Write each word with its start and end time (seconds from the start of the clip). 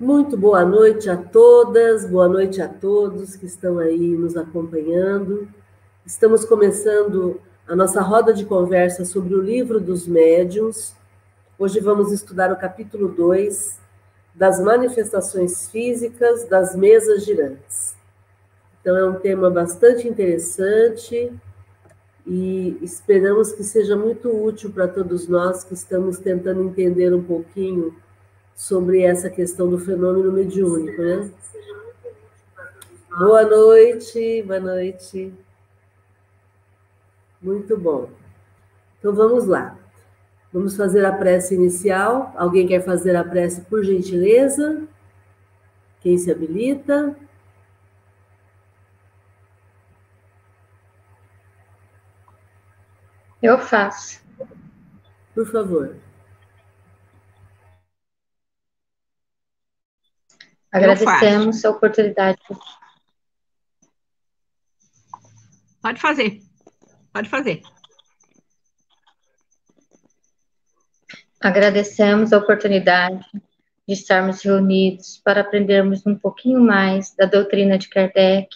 Muito 0.00 0.36
boa 0.36 0.64
noite 0.64 1.10
a 1.10 1.16
todas, 1.16 2.08
boa 2.08 2.28
noite 2.28 2.62
a 2.62 2.68
todos 2.68 3.34
que 3.34 3.46
estão 3.46 3.80
aí 3.80 4.16
nos 4.16 4.36
acompanhando. 4.36 5.48
Estamos 6.06 6.44
começando 6.44 7.40
a 7.66 7.74
nossa 7.74 8.00
roda 8.00 8.32
de 8.32 8.44
conversa 8.44 9.04
sobre 9.04 9.34
o 9.34 9.42
livro 9.42 9.80
dos 9.80 10.06
médiuns. 10.06 10.94
Hoje 11.58 11.80
vamos 11.80 12.12
estudar 12.12 12.52
o 12.52 12.56
capítulo 12.56 13.08
2 13.08 13.80
das 14.36 14.60
manifestações 14.60 15.68
físicas 15.68 16.44
das 16.44 16.76
mesas 16.76 17.24
girantes. 17.24 17.96
Então, 18.80 18.96
é 18.96 19.04
um 19.04 19.18
tema 19.18 19.50
bastante 19.50 20.06
interessante 20.06 21.32
e 22.24 22.78
esperamos 22.82 23.50
que 23.50 23.64
seja 23.64 23.96
muito 23.96 24.30
útil 24.30 24.70
para 24.70 24.86
todos 24.86 25.26
nós 25.26 25.64
que 25.64 25.74
estamos 25.74 26.20
tentando 26.20 26.62
entender 26.62 27.12
um 27.12 27.24
pouquinho 27.24 27.96
sobre 28.58 29.02
essa 29.02 29.30
questão 29.30 29.70
do 29.70 29.78
fenômeno 29.78 30.32
mediúnico, 30.32 31.00
né? 31.00 31.30
Boa 33.16 33.44
noite, 33.44 34.42
boa 34.42 34.58
noite. 34.58 35.32
Muito 37.40 37.78
bom. 37.78 38.10
Então 38.98 39.14
vamos 39.14 39.46
lá. 39.46 39.78
Vamos 40.52 40.76
fazer 40.76 41.04
a 41.04 41.12
prece 41.12 41.54
inicial. 41.54 42.34
Alguém 42.36 42.66
quer 42.66 42.84
fazer 42.84 43.14
a 43.14 43.22
prece 43.22 43.60
por 43.60 43.84
gentileza? 43.84 44.88
Quem 46.00 46.18
se 46.18 46.28
habilita? 46.28 47.14
Eu 53.40 53.56
faço. 53.60 54.20
Por 55.32 55.46
favor. 55.46 55.94
Agradecemos 60.78 61.64
a 61.64 61.70
oportunidade. 61.70 62.38
Pode 65.82 66.00
fazer. 66.00 66.40
Pode 67.12 67.28
fazer. 67.28 67.62
Agradecemos 71.40 72.32
a 72.32 72.38
oportunidade 72.38 73.24
de 73.86 73.94
estarmos 73.94 74.42
reunidos 74.42 75.20
para 75.24 75.40
aprendermos 75.40 76.06
um 76.06 76.14
pouquinho 76.14 76.60
mais 76.60 77.14
da 77.14 77.26
doutrina 77.26 77.78
de 77.78 77.88
Kardec, 77.88 78.48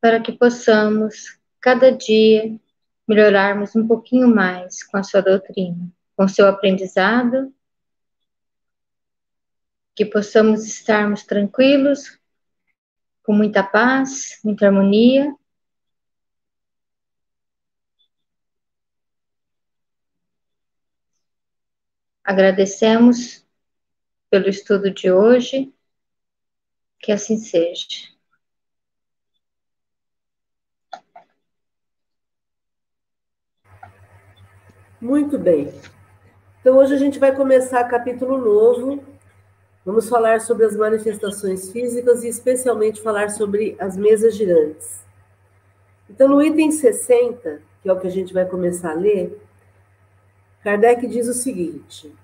para 0.00 0.20
que 0.20 0.32
possamos, 0.32 1.38
cada 1.60 1.92
dia, 1.92 2.58
melhorarmos 3.06 3.74
um 3.76 3.86
pouquinho 3.86 4.28
mais 4.28 4.82
com 4.82 4.96
a 4.96 5.02
sua 5.02 5.20
doutrina, 5.20 5.88
com 6.16 6.24
o 6.24 6.28
seu 6.28 6.46
aprendizado 6.46 7.52
que 9.98 10.06
possamos 10.06 10.64
estarmos 10.64 11.24
tranquilos, 11.24 12.20
com 13.24 13.32
muita 13.32 13.64
paz, 13.64 14.38
muita 14.44 14.66
harmonia. 14.66 15.34
Agradecemos 22.22 23.44
pelo 24.30 24.48
estudo 24.48 24.88
de 24.88 25.10
hoje, 25.10 25.74
que 27.00 27.10
assim 27.10 27.36
seja. 27.36 27.88
Muito 35.00 35.36
bem. 35.36 35.72
Então, 36.60 36.76
hoje 36.76 36.94
a 36.94 36.98
gente 36.98 37.18
vai 37.18 37.34
começar 37.34 37.82
capítulo 37.88 38.38
novo, 38.38 39.07
Vamos 39.84 40.08
falar 40.08 40.40
sobre 40.40 40.66
as 40.66 40.76
manifestações 40.76 41.70
físicas 41.70 42.22
e 42.22 42.28
especialmente 42.28 43.00
falar 43.00 43.30
sobre 43.30 43.76
as 43.78 43.96
mesas 43.96 44.34
girantes. 44.34 45.00
Então, 46.10 46.28
no 46.28 46.42
item 46.42 46.70
60, 46.70 47.60
que 47.82 47.88
é 47.88 47.92
o 47.92 47.98
que 47.98 48.06
a 48.06 48.10
gente 48.10 48.34
vai 48.34 48.44
começar 48.44 48.90
a 48.90 48.94
ler, 48.94 49.40
Kardec 50.62 51.06
diz 51.06 51.28
o 51.28 51.32
seguinte: 51.32 52.14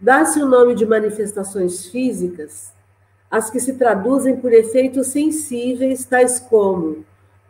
dá-se 0.00 0.40
o 0.40 0.46
nome 0.46 0.74
de 0.74 0.86
manifestações 0.86 1.86
físicas 1.86 2.74
as 3.30 3.50
que 3.50 3.58
se 3.58 3.74
traduzem 3.74 4.36
por 4.36 4.52
efeitos 4.52 5.08
sensíveis, 5.08 6.04
tais 6.04 6.38
como 6.38 7.04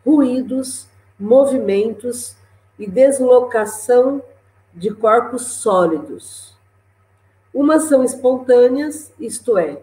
ruídos, 0.05 0.87
movimentos 1.19 2.35
e 2.79 2.87
deslocação 2.87 4.21
de 4.73 4.93
corpos 4.93 5.43
sólidos 5.43 6.56
Umas 7.53 7.83
são 7.83 8.03
espontâneas, 8.03 9.11
isto 9.19 9.57
é, 9.57 9.81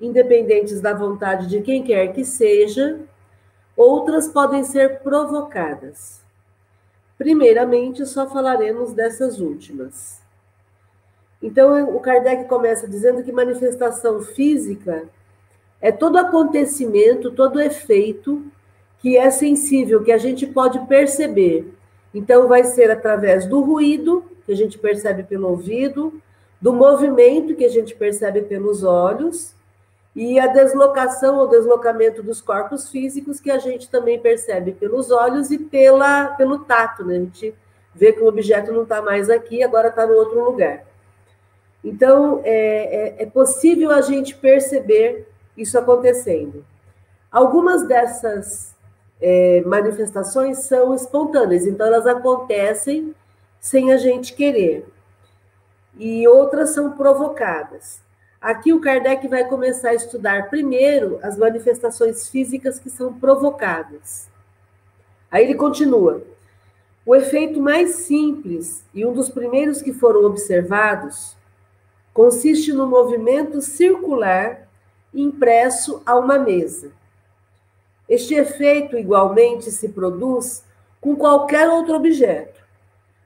independentes 0.00 0.80
da 0.80 0.92
vontade 0.92 1.46
de 1.46 1.60
quem 1.60 1.82
quer 1.82 2.12
que 2.12 2.24
seja, 2.24 3.00
outras 3.76 4.28
podem 4.28 4.64
ser 4.64 5.00
provocadas. 5.00 6.22
Primeiramente, 7.16 8.04
só 8.06 8.28
falaremos 8.28 8.92
dessas 8.92 9.38
últimas. 9.38 10.20
Então, 11.40 11.94
o 11.94 12.00
Kardec 12.00 12.48
começa 12.48 12.88
dizendo 12.88 13.22
que 13.22 13.30
manifestação 13.30 14.20
física 14.20 15.04
é 15.80 15.92
todo 15.92 16.16
acontecimento, 16.16 17.30
todo 17.30 17.60
efeito 17.60 18.44
que 18.98 19.18
é 19.18 19.30
sensível, 19.30 20.02
que 20.02 20.10
a 20.10 20.18
gente 20.18 20.46
pode 20.46 20.78
perceber. 20.86 21.72
Então, 22.12 22.48
vai 22.48 22.64
ser 22.64 22.90
através 22.90 23.46
do 23.46 23.60
ruído, 23.60 24.24
que 24.46 24.52
a 24.52 24.56
gente 24.56 24.78
percebe 24.78 25.22
pelo 25.22 25.48
ouvido, 25.48 26.20
do 26.64 26.72
movimento 26.72 27.54
que 27.54 27.66
a 27.66 27.68
gente 27.68 27.94
percebe 27.94 28.40
pelos 28.40 28.82
olhos 28.84 29.54
e 30.16 30.40
a 30.40 30.46
deslocação 30.46 31.36
ou 31.36 31.46
deslocamento 31.46 32.22
dos 32.22 32.40
corpos 32.40 32.88
físicos 32.88 33.38
que 33.38 33.50
a 33.50 33.58
gente 33.58 33.90
também 33.90 34.18
percebe 34.18 34.72
pelos 34.72 35.10
olhos 35.10 35.50
e 35.50 35.58
pela, 35.58 36.28
pelo 36.28 36.60
tato, 36.60 37.04
né? 37.04 37.16
A 37.16 37.18
gente 37.18 37.54
vê 37.94 38.14
que 38.14 38.22
o 38.22 38.26
objeto 38.26 38.72
não 38.72 38.84
está 38.84 39.02
mais 39.02 39.28
aqui, 39.28 39.62
agora 39.62 39.88
está 39.88 40.06
no 40.06 40.14
outro 40.14 40.42
lugar. 40.42 40.86
Então, 41.84 42.40
é, 42.42 43.18
é, 43.18 43.22
é 43.24 43.26
possível 43.26 43.90
a 43.90 44.00
gente 44.00 44.34
perceber 44.34 45.28
isso 45.54 45.78
acontecendo. 45.78 46.64
Algumas 47.30 47.86
dessas 47.86 48.74
é, 49.20 49.60
manifestações 49.66 50.60
são 50.60 50.94
espontâneas, 50.94 51.66
então 51.66 51.86
elas 51.86 52.06
acontecem 52.06 53.14
sem 53.60 53.92
a 53.92 53.98
gente 53.98 54.32
querer 54.32 54.93
e 55.96 56.26
outras 56.26 56.70
são 56.70 56.92
provocadas. 56.92 58.02
Aqui 58.40 58.72
o 58.72 58.80
Kardec 58.80 59.26
vai 59.28 59.44
começar 59.48 59.90
a 59.90 59.94
estudar 59.94 60.50
primeiro 60.50 61.18
as 61.22 61.36
manifestações 61.36 62.28
físicas 62.28 62.78
que 62.78 62.90
são 62.90 63.12
provocadas. 63.14 64.28
Aí 65.30 65.44
ele 65.44 65.54
continua. 65.54 66.22
O 67.06 67.14
efeito 67.14 67.60
mais 67.60 67.96
simples 67.96 68.84
e 68.94 69.04
um 69.04 69.12
dos 69.12 69.28
primeiros 69.28 69.82
que 69.82 69.92
foram 69.92 70.24
observados 70.24 71.36
consiste 72.12 72.72
no 72.72 72.86
movimento 72.86 73.60
circular 73.60 74.68
impresso 75.12 76.02
a 76.04 76.16
uma 76.16 76.38
mesa. 76.38 76.92
Este 78.08 78.34
efeito 78.34 78.96
igualmente 78.96 79.70
se 79.70 79.88
produz 79.88 80.64
com 81.00 81.16
qualquer 81.16 81.68
outro 81.68 81.94
objeto 81.94 82.63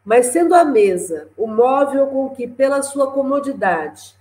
mas 0.08 0.28
sendo 0.28 0.54
a 0.54 0.64
mesa 0.64 1.28
o 1.36 1.46
móvel 1.46 2.06
com 2.06 2.30
que, 2.30 2.48
pela 2.48 2.80
sua 2.80 3.12
comodidade, 3.12 4.16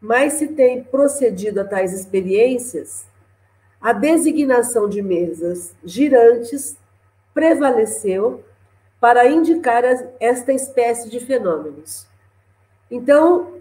mais 0.00 0.34
se 0.34 0.46
tem 0.46 0.84
procedido 0.84 1.60
a 1.60 1.64
tais 1.64 1.92
experiências, 1.92 3.04
a 3.80 3.92
designação 3.92 4.88
de 4.88 5.02
mesas 5.02 5.74
girantes 5.84 6.78
prevaleceu 7.34 8.44
para 9.00 9.28
indicar 9.28 9.82
esta 10.20 10.52
espécie 10.52 11.10
de 11.10 11.18
fenômenos. 11.18 12.06
Então, 12.88 13.54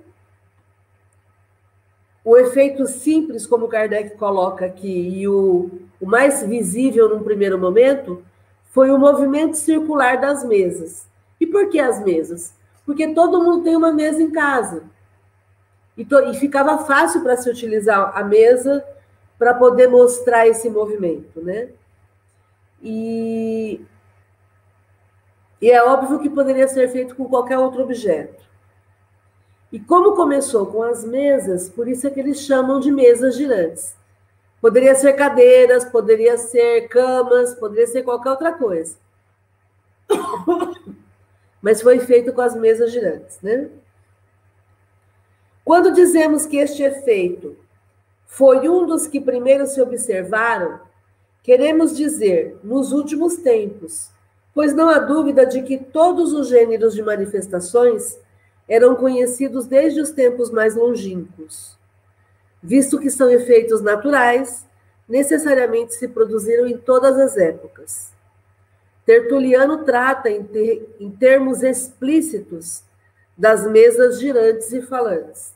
o 2.23 2.37
efeito 2.37 2.85
simples, 2.85 3.47
como 3.47 3.67
Kardec 3.67 4.15
coloca 4.15 4.63
aqui, 4.63 5.09
e 5.21 5.27
o, 5.27 5.71
o 5.99 6.05
mais 6.05 6.43
visível 6.43 7.09
num 7.09 7.23
primeiro 7.23 7.57
momento, 7.57 8.23
foi 8.69 8.91
o 8.91 8.99
movimento 8.99 9.57
circular 9.57 10.21
das 10.21 10.43
mesas. 10.43 11.11
E 11.43 11.45
por 11.45 11.67
que 11.67 11.77
as 11.77 12.01
mesas? 12.01 12.53
Porque 12.85 13.13
todo 13.13 13.43
mundo 13.43 13.65
tem 13.65 13.75
uma 13.75 13.91
mesa 13.91 14.23
em 14.23 14.31
casa. 14.31 14.83
E, 15.97 16.05
to, 16.05 16.17
e 16.21 16.33
ficava 16.35 16.77
fácil 16.85 17.21
para 17.21 17.35
se 17.35 17.49
utilizar 17.49 18.17
a 18.17 18.23
mesa 18.23 18.81
para 19.37 19.53
poder 19.53 19.89
mostrar 19.89 20.47
esse 20.47 20.69
movimento, 20.69 21.41
né? 21.41 21.67
E, 22.81 23.81
e 25.61 25.69
é 25.69 25.83
óbvio 25.83 26.19
que 26.19 26.29
poderia 26.29 26.65
ser 26.69 26.87
feito 26.87 27.13
com 27.13 27.25
qualquer 27.25 27.59
outro 27.59 27.83
objeto. 27.83 28.41
E 29.69 29.81
como 29.81 30.15
começou 30.15 30.67
com 30.67 30.81
as 30.81 31.03
mesas, 31.03 31.67
por 31.67 31.89
isso 31.89 32.07
é 32.07 32.09
que 32.09 32.21
eles 32.21 32.39
chamam 32.39 32.79
de 32.79 32.89
mesas 32.89 33.35
girantes. 33.35 33.97
Poderia 34.61 34.95
ser 34.95 35.11
cadeiras, 35.11 35.83
poderia 35.83 36.37
ser 36.37 36.87
camas, 36.87 37.53
poderia 37.53 37.87
ser 37.87 38.03
qualquer 38.03 38.29
outra 38.29 38.53
coisa 38.53 38.95
mas 41.63 41.81
foi 41.81 41.97
feito 41.99 42.33
com 42.33 42.41
as 42.41 42.53
mesas 42.53 42.91
girantes, 42.91 43.39
né? 43.41 43.69
Quando 45.63 45.93
dizemos 45.93 46.45
que 46.45 46.57
este 46.57 46.83
efeito 46.83 47.55
foi 48.25 48.67
um 48.67 48.85
dos 48.85 49.07
que 49.07 49.21
primeiro 49.21 49.65
se 49.65 49.81
observaram, 49.81 50.81
queremos 51.41 51.95
dizer 51.95 52.59
nos 52.61 52.91
últimos 52.91 53.37
tempos, 53.37 54.09
pois 54.53 54.75
não 54.75 54.89
há 54.89 54.99
dúvida 54.99 55.45
de 55.45 55.63
que 55.63 55.77
todos 55.77 56.33
os 56.33 56.49
gêneros 56.49 56.93
de 56.93 57.01
manifestações 57.01 58.19
eram 58.67 58.95
conhecidos 58.95 59.65
desde 59.65 60.01
os 60.01 60.11
tempos 60.11 60.51
mais 60.51 60.75
longínquos. 60.75 61.77
Visto 62.61 62.99
que 62.99 63.09
são 63.09 63.29
efeitos 63.31 63.81
naturais, 63.81 64.67
necessariamente 65.07 65.93
se 65.93 66.09
produziram 66.09 66.67
em 66.67 66.77
todas 66.77 67.17
as 67.17 67.37
épocas. 67.37 68.12
Tertuliano 69.05 69.83
trata 69.83 70.29
em, 70.29 70.43
ter, 70.43 70.95
em 70.99 71.11
termos 71.11 71.61
explícitos 71.61 72.83
das 73.37 73.65
mesas 73.69 74.19
girantes 74.19 74.71
e 74.71 74.81
falantes. 74.81 75.53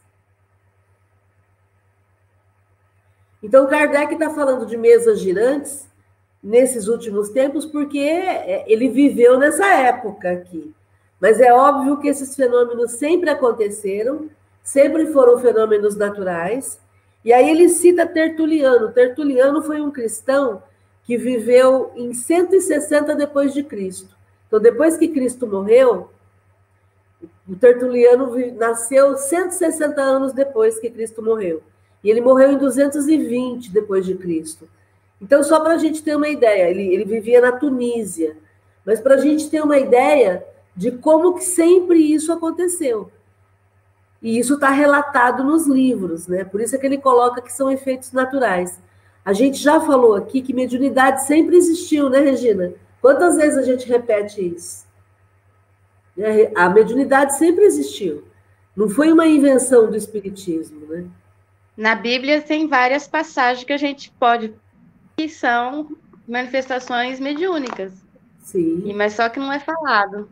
Então, 3.41 3.67
Kardec 3.67 4.13
está 4.13 4.29
falando 4.31 4.65
de 4.65 4.75
mesas 4.75 5.19
girantes 5.19 5.87
nesses 6.41 6.87
últimos 6.87 7.29
tempos 7.29 7.65
porque 7.65 7.99
é, 7.99 8.65
ele 8.67 8.89
viveu 8.89 9.37
nessa 9.37 9.65
época 9.65 10.31
aqui. 10.31 10.73
Mas 11.19 11.39
é 11.39 11.53
óbvio 11.53 11.97
que 11.99 12.07
esses 12.07 12.35
fenômenos 12.35 12.91
sempre 12.91 13.29
aconteceram, 13.29 14.29
sempre 14.63 15.07
foram 15.07 15.39
fenômenos 15.39 15.95
naturais. 15.95 16.79
E 17.23 17.33
aí 17.33 17.49
ele 17.49 17.69
cita 17.69 18.05
Tertuliano. 18.05 18.91
Tertuliano 18.91 19.61
foi 19.61 19.81
um 19.81 19.91
cristão 19.91 20.61
que 21.07 21.17
viveu 21.17 21.91
em 21.95 22.13
160 22.13 23.15
depois 23.15 23.53
de 23.53 23.63
Cristo. 23.63 24.13
Então, 24.45 24.59
depois 24.59 24.97
que 24.97 25.07
Cristo 25.07 25.47
morreu, 25.47 26.09
o 27.47 27.55
Tertuliano 27.55 28.35
nasceu 28.57 29.17
160 29.17 30.01
anos 30.01 30.33
depois 30.33 30.77
que 30.77 30.89
Cristo 30.89 31.23
morreu. 31.23 31.63
E 32.03 32.09
ele 32.09 32.19
morreu 32.19 32.51
em 32.51 32.57
220 32.57 33.71
depois 33.71 34.05
de 34.05 34.15
Cristo. 34.15 34.67
Então, 35.21 35.41
só 35.43 35.61
para 35.61 35.75
a 35.75 35.77
gente 35.77 36.03
ter 36.03 36.15
uma 36.15 36.27
ideia, 36.27 36.69
ele, 36.69 36.93
ele 36.93 37.05
vivia 37.05 37.39
na 37.39 37.53
Tunísia. 37.53 38.35
Mas 38.85 38.99
para 38.99 39.15
a 39.15 39.17
gente 39.17 39.49
ter 39.49 39.63
uma 39.63 39.77
ideia 39.77 40.45
de 40.75 40.91
como 40.91 41.35
que 41.35 41.43
sempre 41.43 41.99
isso 41.99 42.33
aconteceu. 42.33 43.09
E 44.21 44.37
isso 44.37 44.55
está 44.55 44.69
relatado 44.69 45.41
nos 45.41 45.67
livros, 45.67 46.27
né? 46.27 46.43
Por 46.43 46.59
isso 46.59 46.75
é 46.75 46.77
que 46.77 46.85
ele 46.85 46.97
coloca 46.97 47.41
que 47.41 47.53
são 47.53 47.71
efeitos 47.71 48.11
naturais. 48.11 48.77
A 49.27 49.33
gente 49.33 49.57
já 49.57 49.81
falou 49.81 50.15
aqui 50.15 50.41
que 50.41 50.53
mediunidade 50.53 51.25
sempre 51.25 51.57
existiu, 51.57 52.09
né, 52.09 52.21
Regina? 52.21 52.71
Quantas 53.01 53.35
vezes 53.35 53.57
a 53.57 53.61
gente 53.61 53.85
repete 53.85 54.55
isso? 54.55 54.87
Né, 56.15 56.49
a 56.55 56.69
mediunidade 56.69 57.37
sempre 57.37 57.65
existiu. 57.65 58.23
Não 58.73 58.87
foi 58.87 59.11
uma 59.11 59.27
invenção 59.27 59.91
do 59.91 59.97
Espiritismo, 59.97 60.85
né? 60.85 61.05
Na 61.75 61.93
Bíblia 61.93 62.41
tem 62.41 62.69
várias 62.69 63.05
passagens 63.05 63.65
que 63.65 63.73
a 63.73 63.77
gente 63.77 64.09
pode 64.17 64.53
que 65.17 65.27
são 65.27 65.97
manifestações 66.25 67.19
mediúnicas. 67.19 67.91
Sim. 68.39 68.93
Mas 68.95 69.11
só 69.11 69.27
que 69.27 69.41
não 69.41 69.51
é 69.51 69.59
falado. 69.59 70.29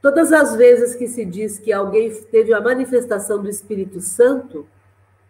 Todas 0.00 0.32
as 0.32 0.54
vezes 0.54 0.94
que 0.94 1.08
se 1.08 1.24
diz 1.24 1.58
que 1.58 1.72
alguém 1.72 2.14
teve 2.30 2.54
a 2.54 2.60
manifestação 2.60 3.42
do 3.42 3.50
Espírito 3.50 4.00
Santo, 4.00 4.68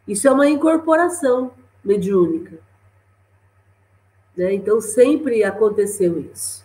isso 0.07 0.29
é 0.29 0.31
uma 0.31 0.47
incorporação 0.51 1.51
mediúnica. 1.83 2.59
Né? 4.37 4.55
Então, 4.55 4.81
sempre 4.81 5.45
aconteceu 5.45 6.19
isso. 6.19 6.65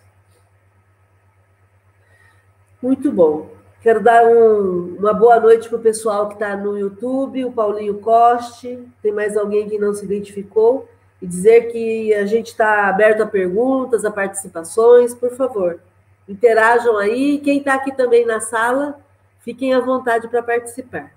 Muito 2.82 3.12
bom. 3.12 3.50
Quero 3.82 4.02
dar 4.02 4.26
um, 4.26 4.96
uma 4.98 5.14
boa 5.14 5.40
noite 5.40 5.70
para 5.70 5.78
o 5.78 5.82
pessoal 5.82 6.28
que 6.28 6.34
está 6.34 6.56
no 6.56 6.78
YouTube, 6.78 7.46
o 7.46 7.52
Paulinho 7.52 8.00
Coste. 8.00 8.80
Tem 9.02 9.12
mais 9.12 9.38
alguém 9.38 9.70
que 9.70 9.78
não 9.78 9.94
se 9.94 10.04
identificou? 10.04 10.88
E 11.22 11.28
dizer 11.28 11.72
que 11.72 12.14
a 12.14 12.26
gente 12.26 12.48
está 12.48 12.88
aberto 12.88 13.22
a 13.22 13.26
perguntas, 13.26 14.04
a 14.04 14.12
participações, 14.12 15.14
por 15.14 15.32
favor. 15.36 15.80
Interajam 16.28 16.98
aí. 16.98 17.40
Quem 17.40 17.60
está 17.60 17.76
aqui 17.76 17.96
também 17.96 18.26
na 18.26 18.40
sala, 18.40 19.00
fiquem 19.40 19.74
à 19.74 19.80
vontade 19.80 20.28
para 20.28 20.44
participar. 20.44 21.12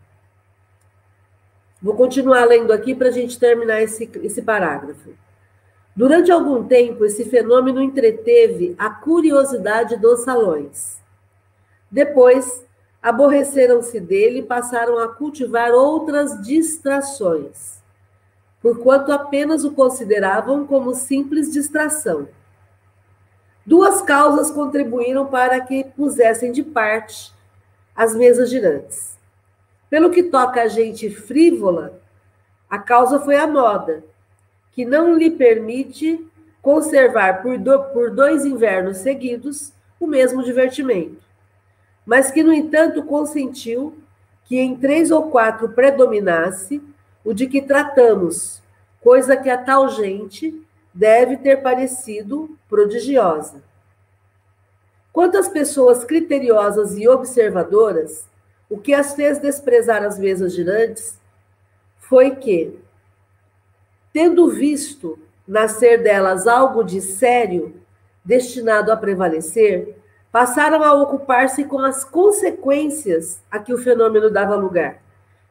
Vou 1.80 1.94
continuar 1.94 2.44
lendo 2.44 2.72
aqui 2.72 2.94
para 2.94 3.08
a 3.08 3.12
gente 3.12 3.38
terminar 3.38 3.82
esse, 3.82 4.08
esse 4.22 4.40
parágrafo. 4.40 5.10
Durante 5.94 6.32
algum 6.32 6.64
tempo, 6.64 7.04
esse 7.04 7.24
fenômeno 7.26 7.82
entreteve 7.82 8.74
a 8.78 8.88
curiosidade 8.88 9.96
dos 9.98 10.20
salões. 10.20 10.98
Depois, 11.90 12.64
aborreceram-se 13.02 14.00
dele 14.00 14.38
e 14.38 14.42
passaram 14.42 14.98
a 14.98 15.08
cultivar 15.08 15.72
outras 15.72 16.40
distrações, 16.40 17.82
porquanto 18.62 19.12
apenas 19.12 19.64
o 19.64 19.72
consideravam 19.72 20.66
como 20.66 20.94
simples 20.94 21.52
distração. 21.52 22.28
Duas 23.66 24.00
causas 24.00 24.50
contribuíram 24.50 25.26
para 25.26 25.60
que 25.60 25.84
pusessem 25.84 26.52
de 26.52 26.62
parte 26.62 27.32
as 27.94 28.14
mesas 28.14 28.48
girantes. 28.48 29.18
Pelo 29.90 30.10
que 30.10 30.22
toca 30.22 30.62
a 30.62 30.68
gente 30.68 31.10
frívola, 31.10 32.00
a 32.70 32.78
causa 32.78 33.20
foi 33.20 33.36
a 33.36 33.46
moda, 33.46 34.02
que 34.72 34.84
não 34.84 35.16
lhe 35.16 35.30
permite 35.30 36.26
conservar 36.60 37.42
por, 37.42 37.58
do, 37.58 37.82
por 37.84 38.10
dois 38.10 38.44
invernos 38.44 38.98
seguidos 38.98 39.72
o 40.00 40.06
mesmo 40.06 40.42
divertimento, 40.42 41.22
mas 42.04 42.30
que, 42.30 42.42
no 42.42 42.52
entanto, 42.52 43.02
consentiu 43.04 43.96
que 44.44 44.58
em 44.58 44.76
três 44.76 45.10
ou 45.10 45.30
quatro 45.30 45.68
predominasse 45.68 46.82
o 47.24 47.32
de 47.32 47.46
que 47.46 47.62
tratamos, 47.62 48.62
coisa 49.00 49.36
que 49.36 49.48
a 49.48 49.58
tal 49.58 49.88
gente 49.88 50.60
deve 50.92 51.36
ter 51.36 51.62
parecido 51.62 52.56
prodigiosa. 52.68 53.62
Quanto 55.12 55.36
às 55.36 55.48
pessoas 55.48 56.04
criteriosas 56.04 56.96
e 56.96 57.06
observadoras, 57.06 58.26
o 58.68 58.78
que 58.78 58.94
as 58.94 59.14
fez 59.14 59.38
desprezar 59.38 60.02
as 60.02 60.18
mesas 60.18 60.54
girantes 60.54 61.18
foi 61.98 62.32
que, 62.32 62.78
Tendo 64.12 64.50
visto 64.50 65.18
nascer 65.46 66.02
delas 66.02 66.46
algo 66.46 66.84
de 66.84 67.00
sério, 67.00 67.74
destinado 68.24 68.92
a 68.92 68.96
prevalecer, 68.96 69.96
passaram 70.30 70.82
a 70.82 70.92
ocupar-se 70.94 71.64
com 71.64 71.78
as 71.78 72.04
consequências 72.04 73.40
a 73.50 73.58
que 73.58 73.72
o 73.72 73.78
fenômeno 73.78 74.30
dava 74.30 74.54
lugar, 74.54 75.02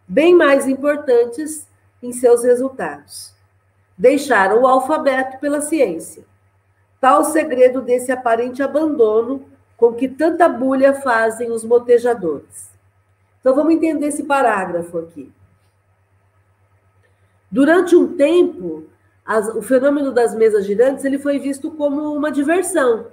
bem 0.08 0.36
mais 0.36 0.68
importantes 0.68 1.68
em 2.02 2.12
seus 2.12 2.44
resultados. 2.44 3.34
Deixaram 3.98 4.62
o 4.62 4.68
alfabeto 4.68 5.40
pela 5.40 5.62
ciência. 5.62 6.24
Tal 7.00 7.22
o 7.22 7.26
segredo 7.26 7.82
desse 7.82 8.12
aparente 8.12 8.64
abandono 8.64 9.46
com 9.76 9.94
que 9.94 10.08
tanta 10.08 10.48
bulha 10.48 10.94
fazem 10.94 11.52
os 11.52 11.64
motejadores. 11.64 12.70
Então 13.40 13.56
vamos 13.56 13.74
entender 13.74 14.08
esse 14.08 14.24
parágrafo 14.24 15.00
aqui. 15.00 15.32
Durante 17.52 17.96
um 17.96 18.16
tempo, 18.16 18.86
as, 19.26 19.48
o 19.50 19.62
fenômeno 19.62 20.12
das 20.12 20.34
mesas 20.34 20.66
girantes 20.66 21.04
ele 21.04 21.20
foi 21.20 21.38
visto 21.38 21.70
como 21.72 22.14
uma 22.14 22.32
diversão. 22.32 23.08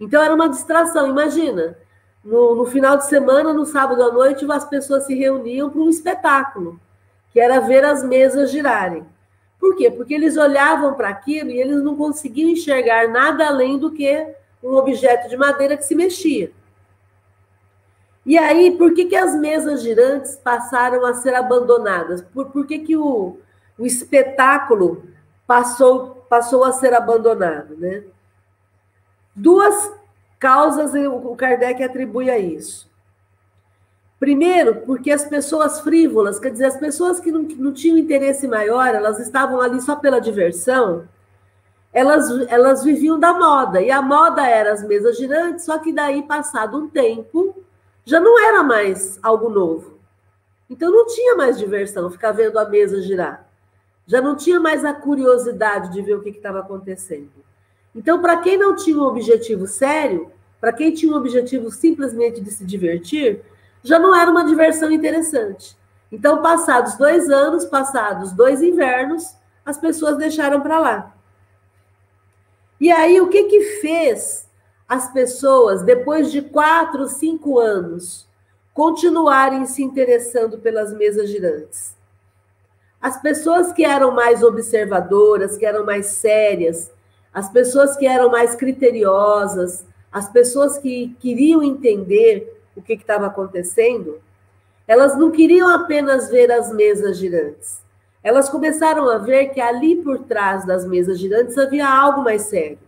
Então 0.00 0.22
era 0.22 0.34
uma 0.34 0.48
distração. 0.48 1.08
Imagina, 1.08 1.76
no, 2.24 2.54
no 2.54 2.64
final 2.64 2.96
de 2.96 3.06
semana, 3.06 3.52
no 3.52 3.66
sábado 3.66 4.02
à 4.02 4.10
noite, 4.10 4.50
as 4.50 4.64
pessoas 4.64 5.04
se 5.04 5.14
reuniam 5.14 5.68
para 5.68 5.80
um 5.80 5.90
espetáculo, 5.90 6.80
que 7.32 7.38
era 7.38 7.60
ver 7.60 7.84
as 7.84 8.02
mesas 8.02 8.50
girarem. 8.50 9.04
Por 9.60 9.76
quê? 9.76 9.90
Porque 9.90 10.14
eles 10.14 10.36
olhavam 10.36 10.94
para 10.94 11.08
aquilo 11.08 11.50
e 11.50 11.60
eles 11.60 11.82
não 11.82 11.96
conseguiam 11.96 12.50
enxergar 12.50 13.08
nada 13.08 13.46
além 13.46 13.78
do 13.78 13.90
que 13.90 14.26
um 14.62 14.74
objeto 14.74 15.28
de 15.28 15.36
madeira 15.36 15.76
que 15.76 15.84
se 15.84 15.94
mexia. 15.94 16.50
E 18.26 18.38
aí, 18.38 18.76
por 18.76 18.94
que, 18.94 19.04
que 19.04 19.16
as 19.16 19.34
mesas 19.34 19.82
girantes 19.82 20.36
passaram 20.36 21.04
a 21.04 21.14
ser 21.14 21.34
abandonadas? 21.34 22.22
Por, 22.22 22.46
por 22.46 22.66
que, 22.66 22.78
que 22.78 22.96
o, 22.96 23.38
o 23.78 23.84
espetáculo 23.84 25.04
passou, 25.46 26.24
passou 26.28 26.64
a 26.64 26.72
ser 26.72 26.94
abandonado? 26.94 27.76
Né? 27.76 28.02
Duas 29.36 29.92
causas 30.38 30.92
o 30.94 31.34
Kardec 31.36 31.82
atribui 31.82 32.30
a 32.30 32.38
isso. 32.38 32.88
Primeiro, 34.18 34.76
porque 34.86 35.10
as 35.10 35.24
pessoas 35.24 35.80
frívolas, 35.80 36.38
quer 36.38 36.50
dizer, 36.50 36.66
as 36.66 36.78
pessoas 36.78 37.20
que 37.20 37.30
não, 37.30 37.42
não 37.42 37.72
tinham 37.74 37.98
interesse 37.98 38.48
maior, 38.48 38.94
elas 38.94 39.18
estavam 39.18 39.60
ali 39.60 39.82
só 39.82 39.96
pela 39.96 40.18
diversão, 40.18 41.06
elas, 41.92 42.30
elas 42.48 42.82
viviam 42.82 43.20
da 43.20 43.34
moda. 43.34 43.82
E 43.82 43.90
a 43.90 44.00
moda 44.00 44.46
era 44.48 44.72
as 44.72 44.82
mesas 44.82 45.18
girantes, 45.18 45.66
só 45.66 45.78
que 45.78 45.92
daí, 45.92 46.22
passado 46.22 46.78
um 46.78 46.88
tempo, 46.88 47.54
já 48.04 48.20
não 48.20 48.38
era 48.38 48.62
mais 48.62 49.18
algo 49.22 49.48
novo. 49.48 49.98
Então 50.68 50.90
não 50.90 51.06
tinha 51.06 51.36
mais 51.36 51.58
diversão 51.58 52.10
ficar 52.10 52.32
vendo 52.32 52.58
a 52.58 52.68
mesa 52.68 53.00
girar. 53.00 53.48
Já 54.06 54.20
não 54.20 54.36
tinha 54.36 54.60
mais 54.60 54.84
a 54.84 54.92
curiosidade 54.92 55.92
de 55.92 56.02
ver 56.02 56.14
o 56.14 56.22
que 56.22 56.30
estava 56.30 56.60
acontecendo. 56.60 57.30
Então, 57.94 58.20
para 58.20 58.38
quem 58.38 58.58
não 58.58 58.74
tinha 58.74 58.98
um 58.98 59.04
objetivo 59.04 59.66
sério, 59.66 60.30
para 60.60 60.72
quem 60.72 60.92
tinha 60.92 61.12
um 61.12 61.16
objetivo 61.16 61.70
simplesmente 61.70 62.40
de 62.40 62.50
se 62.50 62.64
divertir, 62.64 63.42
já 63.82 63.98
não 63.98 64.14
era 64.14 64.30
uma 64.30 64.44
diversão 64.44 64.90
interessante. 64.90 65.76
Então, 66.10 66.42
passados 66.42 66.96
dois 66.96 67.30
anos, 67.30 67.64
passados 67.64 68.32
dois 68.32 68.62
invernos, 68.62 69.36
as 69.64 69.78
pessoas 69.78 70.18
deixaram 70.18 70.60
para 70.60 70.78
lá. 70.78 71.14
E 72.80 72.90
aí, 72.90 73.20
o 73.20 73.28
que 73.28 73.44
que 73.44 73.60
fez 73.80 74.43
as 74.88 75.12
pessoas, 75.12 75.82
depois 75.82 76.30
de 76.30 76.42
quatro, 76.42 77.06
cinco 77.08 77.58
anos, 77.58 78.28
continuarem 78.72 79.66
se 79.66 79.82
interessando 79.82 80.58
pelas 80.58 80.92
mesas 80.92 81.30
girantes? 81.30 81.96
As 83.00 83.20
pessoas 83.20 83.72
que 83.72 83.84
eram 83.84 84.12
mais 84.12 84.42
observadoras, 84.42 85.56
que 85.56 85.66
eram 85.66 85.84
mais 85.84 86.06
sérias, 86.06 86.90
as 87.32 87.50
pessoas 87.50 87.96
que 87.96 88.06
eram 88.06 88.30
mais 88.30 88.54
criteriosas, 88.54 89.84
as 90.10 90.28
pessoas 90.28 90.78
que 90.78 91.14
queriam 91.20 91.62
entender 91.62 92.62
o 92.76 92.80
que 92.80 92.94
estava 92.94 93.26
acontecendo, 93.26 94.20
elas 94.86 95.18
não 95.18 95.30
queriam 95.30 95.68
apenas 95.68 96.28
ver 96.28 96.50
as 96.52 96.72
mesas 96.72 97.18
girantes. 97.18 97.82
Elas 98.22 98.48
começaram 98.48 99.08
a 99.08 99.18
ver 99.18 99.48
que 99.48 99.60
ali 99.60 99.96
por 99.96 100.20
trás 100.20 100.64
das 100.64 100.86
mesas 100.86 101.18
girantes 101.18 101.58
havia 101.58 101.86
algo 101.86 102.22
mais 102.22 102.42
sério. 102.42 102.78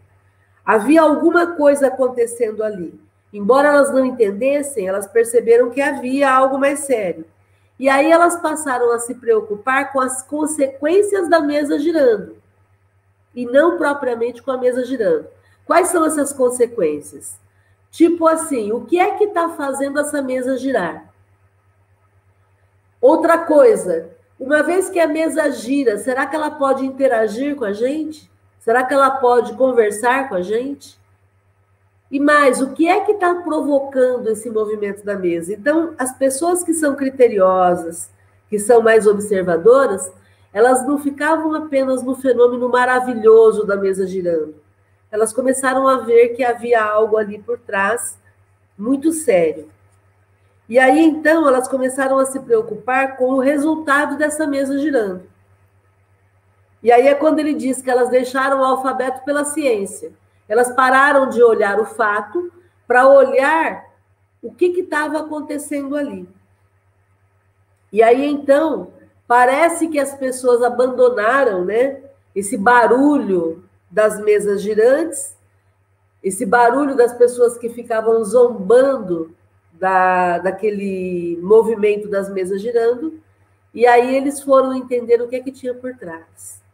Havia 0.67 1.01
alguma 1.01 1.55
coisa 1.55 1.87
acontecendo 1.87 2.65
ali. 2.65 3.01
Embora 3.33 3.69
elas 3.69 3.93
não 3.93 4.05
entendessem, 4.05 4.89
elas 4.89 5.07
perceberam 5.07 5.71
que 5.71 5.81
havia 5.81 6.29
algo 6.29 6.59
mais 6.59 6.81
sério. 6.81 7.25
E 7.79 7.89
aí 7.89 8.11
elas 8.11 8.41
passaram 8.41 8.91
a 8.91 8.99
se 8.99 9.15
preocupar 9.15 9.93
com 9.93 10.01
as 10.01 10.23
consequências 10.23 11.29
da 11.29 11.41
mesa 11.41 11.79
girando, 11.79 12.37
e 13.35 13.45
não 13.45 13.77
propriamente 13.77 14.43
com 14.43 14.51
a 14.51 14.57
mesa 14.57 14.85
girando. 14.85 15.27
Quais 15.67 15.89
são 15.89 16.05
essas 16.05 16.33
consequências? 16.33 17.39
Tipo 17.91 18.27
assim, 18.27 18.73
o 18.73 18.87
que 18.87 18.99
é 18.99 19.15
que 19.17 19.25
está 19.25 19.51
fazendo 19.51 20.01
essa 20.01 20.23
mesa 20.23 20.57
girar? 20.57 21.13
Outra 23.01 23.39
coisa, 23.39 24.11
uma 24.41 24.63
vez 24.63 24.89
que 24.89 24.99
a 24.99 25.07
mesa 25.07 25.51
gira, 25.51 25.99
será 25.99 26.27
que 26.27 26.35
ela 26.35 26.51
pode 26.51 26.85
interagir 26.85 27.57
com 27.57 27.65
a 27.65 27.73
gente? 27.73 28.31
Será 28.67 28.83
que 28.83 28.93
ela 28.93 29.13
pode 29.13 29.53
conversar 29.53 30.29
com 30.29 30.35
a 30.35 30.43
gente? 30.43 30.99
E 32.11 32.19
mais, 32.19 32.61
o 32.61 32.73
que 32.73 32.89
é 32.89 32.99
que 32.99 33.13
está 33.13 33.33
provocando 33.37 34.27
esse 34.27 34.51
movimento 34.51 35.05
da 35.05 35.15
mesa? 35.15 35.53
Então, 35.53 35.95
as 35.97 36.13
pessoas 36.19 36.65
que 36.65 36.75
são 36.75 36.97
criteriosas, 36.97 38.11
que 38.51 38.59
são 38.59 38.83
mais 38.83 39.07
observadoras, 39.07 40.13
elas 40.53 40.85
não 40.85 40.99
ficavam 40.99 41.55
apenas 41.55 42.03
no 42.03 42.17
fenômeno 42.17 42.69
maravilhoso 42.69 43.65
da 43.65 43.77
mesa 43.77 44.05
girando. 44.05 44.57
Elas 45.13 45.33
começaram 45.33 45.87
a 45.87 45.99
ver 45.99 46.31
que 46.31 46.43
havia 46.43 46.83
algo 46.83 47.17
ali 47.17 47.39
por 47.39 47.61
trás 47.61 48.19
muito 48.77 49.13
sério. 49.13 49.71
E 50.69 50.77
aí, 50.77 51.05
então, 51.05 51.47
elas 51.47 51.69
começaram 51.69 52.19
a 52.19 52.27
se 52.27 52.41
preocupar 52.41 53.17
com 53.17 53.35
o 53.35 53.39
resultado 53.39 54.19
dessa 54.19 54.45
mesa 54.45 54.77
girando. 54.77 55.36
E 56.87 56.93
aí 56.93 57.09
é 57.09 57.17
quando 57.17 57.41
ele 57.41 57.53
diz 57.53 57.83
que 57.83 57.91
elas 57.91 58.11
deixaram 58.11 58.61
o 58.61 58.65
alfabeto 58.65 59.25
pela 59.25 59.45
ciência. 59.45 60.13
Elas 60.49 60.71
pararam 60.71 61.29
de 61.29 61.43
olhar 61.43 61.81
o 61.81 61.85
fato 61.85 62.53
para 62.87 63.09
olhar 63.09 63.87
o 64.41 64.53
que 64.53 64.67
estava 64.67 65.19
acontecendo 65.19 65.97
ali. 65.97 66.29
E 67.93 68.05
aí, 68.05 68.25
então, 68.25 68.93
parece 69.27 69.89
que 69.89 69.99
as 69.99 70.15
pessoas 70.15 70.63
abandonaram 70.63 71.65
né, 71.65 72.03
esse 72.33 72.57
barulho 72.57 73.65
das 73.91 74.21
mesas 74.21 74.63
girantes, 74.63 75.37
esse 76.23 76.47
barulho 76.47 76.95
das 76.95 77.13
pessoas 77.15 77.59
que 77.59 77.69
ficavam 77.69 78.23
zombando 78.23 79.35
da, 79.73 80.39
daquele 80.39 81.37
movimento 81.43 82.07
das 82.07 82.33
mesas 82.33 82.63
girando, 82.63 83.21
e 83.75 83.89
aí 83.89 84.15
eles 84.15 84.41
foram 84.41 84.73
entender 84.73 85.21
o 85.21 85.27
que 85.27 85.35
é 85.35 85.41
que 85.41 85.51
tinha 85.51 85.75
por 85.75 85.93
trás. 85.97 86.65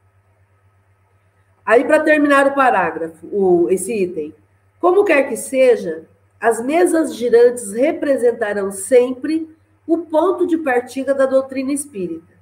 Aí, 1.65 1.85
para 1.85 2.01
terminar 2.01 2.47
o 2.47 2.55
parágrafo, 2.55 3.27
o, 3.27 3.71
esse 3.71 3.93
item, 3.93 4.35
como 4.81 5.05
quer 5.05 5.29
que 5.29 5.37
seja, 5.37 6.05
as 6.41 6.61
mesas 6.61 7.15
girantes 7.15 7.73
representarão 7.73 8.73
sempre 8.73 9.49
o 9.87 9.99
ponto 9.99 10.47
de 10.47 10.59
partida 10.59 11.15
da 11.15 11.25
doutrina 11.25 11.73
espírita. 11.73 12.33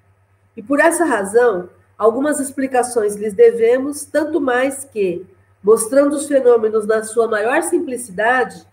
E 0.56 0.62
por 0.62 0.80
essa 0.80 1.04
razão, 1.04 1.68
algumas 1.98 2.40
explicações 2.40 3.14
lhes 3.14 3.34
devemos, 3.34 4.04
tanto 4.06 4.40
mais 4.40 4.84
que, 4.84 5.26
mostrando 5.62 6.14
os 6.14 6.26
fenômenos 6.26 6.86
na 6.86 7.02
sua 7.02 7.28
maior 7.28 7.62
simplicidade, 7.62 8.66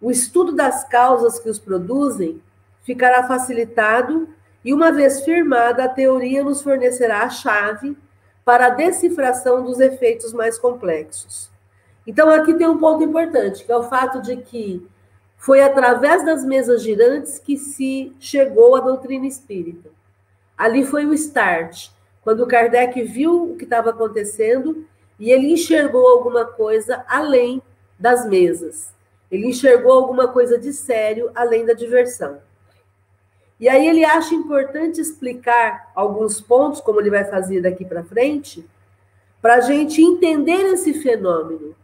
o 0.00 0.10
estudo 0.10 0.52
das 0.52 0.84
causas 0.88 1.38
que 1.38 1.50
os 1.50 1.58
produzem 1.58 2.40
ficará 2.82 3.24
facilitado 3.24 4.28
e, 4.64 4.72
uma 4.72 4.90
vez 4.90 5.22
firmada, 5.22 5.84
a 5.84 5.88
teoria 5.88 6.42
nos 6.42 6.62
fornecerá 6.62 7.22
a 7.22 7.30
chave 7.30 7.96
para 8.46 8.66
a 8.66 8.70
decifração 8.70 9.64
dos 9.64 9.80
efeitos 9.80 10.32
mais 10.32 10.56
complexos. 10.56 11.50
Então, 12.06 12.30
aqui 12.30 12.54
tem 12.54 12.68
um 12.68 12.78
ponto 12.78 13.02
importante, 13.02 13.64
que 13.64 13.72
é 13.72 13.76
o 13.76 13.82
fato 13.82 14.22
de 14.22 14.36
que 14.36 14.86
foi 15.36 15.60
através 15.60 16.24
das 16.24 16.44
mesas 16.44 16.80
girantes 16.80 17.40
que 17.40 17.56
se 17.56 18.14
chegou 18.20 18.76
à 18.76 18.80
doutrina 18.80 19.26
espírita. 19.26 19.90
Ali 20.56 20.84
foi 20.84 21.04
o 21.04 21.12
start, 21.12 21.90
quando 22.22 22.46
Kardec 22.46 23.02
viu 23.02 23.50
o 23.50 23.56
que 23.56 23.64
estava 23.64 23.90
acontecendo 23.90 24.86
e 25.18 25.32
ele 25.32 25.52
enxergou 25.52 26.06
alguma 26.06 26.44
coisa 26.44 27.04
além 27.08 27.60
das 27.98 28.28
mesas. 28.28 28.94
Ele 29.28 29.48
enxergou 29.48 29.90
alguma 29.90 30.28
coisa 30.28 30.56
de 30.56 30.72
sério 30.72 31.32
além 31.34 31.66
da 31.66 31.72
diversão. 31.72 32.38
E 33.58 33.68
aí 33.68 33.88
ele 33.88 34.04
acha 34.04 34.34
importante 34.34 35.00
explicar 35.00 35.90
alguns 35.94 36.40
pontos, 36.40 36.80
como 36.80 37.00
ele 37.00 37.10
vai 37.10 37.24
fazer 37.24 37.62
daqui 37.62 37.84
para 37.84 38.04
frente, 38.04 38.64
para 39.40 39.56
a 39.56 39.60
gente 39.60 40.02
entender 40.02 40.72
esse 40.72 40.94
fenômeno, 40.94 41.74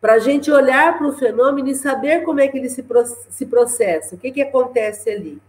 para 0.00 0.14
a 0.14 0.18
gente 0.18 0.50
olhar 0.50 0.98
para 0.98 1.06
o 1.06 1.12
fenômeno 1.12 1.68
e 1.68 1.74
saber 1.74 2.22
como 2.22 2.40
é 2.40 2.48
que 2.48 2.58
ele 2.58 2.68
se, 2.68 2.84
se 3.30 3.46
processa, 3.46 4.14
o 4.14 4.18
que, 4.18 4.30
que 4.30 4.42
acontece 4.42 5.08
ali. 5.08 5.40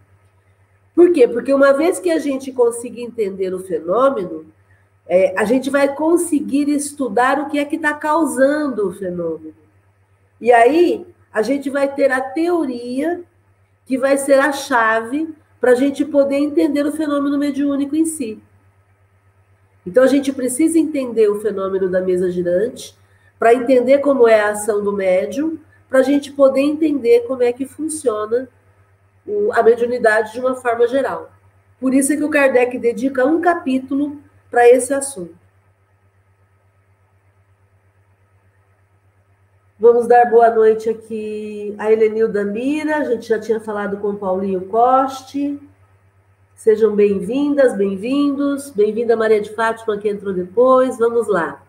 Por 0.94 1.12
quê? 1.12 1.26
Porque 1.26 1.52
uma 1.52 1.72
vez 1.72 1.98
que 1.98 2.10
a 2.10 2.18
gente 2.18 2.52
conseguir 2.52 3.02
entender 3.02 3.52
o 3.52 3.58
fenômeno, 3.58 4.46
é, 5.06 5.34
a 5.36 5.44
gente 5.44 5.68
vai 5.68 5.94
conseguir 5.94 6.68
estudar 6.68 7.40
o 7.40 7.50
que 7.50 7.58
é 7.58 7.64
que 7.64 7.76
está 7.76 7.92
causando 7.92 8.88
o 8.88 8.92
fenômeno. 8.92 9.54
E 10.40 10.52
aí, 10.52 11.04
a 11.32 11.42
gente 11.42 11.68
vai 11.68 11.92
ter 11.92 12.12
a 12.12 12.20
teoria 12.20 13.22
que 13.84 13.98
vai 13.98 14.16
ser 14.16 14.38
a 14.38 14.52
chave 14.52 15.34
para 15.64 15.72
a 15.72 15.76
gente 15.76 16.04
poder 16.04 16.36
entender 16.36 16.84
o 16.84 16.92
fenômeno 16.92 17.38
mediúnico 17.38 17.96
em 17.96 18.04
si. 18.04 18.38
Então, 19.86 20.04
a 20.04 20.06
gente 20.06 20.30
precisa 20.30 20.78
entender 20.78 21.26
o 21.30 21.40
fenômeno 21.40 21.88
da 21.88 22.02
mesa 22.02 22.30
girante, 22.30 22.94
para 23.38 23.54
entender 23.54 24.00
como 24.00 24.28
é 24.28 24.40
a 24.40 24.50
ação 24.50 24.84
do 24.84 24.92
médium, 24.92 25.58
para 25.88 26.00
a 26.00 26.02
gente 26.02 26.30
poder 26.32 26.60
entender 26.60 27.20
como 27.20 27.42
é 27.42 27.50
que 27.50 27.64
funciona 27.64 28.46
a 29.54 29.62
mediunidade 29.62 30.34
de 30.34 30.40
uma 30.40 30.54
forma 30.54 30.86
geral. 30.86 31.32
Por 31.80 31.94
isso 31.94 32.12
é 32.12 32.16
que 32.18 32.24
o 32.24 32.28
Kardec 32.28 32.78
dedica 32.78 33.24
um 33.24 33.40
capítulo 33.40 34.18
para 34.50 34.68
esse 34.68 34.92
assunto. 34.92 35.34
Vamos 39.84 40.06
dar 40.06 40.30
boa 40.30 40.48
noite 40.48 40.88
aqui 40.88 41.74
a 41.76 41.92
Helenilda 41.92 42.42
Mira, 42.42 42.96
a 42.96 43.04
gente 43.04 43.28
já 43.28 43.38
tinha 43.38 43.60
falado 43.60 43.98
com 43.98 44.12
o 44.12 44.16
Paulinho 44.16 44.62
Coste. 44.62 45.60
Sejam 46.54 46.96
bem-vindas, 46.96 47.76
bem-vindos. 47.76 48.70
Bem-vinda 48.70 49.14
Maria 49.14 49.42
de 49.42 49.54
Fátima, 49.54 49.98
que 49.98 50.08
entrou 50.08 50.32
depois. 50.32 50.96
Vamos 50.96 51.28
lá. 51.28 51.62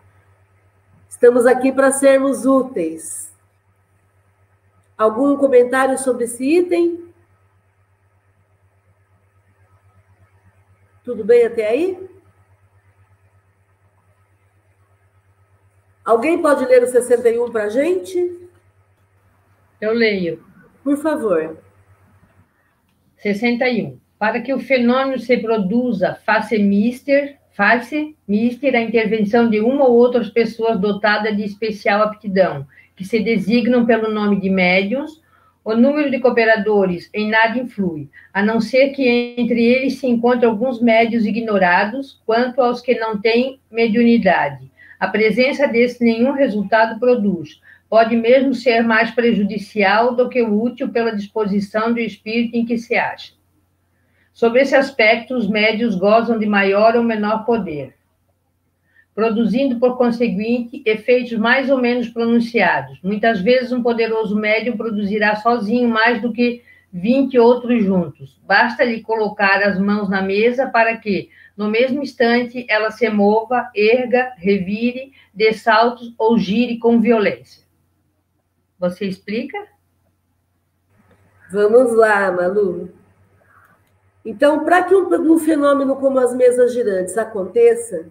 Estamos 1.06 1.44
aqui 1.44 1.70
para 1.70 1.92
sermos 1.92 2.46
úteis. 2.46 3.30
Algum 4.96 5.36
comentário 5.36 5.98
sobre 5.98 6.24
esse 6.24 6.42
item? 6.42 7.12
Tudo 11.04 11.22
bem 11.22 11.44
até 11.44 11.68
aí? 11.68 12.15
Alguém 16.06 16.40
pode 16.40 16.64
ler 16.64 16.84
o 16.84 16.86
61 16.86 17.50
para 17.50 17.64
a 17.64 17.68
gente? 17.68 18.48
Eu 19.80 19.92
leio. 19.92 20.40
Por 20.84 20.96
favor. 20.98 21.58
61. 23.16 23.98
Para 24.16 24.40
que 24.40 24.54
o 24.54 24.60
fenômeno 24.60 25.18
se 25.18 25.36
produza, 25.38 26.16
faça 26.24 26.56
mister, 26.56 27.38
faça 27.50 27.96
mister 28.26 28.76
a 28.76 28.80
intervenção 28.80 29.50
de 29.50 29.58
uma 29.58 29.84
ou 29.84 29.96
outras 29.96 30.30
pessoas 30.30 30.78
dotadas 30.78 31.36
de 31.36 31.42
especial 31.42 32.02
aptidão, 32.02 32.64
que 32.94 33.04
se 33.04 33.18
designam 33.18 33.84
pelo 33.84 34.08
nome 34.08 34.40
de 34.40 34.48
médiums, 34.48 35.20
o 35.64 35.74
número 35.74 36.08
de 36.08 36.20
cooperadores 36.20 37.10
em 37.12 37.28
nada 37.28 37.58
influi, 37.58 38.08
a 38.32 38.44
não 38.44 38.60
ser 38.60 38.90
que 38.90 39.34
entre 39.36 39.60
eles 39.60 39.98
se 39.98 40.06
encontrem 40.06 40.48
alguns 40.48 40.80
médios 40.80 41.26
ignorados 41.26 42.22
quanto 42.24 42.62
aos 42.62 42.80
que 42.80 42.94
não 42.94 43.20
têm 43.20 43.58
mediunidade 43.68 44.70
a 44.98 45.08
presença 45.08 45.66
desse 45.66 46.02
nenhum 46.02 46.32
resultado 46.32 46.98
produz. 46.98 47.60
Pode 47.88 48.16
mesmo 48.16 48.54
ser 48.54 48.82
mais 48.82 49.10
prejudicial 49.10 50.14
do 50.14 50.28
que 50.28 50.42
útil 50.42 50.88
pela 50.88 51.14
disposição 51.14 51.92
do 51.92 52.00
espírito 52.00 52.56
em 52.56 52.64
que 52.64 52.78
se 52.78 52.96
acha. 52.96 53.32
Sob 54.32 54.60
esse 54.60 54.74
aspecto, 54.74 55.34
os 55.34 55.48
médios 55.48 55.94
gozam 55.94 56.38
de 56.38 56.44
maior 56.44 56.96
ou 56.96 57.02
menor 57.02 57.46
poder, 57.46 57.94
produzindo, 59.14 59.78
por 59.78 59.96
conseguinte, 59.96 60.82
efeitos 60.84 61.38
mais 61.38 61.70
ou 61.70 61.78
menos 61.78 62.08
pronunciados. 62.08 63.00
Muitas 63.02 63.40
vezes, 63.40 63.72
um 63.72 63.82
poderoso 63.82 64.36
médium 64.36 64.76
produzirá 64.76 65.36
sozinho 65.36 65.88
mais 65.88 66.20
do 66.20 66.32
que 66.32 66.62
20 66.92 67.38
outros 67.38 67.84
juntos. 67.84 68.40
Basta-lhe 68.46 69.02
colocar 69.02 69.62
as 69.62 69.78
mãos 69.78 70.08
na 70.08 70.22
mesa 70.22 70.66
para 70.66 70.96
que, 70.96 71.30
no 71.56 71.68
mesmo 71.68 72.02
instante, 72.02 72.66
ela 72.68 72.90
se 72.90 73.08
mova, 73.10 73.70
erga, 73.74 74.32
revire, 74.36 75.12
dê 75.34 75.52
saltos 75.52 76.14
ou 76.18 76.38
gire 76.38 76.78
com 76.78 77.00
violência. 77.00 77.62
Você 78.78 79.06
explica? 79.06 79.58
Vamos 81.50 81.94
lá, 81.94 82.30
Malu. 82.32 82.90
Então, 84.24 84.64
para 84.64 84.82
que 84.82 84.94
um, 84.94 85.34
um, 85.34 85.38
fenômeno 85.38 85.96
como 85.96 86.18
as 86.18 86.34
mesas 86.34 86.72
girantes 86.72 87.16
aconteça, 87.16 88.06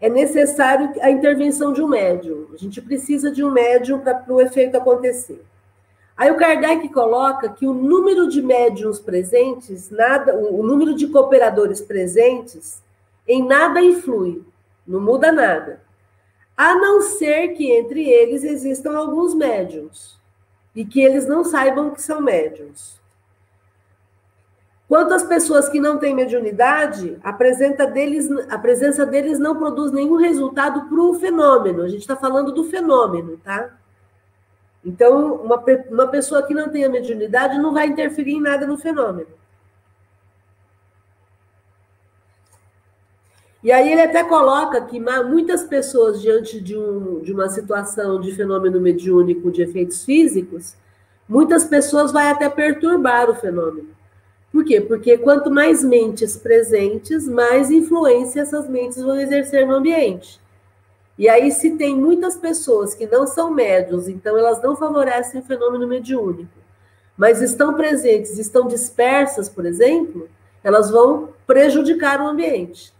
é 0.00 0.08
necessário 0.08 0.90
a 1.02 1.10
intervenção 1.10 1.72
de 1.72 1.82
um 1.82 1.88
médium. 1.88 2.48
A 2.54 2.56
gente 2.56 2.80
precisa 2.80 3.30
de 3.30 3.44
um 3.44 3.50
médium 3.50 4.00
para 4.00 4.24
o 4.28 4.40
efeito 4.40 4.76
acontecer. 4.78 5.44
Aí 6.20 6.30
o 6.30 6.36
Kardec 6.36 6.86
coloca 6.90 7.48
que 7.48 7.66
o 7.66 7.72
número 7.72 8.28
de 8.28 8.42
médiums 8.42 9.00
presentes, 9.00 9.88
nada, 9.88 10.36
o 10.36 10.62
número 10.62 10.94
de 10.94 11.06
cooperadores 11.06 11.80
presentes, 11.80 12.82
em 13.26 13.42
nada 13.42 13.80
influi, 13.80 14.44
não 14.86 15.00
muda 15.00 15.32
nada. 15.32 15.80
A 16.54 16.74
não 16.74 17.00
ser 17.00 17.54
que 17.54 17.72
entre 17.72 18.06
eles 18.06 18.44
existam 18.44 18.98
alguns 18.98 19.34
médiums 19.34 20.20
e 20.76 20.84
que 20.84 21.00
eles 21.00 21.26
não 21.26 21.42
saibam 21.42 21.90
que 21.90 22.02
são 22.02 22.20
médiums. 22.20 23.00
Quanto 24.86 25.14
às 25.14 25.22
pessoas 25.22 25.70
que 25.70 25.80
não 25.80 25.96
têm 25.96 26.14
mediunidade, 26.14 27.16
a 27.24 27.32
presença 27.32 27.86
deles, 27.86 28.28
a 28.50 28.58
presença 28.58 29.06
deles 29.06 29.38
não 29.38 29.56
produz 29.56 29.90
nenhum 29.90 30.16
resultado 30.16 30.86
para 30.86 31.00
o 31.00 31.14
fenômeno. 31.14 31.80
A 31.80 31.88
gente 31.88 32.02
está 32.02 32.14
falando 32.14 32.52
do 32.52 32.64
fenômeno, 32.64 33.38
tá? 33.38 33.79
Então, 34.84 35.36
uma, 35.36 35.62
uma 35.90 36.06
pessoa 36.08 36.42
que 36.42 36.54
não 36.54 36.68
tem 36.70 36.84
a 36.84 36.88
mediunidade 36.88 37.58
não 37.58 37.72
vai 37.72 37.86
interferir 37.86 38.32
em 38.32 38.40
nada 38.40 38.66
no 38.66 38.78
fenômeno. 38.78 39.40
E 43.62 43.70
aí 43.70 43.92
ele 43.92 44.00
até 44.00 44.24
coloca 44.24 44.80
que 44.86 44.98
muitas 44.98 45.62
pessoas, 45.62 46.22
diante 46.22 46.58
de, 46.58 46.74
um, 46.76 47.20
de 47.20 47.30
uma 47.30 47.48
situação 47.50 48.18
de 48.18 48.32
fenômeno 48.34 48.80
mediúnico 48.80 49.50
de 49.50 49.60
efeitos 49.62 50.02
físicos, 50.02 50.74
muitas 51.28 51.64
pessoas 51.64 52.10
vai 52.10 52.30
até 52.30 52.48
perturbar 52.48 53.28
o 53.28 53.34
fenômeno. 53.34 53.88
Por 54.50 54.64
quê? 54.64 54.80
Porque 54.80 55.18
quanto 55.18 55.50
mais 55.50 55.84
mentes 55.84 56.36
presentes, 56.36 57.28
mais 57.28 57.70
influência 57.70 58.40
essas 58.40 58.66
mentes 58.66 59.02
vão 59.02 59.20
exercer 59.20 59.66
no 59.66 59.74
ambiente. 59.74 60.39
E 61.20 61.28
aí, 61.28 61.52
se 61.52 61.76
tem 61.76 61.94
muitas 61.94 62.38
pessoas 62.38 62.94
que 62.94 63.06
não 63.06 63.26
são 63.26 63.50
médios, 63.50 64.08
então 64.08 64.38
elas 64.38 64.62
não 64.62 64.74
favorecem 64.74 65.38
o 65.38 65.44
fenômeno 65.44 65.86
mediúnico, 65.86 66.58
mas 67.14 67.42
estão 67.42 67.74
presentes, 67.74 68.38
estão 68.38 68.66
dispersas, 68.66 69.46
por 69.46 69.66
exemplo, 69.66 70.30
elas 70.64 70.90
vão 70.90 71.34
prejudicar 71.46 72.22
o 72.22 72.26
ambiente. 72.26 72.94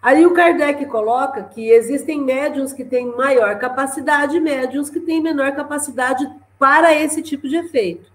Aí 0.00 0.24
o 0.24 0.32
Kardec 0.32 0.86
coloca 0.86 1.42
que 1.42 1.68
existem 1.68 2.18
médiums 2.18 2.72
que 2.72 2.82
têm 2.82 3.14
maior 3.14 3.58
capacidade 3.58 4.38
e 4.38 4.40
médiums 4.40 4.88
que 4.88 4.98
têm 4.98 5.20
menor 5.20 5.54
capacidade 5.54 6.26
para 6.58 6.94
esse 6.94 7.20
tipo 7.20 7.46
de 7.46 7.56
efeito. 7.56 8.10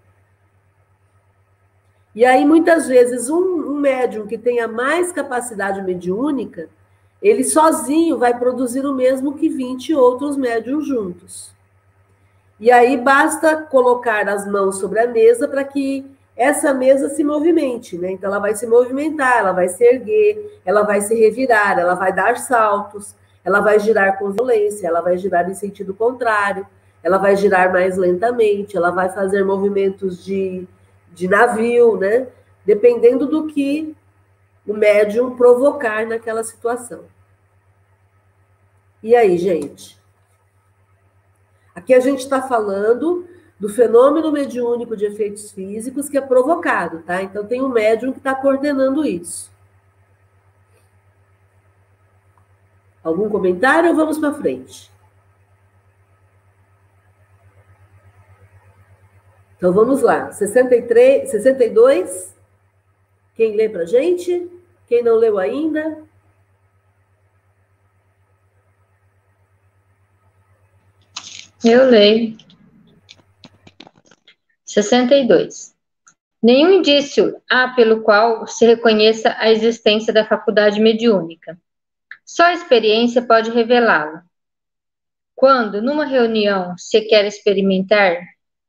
E 2.12 2.24
aí, 2.24 2.44
muitas 2.44 2.88
vezes, 2.88 3.30
um, 3.30 3.70
um 3.70 3.78
médium 3.78 4.26
que 4.26 4.36
tenha 4.36 4.66
mais 4.66 5.12
capacidade 5.12 5.80
mediúnica, 5.82 6.68
ele 7.22 7.44
sozinho 7.44 8.18
vai 8.18 8.38
produzir 8.38 8.86
o 8.86 8.94
mesmo 8.94 9.34
que 9.34 9.48
20 9.48 9.94
outros 9.94 10.36
médiums 10.36 10.86
juntos. 10.86 11.52
E 12.60 12.70
aí 12.70 12.96
basta 12.96 13.56
colocar 13.56 14.28
as 14.28 14.46
mãos 14.46 14.78
sobre 14.78 15.00
a 15.00 15.06
mesa 15.06 15.46
para 15.46 15.64
que 15.64 16.04
essa 16.36 16.72
mesa 16.72 17.08
se 17.08 17.24
movimente, 17.24 17.98
né? 17.98 18.12
Então 18.12 18.30
ela 18.30 18.38
vai 18.38 18.54
se 18.54 18.66
movimentar, 18.66 19.38
ela 19.38 19.52
vai 19.52 19.68
se 19.68 19.84
erguer, 19.84 20.60
ela 20.64 20.82
vai 20.82 21.00
se 21.00 21.14
revirar, 21.14 21.78
ela 21.78 21.94
vai 21.94 22.12
dar 22.12 22.36
saltos, 22.36 23.14
ela 23.44 23.60
vai 23.60 23.80
girar 23.80 24.18
com 24.18 24.30
violência, 24.30 24.86
ela 24.86 25.00
vai 25.00 25.18
girar 25.18 25.48
em 25.50 25.54
sentido 25.54 25.94
contrário, 25.94 26.66
ela 27.02 27.18
vai 27.18 27.36
girar 27.36 27.72
mais 27.72 27.96
lentamente, 27.96 28.76
ela 28.76 28.90
vai 28.90 29.08
fazer 29.08 29.44
movimentos 29.44 30.24
de 30.24 30.66
de 31.18 31.26
navio, 31.26 31.96
né? 31.96 32.28
Dependendo 32.64 33.26
do 33.26 33.46
que 33.48 33.94
o 34.68 34.74
médium 34.74 35.34
provocar 35.34 36.06
naquela 36.06 36.44
situação. 36.44 37.06
E 39.02 39.16
aí, 39.16 39.38
gente? 39.38 39.98
Aqui 41.74 41.94
a 41.94 42.00
gente 42.00 42.18
está 42.18 42.42
falando 42.42 43.26
do 43.58 43.68
fenômeno 43.68 44.30
mediúnico 44.30 44.94
de 44.94 45.06
efeitos 45.06 45.50
físicos 45.50 46.08
que 46.08 46.18
é 46.18 46.20
provocado, 46.20 47.02
tá? 47.02 47.22
Então 47.22 47.46
tem 47.46 47.62
um 47.62 47.68
médium 47.68 48.12
que 48.12 48.18
está 48.18 48.34
coordenando 48.34 49.06
isso. 49.06 49.50
Algum 53.02 53.30
comentário 53.30 53.88
ou 53.88 53.96
vamos 53.96 54.18
para 54.18 54.34
frente? 54.34 54.90
Então 59.56 59.72
vamos 59.72 60.02
lá. 60.02 60.30
63, 60.30 61.30
62. 61.30 62.36
Quem 63.34 63.56
lê 63.56 63.68
para 63.68 63.86
gente? 63.86 64.57
Quem 64.88 65.02
não 65.02 65.16
leu 65.16 65.38
ainda? 65.38 66.02
Eu 71.62 71.90
leio. 71.90 72.38
62. 74.64 75.74
Nenhum 76.42 76.70
indício 76.70 77.40
há 77.50 77.68
pelo 77.68 78.02
qual 78.02 78.46
se 78.46 78.64
reconheça 78.64 79.34
a 79.38 79.50
existência 79.50 80.12
da 80.12 80.24
faculdade 80.24 80.80
mediúnica. 80.80 81.58
Só 82.24 82.44
a 82.44 82.54
experiência 82.54 83.20
pode 83.20 83.50
revelá-la. 83.50 84.24
Quando, 85.34 85.82
numa 85.82 86.04
reunião, 86.04 86.76
se 86.78 87.02
quer 87.02 87.24
experimentar 87.26 88.18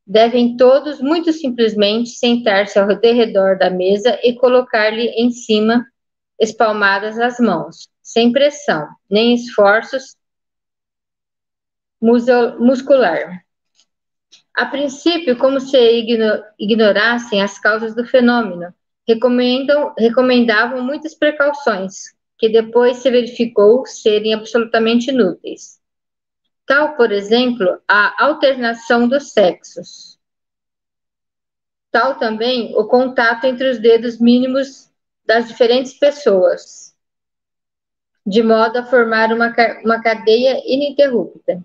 devem 0.09 0.57
todos 0.57 0.99
muito 0.99 1.31
simplesmente 1.31 2.09
sentar-se 2.09 2.79
ao 2.79 2.87
redor 2.87 3.59
da 3.59 3.69
mesa 3.69 4.19
e 4.23 4.33
colocar-lhe 4.33 5.07
em 5.09 5.29
cima 5.29 5.85
espalmadas 6.39 7.19
as 7.19 7.39
mãos, 7.39 7.89
sem 8.01 8.31
pressão, 8.31 8.87
nem 9.09 9.35
esforços 9.35 10.15
muscular. 12.01 13.43
A 14.53 14.65
princípio, 14.65 15.37
como 15.37 15.59
se 15.59 15.77
ignorassem 16.57 17.41
as 17.41 17.59
causas 17.59 17.93
do 17.93 18.05
fenômeno, 18.05 18.73
recomendavam 19.97 20.83
muitas 20.83 21.13
precauções, 21.13 22.15
que 22.37 22.47
depois 22.47 22.97
se 22.97 23.11
verificou 23.11 23.85
serem 23.85 24.33
absolutamente 24.33 25.09
inúteis 25.09 25.79
tal, 26.69 26.95
por 26.95 27.11
exemplo, 27.11 27.81
a 27.87 28.23
alternação 28.23 29.07
dos 29.07 29.31
sexos. 29.31 30.19
Tal 31.89 32.19
também 32.19 32.77
o 32.77 32.85
contato 32.85 33.45
entre 33.45 33.71
os 33.71 33.79
dedos 33.79 34.19
mínimos 34.19 34.88
das 35.29 35.47
diferentes 35.47 35.93
pessoas, 35.93 36.95
de 38.25 38.41
modo 38.41 38.79
a 38.79 38.83
formar 38.83 39.31
uma, 39.31 39.53
uma 39.85 40.01
cadeia 40.01 40.59
ininterrupta. 40.65 41.63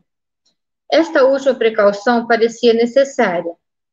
Esta 0.92 1.24
última 1.24 1.54
precaução 1.54 2.26
parecia 2.26 2.74
necessária 2.74 3.50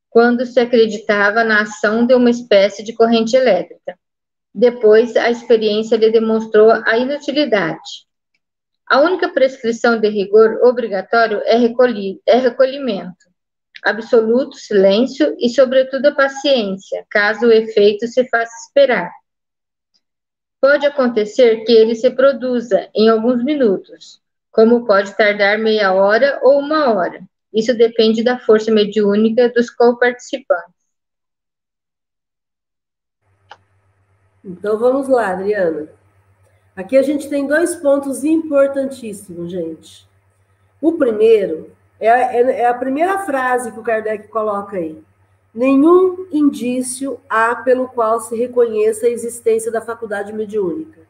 quando 0.09 0.45
se 0.45 0.59
acreditava 0.59 1.45
na 1.45 1.61
ação 1.61 2.05
de 2.05 2.13
uma 2.13 2.29
espécie 2.29 2.83
de 2.83 2.91
corrente 2.91 3.33
elétrica. 3.33 3.97
Depois, 4.53 5.15
a 5.15 5.31
experiência 5.31 5.95
lhe 5.95 6.11
demonstrou 6.11 6.69
a 6.69 6.97
inutilidade. 6.97 8.05
A 8.85 8.99
única 8.99 9.29
prescrição 9.29 9.97
de 9.97 10.09
rigor 10.09 10.59
obrigatório 10.63 11.41
é, 11.45 11.55
recolhi, 11.55 12.19
é 12.27 12.35
recolhimento, 12.35 13.25
absoluto 13.81 14.57
silêncio 14.57 15.33
e, 15.39 15.47
sobretudo, 15.47 16.07
a 16.07 16.13
paciência, 16.13 17.05
caso 17.09 17.45
o 17.45 17.53
efeito 17.53 18.05
se 18.05 18.27
faça 18.27 18.51
esperar. 18.67 19.20
Pode 20.61 20.85
acontecer 20.85 21.63
que 21.65 21.71
ele 21.71 21.95
se 21.95 22.11
produza 22.11 22.87
em 22.93 23.09
alguns 23.09 23.43
minutos, 23.43 24.21
como 24.51 24.85
pode 24.85 25.17
tardar 25.17 25.57
meia 25.57 25.91
hora 25.91 26.39
ou 26.43 26.59
uma 26.59 26.93
hora. 26.93 27.23
Isso 27.51 27.75
depende 27.75 28.23
da 28.23 28.37
força 28.37 28.71
mediúnica 28.71 29.49
dos 29.49 29.71
co-participantes. 29.71 30.79
Então 34.45 34.77
vamos 34.77 35.07
lá, 35.07 35.31
Adriana. 35.31 35.89
Aqui 36.75 36.95
a 36.95 37.01
gente 37.01 37.27
tem 37.27 37.47
dois 37.47 37.75
pontos 37.75 38.23
importantíssimos, 38.23 39.51
gente. 39.51 40.07
O 40.79 40.93
primeiro 40.93 41.75
é, 41.99 42.07
é, 42.07 42.61
é 42.61 42.65
a 42.67 42.73
primeira 42.73 43.19
frase 43.19 43.71
que 43.71 43.79
o 43.79 43.83
Kardec 43.83 44.27
coloca 44.27 44.77
aí. 44.77 45.03
Nenhum 45.53 46.27
indício 46.31 47.19
há 47.29 47.55
pelo 47.55 47.87
qual 47.87 48.21
se 48.21 48.35
reconheça 48.35 49.05
a 49.05 49.09
existência 49.09 49.71
da 49.71 49.81
faculdade 49.81 50.31
mediúnica. 50.33 51.01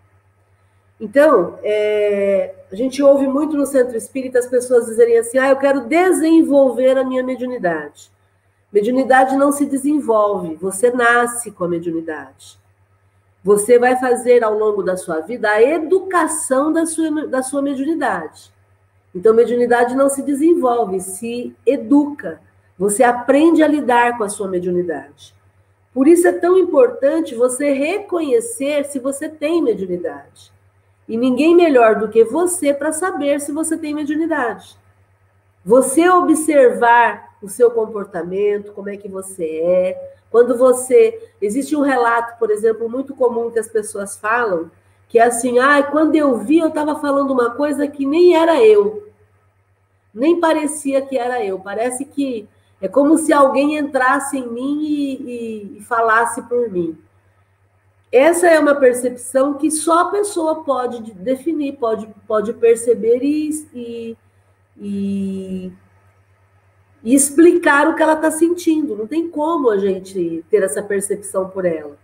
Então, 1.00 1.58
é, 1.64 2.54
a 2.72 2.76
gente 2.76 3.02
ouve 3.02 3.28
muito 3.28 3.58
no 3.58 3.66
centro 3.66 3.98
espírita 3.98 4.38
as 4.38 4.48
pessoas 4.48 4.86
dizerem 4.86 5.18
assim: 5.18 5.38
ah, 5.38 5.50
eu 5.50 5.56
quero 5.56 5.88
desenvolver 5.88 6.98
a 6.98 7.04
minha 7.04 7.24
mediunidade. 7.24 8.12
Mediunidade 8.72 9.36
não 9.36 9.52
se 9.52 9.66
desenvolve, 9.66 10.56
você 10.56 10.92
nasce 10.92 11.52
com 11.52 11.64
a 11.64 11.68
mediunidade. 11.68 12.60
Você 13.44 13.80
vai 13.80 14.00
fazer 14.00 14.44
ao 14.44 14.58
longo 14.58 14.84
da 14.84 14.96
sua 14.96 15.20
vida 15.20 15.50
a 15.50 15.62
educação 15.62 16.72
da 16.72 16.86
sua, 16.86 17.28
da 17.28 17.42
sua 17.42 17.62
mediunidade. 17.62 18.54
Então, 19.14 19.34
mediunidade 19.34 19.96
não 19.96 20.08
se 20.08 20.22
desenvolve, 20.22 21.00
se 21.02 21.54
educa. 21.66 22.40
Você 22.82 23.04
aprende 23.04 23.62
a 23.62 23.68
lidar 23.68 24.18
com 24.18 24.24
a 24.24 24.30
sua 24.30 24.48
mediunidade. 24.48 25.36
Por 25.94 26.08
isso 26.08 26.28
é 26.28 26.32
tão 26.32 26.58
importante 26.58 27.36
você 27.36 27.74
reconhecer 27.74 28.86
se 28.86 28.98
você 28.98 29.30
tem 29.30 29.62
mediunidade. 29.62 30.52
E 31.08 31.16
ninguém 31.16 31.56
melhor 31.56 32.00
do 32.00 32.08
que 32.08 32.24
você 32.24 32.74
para 32.74 32.92
saber 32.92 33.40
se 33.40 33.52
você 33.52 33.78
tem 33.78 33.94
mediunidade. 33.94 34.76
Você 35.64 36.10
observar 36.10 37.36
o 37.40 37.48
seu 37.48 37.70
comportamento, 37.70 38.72
como 38.72 38.90
é 38.90 38.98
que 38.98 39.08
você 39.08 39.46
é. 39.60 40.16
Quando 40.32 40.58
você. 40.58 41.30
Existe 41.40 41.76
um 41.76 41.82
relato, 41.82 42.40
por 42.40 42.50
exemplo, 42.50 42.90
muito 42.90 43.14
comum 43.14 43.52
que 43.52 43.60
as 43.60 43.68
pessoas 43.68 44.18
falam, 44.18 44.72
que 45.08 45.20
é 45.20 45.24
assim: 45.26 45.60
ah, 45.60 45.84
quando 45.84 46.16
eu 46.16 46.36
vi, 46.40 46.58
eu 46.58 46.70
estava 46.70 47.00
falando 47.00 47.30
uma 47.30 47.52
coisa 47.52 47.88
que 47.88 48.08
nem 48.08 48.36
era 48.36 48.60
eu. 48.60 49.08
Nem 50.12 50.40
parecia 50.40 51.00
que 51.00 51.16
era 51.16 51.46
eu. 51.46 51.60
Parece 51.60 52.06
que 52.06 52.50
é 52.82 52.88
como 52.88 53.18
se 53.18 53.32
alguém 53.32 53.78
entrasse 53.78 54.38
em 54.38 54.48
mim 54.48 54.82
e, 54.82 55.14
e, 55.14 55.78
e 55.78 55.82
falasse 55.84 56.42
por 56.44 56.70
mim. 56.70 56.98
Essa 58.12 58.48
é 58.48 58.60
uma 58.60 58.76
percepção 58.76 59.54
que 59.54 59.70
só 59.70 60.00
a 60.00 60.12
pessoa 60.12 60.64
pode 60.64 61.14
definir, 61.14 61.78
pode, 61.78 62.10
pode 62.28 62.52
perceber 62.54 63.20
e, 63.24 63.50
e, 63.74 64.18
e, 64.76 65.72
explicar 67.16 67.88
o 67.88 67.96
que 67.96 68.04
ela 68.04 68.16
está 68.16 68.32
sentindo. 68.32 68.98
Não 68.98 69.08
tem 69.08 69.30
como 69.30 69.70
a 69.70 69.78
gente 69.78 70.44
ter 70.50 70.64
essa 70.64 70.82
percepção 70.84 71.50
por 71.50 71.64
ela. 71.64 71.96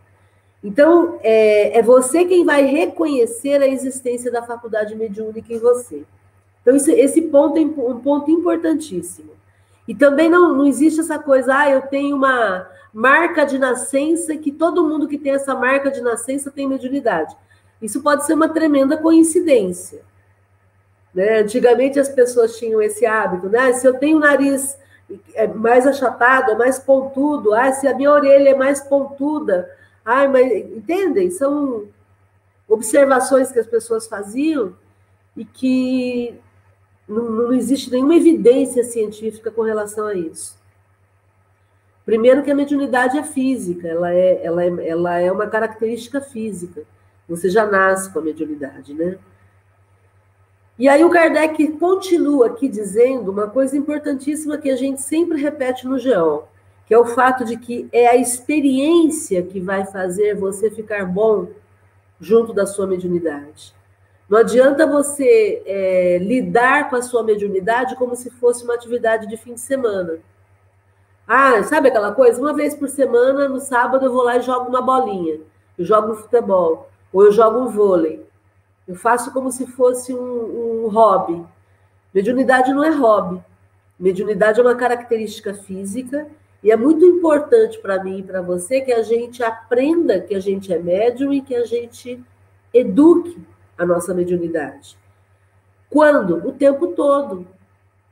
Então, 0.63 1.19
é, 1.23 1.79
é 1.79 1.81
você 1.81 2.23
quem 2.23 2.45
vai 2.45 2.63
reconhecer 2.63 3.61
a 3.61 3.67
existência 3.67 4.31
da 4.31 4.43
faculdade 4.43 4.95
mediúnica 4.95 5.51
em 5.51 5.59
você. 5.59 6.03
Então, 6.61 6.75
isso, 6.75 6.91
esse 6.91 7.21
ponto 7.23 7.57
é 7.57 7.61
um 7.61 7.99
ponto 7.99 8.31
importantíssimo. 8.31 9.36
E 9.87 9.95
também 9.95 10.29
não, 10.29 10.53
não 10.53 10.65
existe 10.65 10.99
essa 10.99 11.17
coisa, 11.17 11.55
ah, 11.55 11.69
eu 11.69 11.81
tenho 11.83 12.15
uma 12.15 12.67
marca 12.93 13.45
de 13.45 13.57
nascença 13.57 14.35
que 14.35 14.51
todo 14.51 14.87
mundo 14.87 15.07
que 15.07 15.17
tem 15.17 15.33
essa 15.33 15.55
marca 15.55 15.89
de 15.89 16.01
nascença 16.01 16.51
tem 16.51 16.67
mediunidade. 16.67 17.35
Isso 17.81 18.01
pode 18.01 18.25
ser 18.25 18.33
uma 18.33 18.49
tremenda 18.49 18.97
coincidência. 18.97 20.01
Né? 21.13 21.39
Antigamente 21.39 21.99
as 21.99 22.09
pessoas 22.09 22.57
tinham 22.57 22.81
esse 22.81 23.05
hábito, 23.05 23.49
né? 23.49 23.71
Se 23.73 23.87
eu 23.87 23.97
tenho 23.97 24.17
o 24.17 24.19
nariz 24.19 24.77
é 25.35 25.47
mais 25.47 25.87
achatado, 25.87 26.51
é 26.51 26.55
mais 26.55 26.79
pontudo, 26.79 27.53
ah, 27.53 27.71
se 27.71 27.87
a 27.87 27.95
minha 27.95 28.11
orelha 28.11 28.49
é 28.49 28.55
mais 28.55 28.81
pontuda, 28.81 29.69
ai, 30.03 30.27
mas 30.27 30.51
entendem? 30.51 31.29
São 31.31 31.85
observações 32.67 33.51
que 33.51 33.59
as 33.59 33.67
pessoas 33.67 34.07
faziam 34.07 34.75
e 35.35 35.45
que 35.45 36.37
não, 37.07 37.31
não 37.31 37.53
existe 37.53 37.89
nenhuma 37.89 38.15
evidência 38.15 38.83
científica 38.83 39.49
com 39.49 39.61
relação 39.61 40.07
a 40.07 40.13
isso. 40.13 40.57
Primeiro 42.05 42.41
que 42.43 42.51
a 42.51 42.55
mediunidade 42.55 43.17
é 43.17 43.23
física, 43.23 43.87
ela 43.87 44.13
é, 44.13 44.45
ela 44.45 44.63
é, 44.63 44.87
ela 44.87 45.19
é 45.19 45.31
uma 45.31 45.47
característica 45.47 46.21
física. 46.21 46.83
Você 47.27 47.49
já 47.49 47.65
nasce 47.65 48.11
com 48.11 48.19
a 48.19 48.21
mediunidade, 48.21 48.93
né? 48.93 49.17
E 50.79 50.87
aí 50.87 51.03
o 51.03 51.09
Kardec 51.09 51.71
continua 51.73 52.47
aqui 52.47 52.67
dizendo 52.67 53.31
uma 53.31 53.47
coisa 53.47 53.75
importantíssima 53.75 54.57
que 54.57 54.69
a 54.69 54.75
gente 54.75 55.01
sempre 55.01 55.41
repete 55.41 55.87
no 55.87 55.97
GEOL, 55.97 56.47
que 56.85 56.93
é 56.93 56.97
o 56.97 57.05
fato 57.05 57.43
de 57.43 57.57
que 57.57 57.89
é 57.91 58.07
a 58.07 58.15
experiência 58.15 59.41
que 59.41 59.59
vai 59.59 59.85
fazer 59.85 60.35
você 60.35 60.69
ficar 60.69 61.05
bom 61.05 61.47
junto 62.21 62.53
da 62.53 62.65
sua 62.65 62.85
mediunidade. 62.85 63.75
Não 64.29 64.39
adianta 64.39 64.85
você 64.85 65.63
é, 65.65 66.17
lidar 66.17 66.89
com 66.89 66.97
a 66.97 67.01
sua 67.01 67.23
mediunidade 67.23 67.95
como 67.95 68.15
se 68.15 68.29
fosse 68.29 68.63
uma 68.63 68.73
atividade 68.73 69.25
de 69.25 69.37
fim 69.37 69.53
de 69.53 69.61
semana. 69.61 70.19
Ah, 71.25 71.63
sabe 71.63 71.87
aquela 71.87 72.11
coisa? 72.11 72.41
Uma 72.41 72.53
vez 72.53 72.75
por 72.75 72.89
semana, 72.89 73.47
no 73.47 73.59
sábado, 73.59 74.05
eu 74.05 74.11
vou 74.11 74.23
lá 74.23 74.37
e 74.37 74.41
jogo 74.41 74.69
uma 74.69 74.81
bolinha. 74.81 75.39
Eu 75.77 75.85
jogo 75.85 76.11
um 76.11 76.15
futebol. 76.15 76.89
Ou 77.13 77.25
eu 77.25 77.31
jogo 77.31 77.59
um 77.59 77.67
vôlei. 77.67 78.25
Eu 78.85 78.95
faço 78.95 79.31
como 79.31 79.51
se 79.51 79.65
fosse 79.65 80.13
um, 80.13 80.85
um 80.85 80.87
hobby. 80.89 81.45
Mediunidade 82.13 82.73
não 82.73 82.83
é 82.83 82.89
hobby. 82.89 83.41
Mediunidade 83.99 84.59
é 84.59 84.63
uma 84.63 84.75
característica 84.75 85.53
física 85.53 86.27
e 86.63 86.71
é 86.71 86.75
muito 86.75 87.03
importante 87.05 87.77
para 87.79 88.03
mim 88.03 88.19
e 88.19 88.23
para 88.23 88.41
você 88.41 88.81
que 88.81 88.91
a 88.91 89.01
gente 89.03 89.41
aprenda 89.43 90.19
que 90.19 90.35
a 90.35 90.39
gente 90.39 90.73
é 90.73 90.79
médium 90.79 91.33
e 91.33 91.41
que 91.41 91.55
a 91.55 91.65
gente 91.65 92.21
eduque 92.73 93.39
a 93.77 93.85
nossa 93.85 94.13
mediunidade. 94.13 94.97
Quando? 95.89 96.47
O 96.47 96.51
tempo 96.51 96.87
todo. 96.87 97.47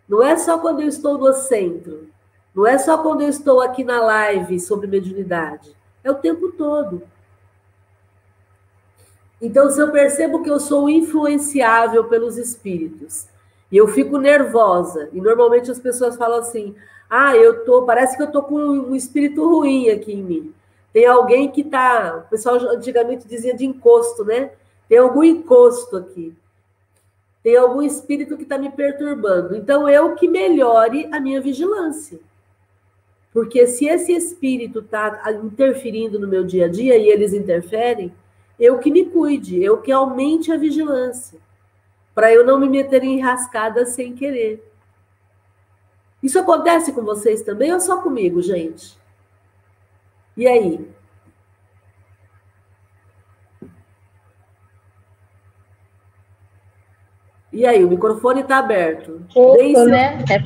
Não 0.08 0.24
é 0.24 0.38
só 0.38 0.58
quando 0.60 0.82
eu 0.82 0.88
estou 0.88 1.18
no 1.18 1.34
centro. 1.34 2.08
Não 2.54 2.66
é 2.66 2.78
só 2.78 2.98
quando 2.98 3.22
eu 3.22 3.30
estou 3.30 3.62
aqui 3.62 3.84
na 3.84 4.02
live 4.02 4.60
sobre 4.60 4.88
mediunidade. 4.88 5.76
É 6.04 6.12
o 6.12 6.16
tempo 6.16 6.52
todo. 6.52 7.02
Então, 9.42 9.70
se 9.70 9.82
eu 9.82 9.92
percebo 9.92 10.42
que 10.42 10.50
eu 10.50 10.60
sou 10.60 10.90
influenciável 10.90 12.06
pelos 12.06 12.38
espíritos 12.38 13.28
e 13.72 13.78
eu 13.78 13.88
fico 13.88 14.18
nervosa, 14.18 15.10
e 15.12 15.20
normalmente 15.20 15.70
as 15.70 15.80
pessoas 15.80 16.16
falam 16.16 16.40
assim: 16.40 16.76
ah, 17.10 17.36
eu 17.36 17.66
tô, 17.66 17.84
parece 17.84 18.16
que 18.16 18.24
eu 18.24 18.32
tô 18.32 18.42
com 18.42 18.56
um 18.56 18.96
espírito 18.96 19.48
ruim 19.48 19.90
aqui 19.90 20.14
em 20.14 20.24
mim. 20.24 20.54
Tem 20.94 21.06
alguém 21.06 21.52
que 21.52 21.64
tá, 21.64 22.24
o 22.26 22.30
pessoal 22.30 22.56
antigamente 22.56 23.28
dizia 23.28 23.54
de 23.54 23.66
encosto, 23.66 24.24
né? 24.24 24.52
Tem 24.88 24.98
algum 24.98 25.24
encosto 25.24 25.98
aqui. 25.98 26.36
Tem 27.44 27.58
algum 27.58 27.82
espírito 27.82 28.38
que 28.38 28.44
está 28.44 28.58
me 28.58 28.72
perturbando. 28.72 29.56
Então, 29.56 29.88
eu 29.88 30.16
que 30.16 30.28
melhore 30.28 31.08
a 31.12 31.20
minha 31.20 31.40
vigilância. 31.42 32.20
Porque 33.32 33.68
se 33.68 33.86
esse 33.86 34.14
espírito 34.14 34.80
está 34.80 35.22
interferindo 35.44 36.18
no 36.18 36.28
meu 36.28 36.44
dia 36.44 36.66
a 36.66 36.70
dia 36.70 36.98
e 36.98 37.10
eles 37.10 37.34
interferem, 37.34 38.14
eu 38.60 38.80
que 38.80 38.90
me 38.90 39.06
cuide, 39.06 39.62
eu 39.62 39.82
que 39.82 39.92
aumente 39.92 40.52
a 40.52 40.58
vigilância, 40.58 41.40
para 42.14 42.32
eu 42.32 42.46
não 42.46 42.58
me 42.58 42.70
meter 42.70 43.04
em 43.04 43.20
rascadas 43.20 43.90
sem 43.90 44.16
querer. 44.16 44.66
Isso 46.24 46.40
acontece 46.40 46.94
com 46.94 47.04
vocês 47.04 47.42
também 47.42 47.74
ou 47.74 47.80
só 47.80 48.02
comigo, 48.02 48.42
gente? 48.42 48.98
E 50.38 50.48
aí? 50.48 50.88
E 57.56 57.66
aí, 57.66 57.86
o 57.86 57.90
microfone 57.90 58.42
está 58.42 58.58
aberto. 58.58 59.22
Pouco, 59.34 59.86
né? 59.86 60.22
É... 60.30 60.44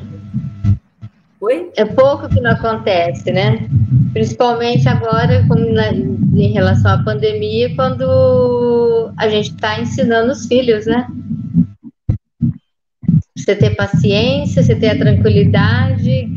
Oi? 1.41 1.72
É 1.76 1.84
pouco 1.84 2.30
que 2.30 2.39
não 2.39 2.52
acontece, 2.52 3.32
né? 3.32 3.67
Principalmente 4.13 4.88
agora, 4.88 5.43
na, 5.43 5.91
em 5.91 6.52
relação 6.52 6.91
à 6.91 7.04
pandemia, 7.04 7.76
quando 7.76 9.12
a 9.17 9.28
gente 9.28 9.50
está 9.50 9.82
ensinando 9.82 10.32
os 10.32 10.45
filhos, 10.45 10.86
né? 10.86 11.08
Você 13.36 13.56
ter 13.56 13.76
paciência, 13.76 14.62
você 14.62 14.76
ter 14.76 14.89
a 14.89 15.00
tranquilidade 15.00 16.28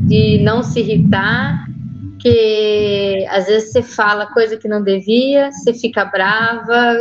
de 0.00 0.38
não 0.42 0.62
se 0.62 0.80
irritar, 0.80 1.66
que 2.20 3.26
às 3.28 3.46
vezes 3.46 3.70
você 3.70 3.82
fala 3.82 4.32
coisa 4.32 4.56
que 4.56 4.66
não 4.66 4.82
devia, 4.82 5.52
você 5.52 5.74
fica 5.74 6.06
brava, 6.06 6.96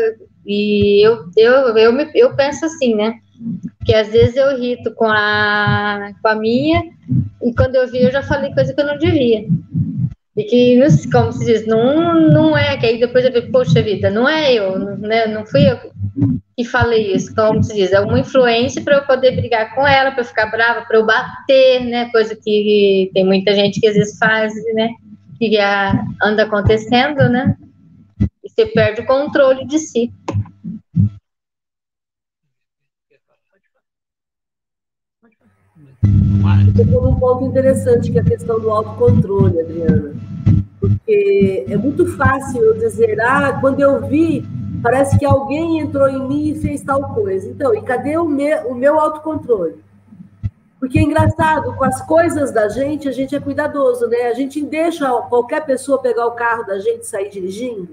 e 0.45 1.05
eu, 1.05 1.25
eu, 1.35 1.77
eu, 1.77 1.93
me, 1.93 2.09
eu 2.13 2.35
penso 2.35 2.65
assim, 2.65 2.95
né? 2.95 3.19
Que 3.85 3.93
às 3.93 4.09
vezes 4.09 4.35
eu 4.35 4.57
irrito 4.57 4.93
com 4.93 5.05
a, 5.05 6.11
com 6.21 6.27
a 6.27 6.35
minha, 6.35 6.83
e 7.41 7.53
quando 7.53 7.75
eu 7.75 7.87
vi, 7.87 8.03
eu 8.03 8.11
já 8.11 8.21
falei 8.21 8.53
coisa 8.53 8.73
que 8.73 8.81
eu 8.81 8.85
não 8.85 8.97
devia. 8.97 9.45
E 10.37 10.43
que, 10.43 10.79
como 11.11 11.31
se 11.31 11.45
diz, 11.45 11.65
não, 11.65 12.13
não 12.29 12.57
é, 12.57 12.77
que 12.77 12.85
aí 12.85 12.99
depois 12.99 13.23
eu 13.23 13.31
vejo, 13.31 13.51
poxa 13.51 13.81
vida, 13.81 14.09
não 14.09 14.27
é 14.27 14.53
eu, 14.53 14.77
né? 14.97 15.27
Não 15.27 15.45
fui 15.45 15.69
eu 15.69 15.77
que 16.57 16.63
falei 16.63 17.13
isso, 17.13 17.35
como 17.35 17.61
se 17.61 17.75
diz, 17.75 17.91
é 17.91 17.99
uma 17.99 18.19
influência 18.19 18.81
para 18.81 18.95
eu 18.95 19.05
poder 19.05 19.35
brigar 19.35 19.75
com 19.75 19.85
ela, 19.85 20.11
para 20.11 20.23
ficar 20.23 20.45
brava, 20.45 20.85
para 20.85 20.97
eu 20.97 21.05
bater, 21.05 21.81
né? 21.81 22.09
Coisa 22.11 22.33
que 22.33 23.11
tem 23.13 23.25
muita 23.25 23.53
gente 23.53 23.81
que 23.81 23.87
às 23.87 23.95
vezes 23.95 24.17
faz, 24.17 24.53
né? 24.73 24.89
Que 25.37 25.57
anda 26.23 26.43
acontecendo, 26.43 27.27
né? 27.27 27.57
E 28.41 28.49
você 28.49 28.65
perde 28.67 29.01
o 29.01 29.05
controle 29.05 29.67
de 29.67 29.79
si. 29.79 30.13
Você 36.75 36.85
falou 36.85 37.11
um 37.11 37.19
ponto 37.19 37.45
interessante, 37.45 38.11
que 38.11 38.17
é 38.17 38.21
a 38.21 38.25
questão 38.25 38.59
do 38.59 38.69
autocontrole, 38.69 39.61
Adriana. 39.61 40.13
Porque 40.79 41.65
é 41.69 41.77
muito 41.77 42.05
fácil 42.17 42.61
eu 42.61 42.77
dizer, 42.77 43.19
ah, 43.21 43.57
quando 43.61 43.79
eu 43.79 44.05
vi, 44.05 44.45
parece 44.83 45.17
que 45.17 45.25
alguém 45.25 45.79
entrou 45.79 46.09
em 46.09 46.27
mim 46.27 46.49
e 46.49 46.59
fez 46.59 46.81
tal 46.81 47.13
coisa. 47.13 47.47
Então, 47.47 47.73
e 47.73 47.81
cadê 47.81 48.17
o 48.17 48.25
meu, 48.27 48.71
o 48.71 48.75
meu 48.75 48.99
autocontrole? 48.99 49.75
Porque 50.79 50.99
é 50.99 51.01
engraçado, 51.01 51.73
com 51.75 51.83
as 51.85 52.01
coisas 52.05 52.51
da 52.51 52.67
gente, 52.67 53.07
a 53.07 53.11
gente 53.11 53.35
é 53.35 53.39
cuidadoso, 53.39 54.07
né? 54.07 54.23
A 54.27 54.33
gente 54.33 54.61
deixa 54.61 55.09
qualquer 55.23 55.65
pessoa 55.65 56.01
pegar 56.01 56.27
o 56.27 56.31
carro 56.31 56.65
da 56.65 56.77
gente 56.77 57.01
e 57.03 57.07
sair 57.07 57.29
dirigindo. 57.29 57.89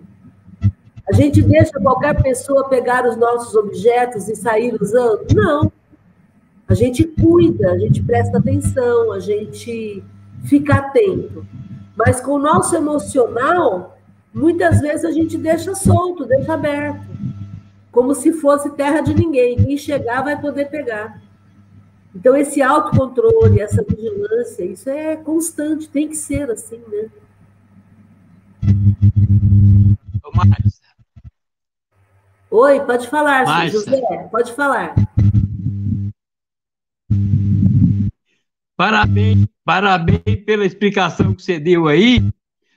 A 1.08 1.12
gente 1.12 1.40
deixa 1.40 1.80
qualquer 1.80 2.20
pessoa 2.20 2.68
pegar 2.68 3.06
os 3.06 3.16
nossos 3.16 3.54
objetos 3.54 4.28
e 4.28 4.36
sair 4.36 4.76
usando. 4.80 5.26
Não. 5.34 5.72
A 6.72 6.74
gente 6.74 7.04
cuida, 7.04 7.70
a 7.70 7.78
gente 7.78 8.02
presta 8.02 8.38
atenção, 8.38 9.12
a 9.12 9.20
gente 9.20 10.02
fica 10.44 10.76
atento. 10.76 11.46
Mas 11.94 12.18
com 12.18 12.32
o 12.32 12.38
nosso 12.38 12.74
emocional, 12.74 13.98
muitas 14.32 14.80
vezes 14.80 15.04
a 15.04 15.10
gente 15.10 15.36
deixa 15.36 15.74
solto, 15.74 16.24
deixa 16.24 16.54
aberto. 16.54 17.06
Como 17.90 18.14
se 18.14 18.32
fosse 18.32 18.70
terra 18.70 19.02
de 19.02 19.12
ninguém. 19.12 19.62
Quem 19.62 19.76
chegar 19.76 20.22
vai 20.22 20.40
poder 20.40 20.70
pegar. 20.70 21.20
Então, 22.14 22.34
esse 22.34 22.62
autocontrole, 22.62 23.60
essa 23.60 23.84
vigilância, 23.86 24.64
isso 24.64 24.88
é 24.88 25.14
constante, 25.14 25.90
tem 25.90 26.08
que 26.08 26.16
ser 26.16 26.50
assim, 26.50 26.80
né? 26.90 27.10
Oi, 32.50 32.80
pode 32.80 33.08
falar, 33.08 33.44
Márcia. 33.44 33.78
José, 33.78 34.28
pode 34.30 34.52
falar. 34.54 34.94
Parabéns, 38.82 39.46
parabéns 39.64 40.44
pela 40.44 40.66
explicação 40.66 41.32
que 41.36 41.42
você 41.44 41.60
deu 41.60 41.86
aí 41.86 42.20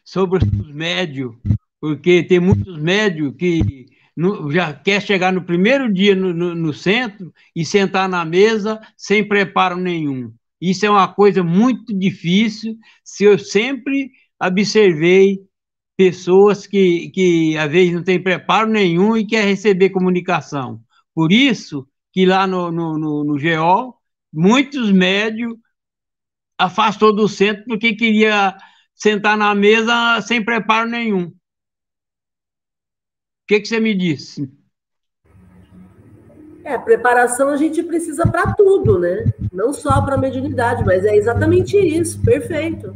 sobre 0.03 0.37
os 0.37 0.71
médios, 0.71 1.33
porque 1.81 2.21
tem 2.21 2.39
muitos 2.39 2.77
médios 2.77 3.33
que 3.35 3.87
no, 4.15 4.51
já 4.51 4.71
quer 4.71 5.01
chegar 5.01 5.33
no 5.33 5.43
primeiro 5.43 5.91
dia 5.91 6.15
no, 6.15 6.31
no, 6.31 6.53
no, 6.53 6.71
centro 6.71 7.33
e 7.55 7.65
sentar 7.65 8.07
na 8.07 8.23
mesa 8.23 8.79
sem 8.95 9.27
preparo 9.27 9.77
nenhum. 9.77 10.31
Isso 10.61 10.85
é 10.85 10.89
uma 10.91 11.07
coisa 11.07 11.43
muito 11.43 11.91
difícil. 11.97 12.77
Se 13.03 13.23
eu 13.23 13.39
sempre 13.39 14.11
observei 14.39 15.39
pessoas 15.97 16.67
que, 16.67 17.09
que 17.09 17.57
às 17.57 17.71
vezes 17.71 17.95
não 17.95 18.03
têm 18.03 18.21
preparo 18.21 18.69
nenhum 18.69 19.17
e 19.17 19.25
quer 19.25 19.43
receber 19.43 19.89
comunicação. 19.89 20.79
Por 21.15 21.31
isso 21.31 21.87
que 22.13 22.27
lá 22.27 22.45
no, 22.45 22.71
no, 22.71 22.95
no, 22.95 23.23
no 23.23 23.95
muitos 24.31 24.91
médios 24.91 25.55
afastou 26.57 27.13
do 27.13 27.27
centro 27.27 27.63
porque 27.65 27.95
queria 27.95 28.55
sentar 28.93 29.37
na 29.37 29.53
mesa 29.53 30.21
sem 30.21 30.43
preparo 30.43 30.89
nenhum. 30.89 31.27
O 31.27 31.33
que, 33.47 33.59
que 33.59 33.67
você 33.67 33.79
me 33.79 33.93
disse? 33.93 34.51
É, 36.63 36.79
preparação 36.79 37.49
a 37.49 37.57
gente 37.57 37.83
precisa 37.83 38.25
para 38.25 38.53
tudo, 38.53 38.97
né? 38.97 39.31
Não 39.53 39.71
só 39.71 40.01
para 40.01 40.17
mediunidade, 40.17 40.83
mas 40.83 41.05
é 41.05 41.15
exatamente 41.15 41.77
isso, 41.77 42.19
perfeito. 42.23 42.95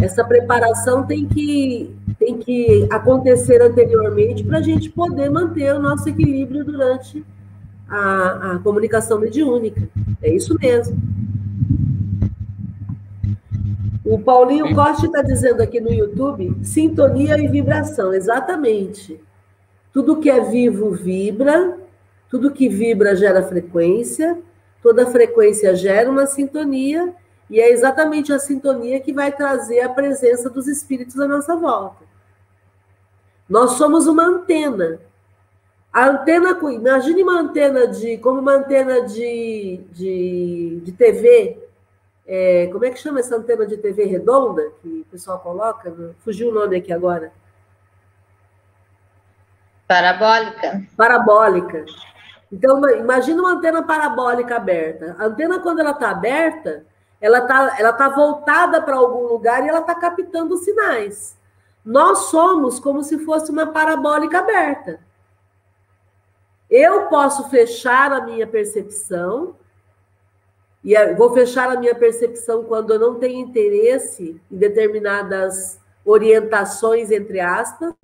Essa 0.00 0.22
preparação 0.22 1.04
tem 1.04 1.26
que, 1.26 1.92
tem 2.20 2.38
que 2.38 2.86
acontecer 2.88 3.60
anteriormente 3.60 4.44
para 4.44 4.58
a 4.58 4.62
gente 4.62 4.88
poder 4.90 5.28
manter 5.28 5.74
o 5.74 5.80
nosso 5.80 6.08
equilíbrio 6.08 6.64
durante 6.64 7.24
a, 7.88 8.52
a 8.52 8.58
comunicação 8.60 9.18
mediúnica. 9.18 9.88
É 10.22 10.32
isso 10.32 10.56
mesmo. 10.60 10.96
O 14.08 14.18
Paulinho 14.18 14.74
Costa 14.74 15.04
está 15.04 15.20
dizendo 15.20 15.62
aqui 15.62 15.78
no 15.82 15.92
YouTube: 15.92 16.56
sintonia 16.62 17.36
e 17.36 17.46
vibração, 17.46 18.14
exatamente. 18.14 19.20
Tudo 19.92 20.18
que 20.18 20.30
é 20.30 20.40
vivo 20.40 20.92
vibra, 20.92 21.76
tudo 22.30 22.50
que 22.50 22.70
vibra 22.70 23.14
gera 23.14 23.42
frequência, 23.42 24.38
toda 24.82 25.04
frequência 25.04 25.76
gera 25.76 26.10
uma 26.10 26.26
sintonia, 26.26 27.14
e 27.50 27.60
é 27.60 27.70
exatamente 27.70 28.32
a 28.32 28.38
sintonia 28.38 28.98
que 28.98 29.12
vai 29.12 29.30
trazer 29.30 29.80
a 29.80 29.90
presença 29.90 30.48
dos 30.48 30.66
espíritos 30.66 31.20
à 31.20 31.28
nossa 31.28 31.54
volta. 31.54 32.02
Nós 33.46 33.72
somos 33.72 34.06
uma 34.06 34.24
antena. 34.24 35.00
A 35.92 36.08
antena, 36.08 36.58
imagine 36.72 37.22
uma 37.22 37.40
antena 37.40 37.86
de, 37.86 38.16
como 38.16 38.40
uma 38.40 38.54
antena 38.54 39.02
de, 39.02 39.80
de, 39.92 40.80
de 40.82 40.92
TV, 40.92 41.67
é, 42.30 42.68
como 42.70 42.84
é 42.84 42.90
que 42.90 43.00
chama 43.00 43.20
essa 43.20 43.34
antena 43.34 43.66
de 43.66 43.78
TV 43.78 44.04
redonda 44.04 44.70
que 44.82 45.00
o 45.00 45.10
pessoal 45.10 45.38
coloca? 45.38 46.14
Fugiu 46.18 46.50
o 46.50 46.52
nome 46.52 46.76
aqui 46.76 46.92
agora. 46.92 47.32
Parabólica. 49.86 50.82
Parabólica. 50.94 51.86
Então, 52.52 52.86
imagina 52.90 53.40
uma 53.40 53.52
antena 53.52 53.82
parabólica 53.82 54.56
aberta. 54.56 55.16
A 55.18 55.24
antena, 55.24 55.58
quando 55.60 55.78
ela 55.78 55.92
está 55.92 56.10
aberta, 56.10 56.84
ela 57.18 57.38
está 57.38 57.76
ela 57.78 57.92
tá 57.94 58.10
voltada 58.10 58.82
para 58.82 58.96
algum 58.96 59.26
lugar 59.26 59.64
e 59.64 59.68
ela 59.70 59.80
está 59.80 59.94
captando 59.94 60.58
sinais. 60.58 61.34
Nós 61.82 62.26
somos 62.30 62.78
como 62.78 63.02
se 63.02 63.24
fosse 63.24 63.50
uma 63.50 63.68
parabólica 63.68 64.40
aberta. 64.40 65.00
Eu 66.68 67.06
posso 67.06 67.48
fechar 67.48 68.12
a 68.12 68.20
minha 68.20 68.46
percepção 68.46 69.56
e 70.88 71.14
vou 71.14 71.34
fechar 71.34 71.70
a 71.70 71.78
minha 71.78 71.94
percepção 71.94 72.64
quando 72.64 72.94
eu 72.94 72.98
não 72.98 73.16
tenho 73.16 73.38
interesse 73.38 74.40
em 74.50 74.56
determinadas 74.56 75.78
orientações, 76.02 77.10
entre 77.10 77.40
aspas. 77.40 77.94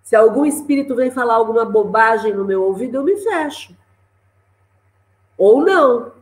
Se 0.00 0.14
algum 0.14 0.46
espírito 0.46 0.94
vem 0.94 1.10
falar 1.10 1.34
alguma 1.34 1.64
bobagem 1.64 2.32
no 2.32 2.44
meu 2.44 2.62
ouvido, 2.62 2.98
eu 2.98 3.02
me 3.02 3.16
fecho. 3.16 3.76
Ou 5.36 5.64
não. 5.64 6.12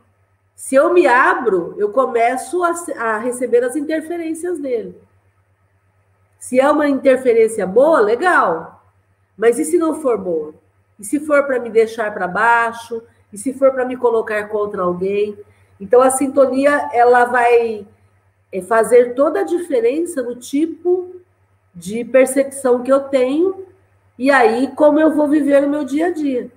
Se 0.55 0.77
eu 0.77 0.95
me 0.95 1.07
abro, 1.07 1.75
eu 1.77 1.91
começo 1.91 2.65
a, 2.65 2.73
a 2.97 3.19
receber 3.19 3.63
as 3.63 3.77
interferências 3.77 4.59
dele. 4.59 4.99
Se 6.39 6.59
é 6.59 6.71
uma 6.71 6.89
interferência 6.89 7.67
boa, 7.67 8.01
legal. 8.01 8.83
Mas 9.37 9.59
e 9.59 9.65
se 9.67 9.77
não 9.77 10.01
for 10.01 10.17
boa? 10.17 10.55
E 10.99 11.05
se 11.05 11.21
for 11.21 11.45
para 11.45 11.61
me 11.61 11.69
deixar 11.69 12.15
para 12.15 12.27
baixo? 12.27 13.03
E 13.31 13.37
se 13.37 13.53
for 13.53 13.73
para 13.73 13.85
me 13.85 13.95
colocar 13.95 14.49
contra 14.49 14.81
alguém? 14.81 15.37
Então, 15.81 16.01
a 16.03 16.11
sintonia 16.11 16.89
ela 16.93 17.25
vai 17.25 17.87
é, 18.53 18.61
fazer 18.63 19.15
toda 19.15 19.41
a 19.41 19.45
diferença 19.45 20.23
no 20.23 20.35
tipo 20.35 21.17
de 21.75 22.05
percepção 22.05 22.83
que 22.83 22.93
eu 22.93 23.01
tenho 23.01 23.67
e 24.19 24.31
aí 24.31 24.69
como 24.75 24.99
eu 24.99 25.15
vou 25.15 25.29
viver 25.29 25.63
o 25.65 25.71
meu 25.71 25.85
dia 25.85 26.07
a 26.07 26.11
dia. 26.11 26.51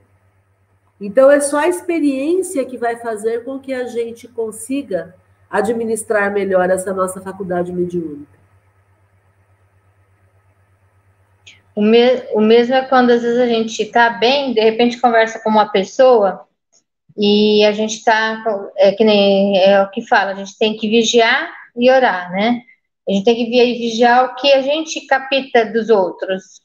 Então, 0.99 1.29
é 1.29 1.39
só 1.39 1.59
a 1.59 1.67
experiência 1.67 2.65
que 2.65 2.77
vai 2.77 2.95
fazer 2.97 3.43
com 3.43 3.59
que 3.59 3.73
a 3.73 3.85
gente 3.85 4.27
consiga 4.27 5.15
administrar 5.49 6.31
melhor 6.31 6.69
essa 6.69 6.93
nossa 6.93 7.19
faculdade 7.19 7.73
mediúnica. 7.73 8.39
O, 11.75 11.81
me 11.81 12.23
o 12.33 12.41
mesmo 12.41 12.75
é 12.75 12.85
quando 12.85 13.11
às 13.11 13.21
vezes 13.21 13.39
a 13.39 13.47
gente 13.47 13.81
está 13.81 14.09
bem, 14.09 14.53
de 14.53 14.61
repente 14.61 14.99
conversa 14.99 15.39
com 15.39 15.49
uma 15.49 15.69
pessoa 15.69 16.45
e 17.17 17.65
a 17.65 17.71
gente 17.71 17.97
está, 17.97 18.43
é 18.77 18.91
que 18.91 19.03
nem 19.03 19.57
é 19.57 19.81
o 19.81 19.89
que 19.89 20.07
fala, 20.07 20.31
a 20.31 20.35
gente 20.35 20.57
tem 20.57 20.77
que 20.77 20.89
vigiar 20.89 21.51
e 21.75 21.89
orar, 21.89 22.31
né? 22.31 22.63
A 23.07 23.11
gente 23.11 23.25
tem 23.25 23.35
que 23.35 23.45
vigiar 23.49 24.25
o 24.25 24.35
que 24.35 24.51
a 24.53 24.61
gente 24.61 25.05
capta 25.07 25.65
dos 25.65 25.89
outros. 25.89 26.61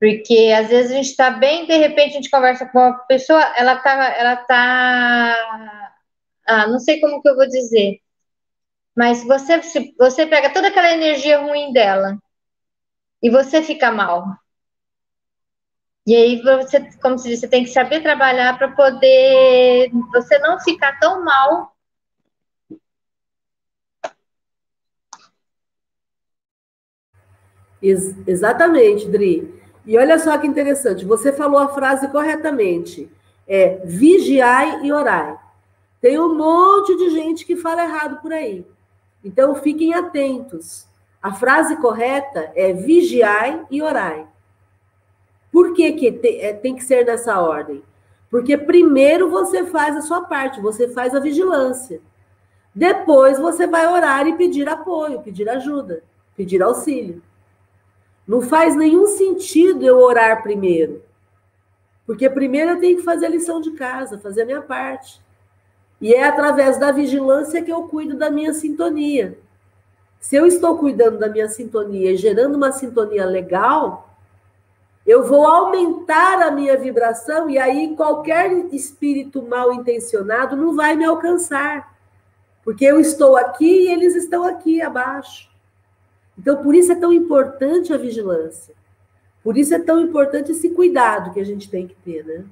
Porque 0.00 0.52
às 0.56 0.68
vezes 0.68 0.92
a 0.92 0.94
gente 0.96 1.10
está 1.10 1.30
bem, 1.30 1.66
de 1.66 1.76
repente 1.76 2.10
a 2.10 2.14
gente 2.14 2.30
conversa 2.30 2.66
com 2.66 2.78
uma 2.78 2.98
pessoa, 3.06 3.42
ela 3.56 3.76
tá, 3.76 4.14
ela 4.18 4.36
tá, 4.36 5.36
ah, 6.46 6.66
não 6.68 6.78
sei 6.78 7.00
como 7.00 7.22
que 7.22 7.28
eu 7.28 7.36
vou 7.36 7.48
dizer, 7.48 8.00
mas 8.94 9.24
você, 9.24 9.60
você 9.98 10.26
pega 10.26 10.52
toda 10.52 10.68
aquela 10.68 10.92
energia 10.92 11.40
ruim 11.40 11.72
dela 11.72 12.18
e 13.22 13.30
você 13.30 13.62
fica 13.62 13.90
mal. 13.90 14.26
E 16.06 16.14
aí 16.14 16.40
você, 16.40 16.80
como 17.02 17.18
se 17.18 17.28
diz, 17.28 17.40
você 17.40 17.48
tem 17.48 17.64
que 17.64 17.70
saber 17.70 18.00
trabalhar 18.00 18.56
para 18.56 18.70
poder 18.70 19.90
você 20.12 20.38
não 20.38 20.60
ficar 20.60 20.98
tão 21.00 21.24
mal. 21.24 21.74
Ex 27.82 28.14
exatamente, 28.26 29.08
Dri. 29.08 29.52
E 29.84 29.98
olha 29.98 30.18
só 30.18 30.38
que 30.38 30.46
interessante, 30.46 31.04
você 31.04 31.32
falou 31.32 31.58
a 31.58 31.68
frase 31.68 32.08
corretamente. 32.08 33.10
É 33.46 33.80
vigiai 33.84 34.84
e 34.84 34.92
orai. 34.92 35.36
Tem 36.00 36.18
um 36.20 36.34
monte 36.36 36.96
de 36.96 37.10
gente 37.10 37.44
que 37.44 37.56
fala 37.56 37.82
errado 37.82 38.20
por 38.20 38.32
aí. 38.32 38.64
Então 39.24 39.56
fiquem 39.56 39.92
atentos. 39.92 40.86
A 41.20 41.32
frase 41.32 41.76
correta 41.76 42.52
é 42.54 42.72
vigiai 42.72 43.64
e 43.70 43.82
orai. 43.82 44.26
Por 45.56 45.72
que, 45.72 45.90
que 45.92 46.12
tem, 46.12 46.38
é, 46.42 46.52
tem 46.52 46.76
que 46.76 46.84
ser 46.84 47.06
dessa 47.06 47.40
ordem? 47.40 47.82
Porque 48.30 48.58
primeiro 48.58 49.30
você 49.30 49.64
faz 49.64 49.96
a 49.96 50.02
sua 50.02 50.20
parte, 50.20 50.60
você 50.60 50.86
faz 50.86 51.14
a 51.14 51.18
vigilância. 51.18 51.98
Depois 52.74 53.38
você 53.38 53.66
vai 53.66 53.86
orar 53.86 54.26
e 54.26 54.36
pedir 54.36 54.68
apoio, 54.68 55.22
pedir 55.22 55.48
ajuda, 55.48 56.02
pedir 56.36 56.62
auxílio. 56.62 57.22
Não 58.28 58.42
faz 58.42 58.76
nenhum 58.76 59.06
sentido 59.06 59.82
eu 59.82 59.96
orar 59.96 60.42
primeiro. 60.42 61.02
Porque 62.04 62.28
primeiro 62.28 62.72
eu 62.72 62.78
tenho 62.78 62.98
que 62.98 63.02
fazer 63.02 63.24
a 63.24 63.30
lição 63.30 63.58
de 63.58 63.70
casa, 63.70 64.18
fazer 64.18 64.42
a 64.42 64.46
minha 64.46 64.60
parte. 64.60 65.22
E 66.02 66.12
é 66.12 66.24
através 66.24 66.76
da 66.76 66.92
vigilância 66.92 67.62
que 67.62 67.72
eu 67.72 67.84
cuido 67.84 68.14
da 68.14 68.28
minha 68.30 68.52
sintonia. 68.52 69.38
Se 70.20 70.36
eu 70.36 70.44
estou 70.44 70.76
cuidando 70.76 71.18
da 71.18 71.30
minha 71.30 71.48
sintonia 71.48 72.12
e 72.12 72.16
gerando 72.18 72.56
uma 72.56 72.72
sintonia 72.72 73.24
legal, 73.24 74.06
eu 75.06 75.24
vou 75.24 75.46
aumentar 75.46 76.42
a 76.42 76.50
minha 76.50 76.76
vibração 76.76 77.48
e 77.48 77.58
aí 77.58 77.94
qualquer 77.94 78.50
espírito 78.74 79.40
mal 79.40 79.72
intencionado 79.72 80.56
não 80.56 80.74
vai 80.74 80.96
me 80.96 81.04
alcançar. 81.04 81.94
Porque 82.64 82.84
eu 82.84 82.98
estou 82.98 83.36
aqui 83.36 83.84
e 83.84 83.92
eles 83.92 84.16
estão 84.16 84.42
aqui 84.42 84.82
abaixo. 84.82 85.48
Então, 86.36 86.60
por 86.60 86.74
isso 86.74 86.90
é 86.90 86.96
tão 86.96 87.12
importante 87.12 87.92
a 87.92 87.96
vigilância. 87.96 88.74
Por 89.44 89.56
isso 89.56 89.72
é 89.72 89.78
tão 89.78 90.00
importante 90.00 90.50
esse 90.50 90.70
cuidado 90.70 91.32
que 91.32 91.38
a 91.38 91.44
gente 91.44 91.70
tem 91.70 91.86
que 91.86 91.94
ter, 91.94 92.24
né? 92.24 92.44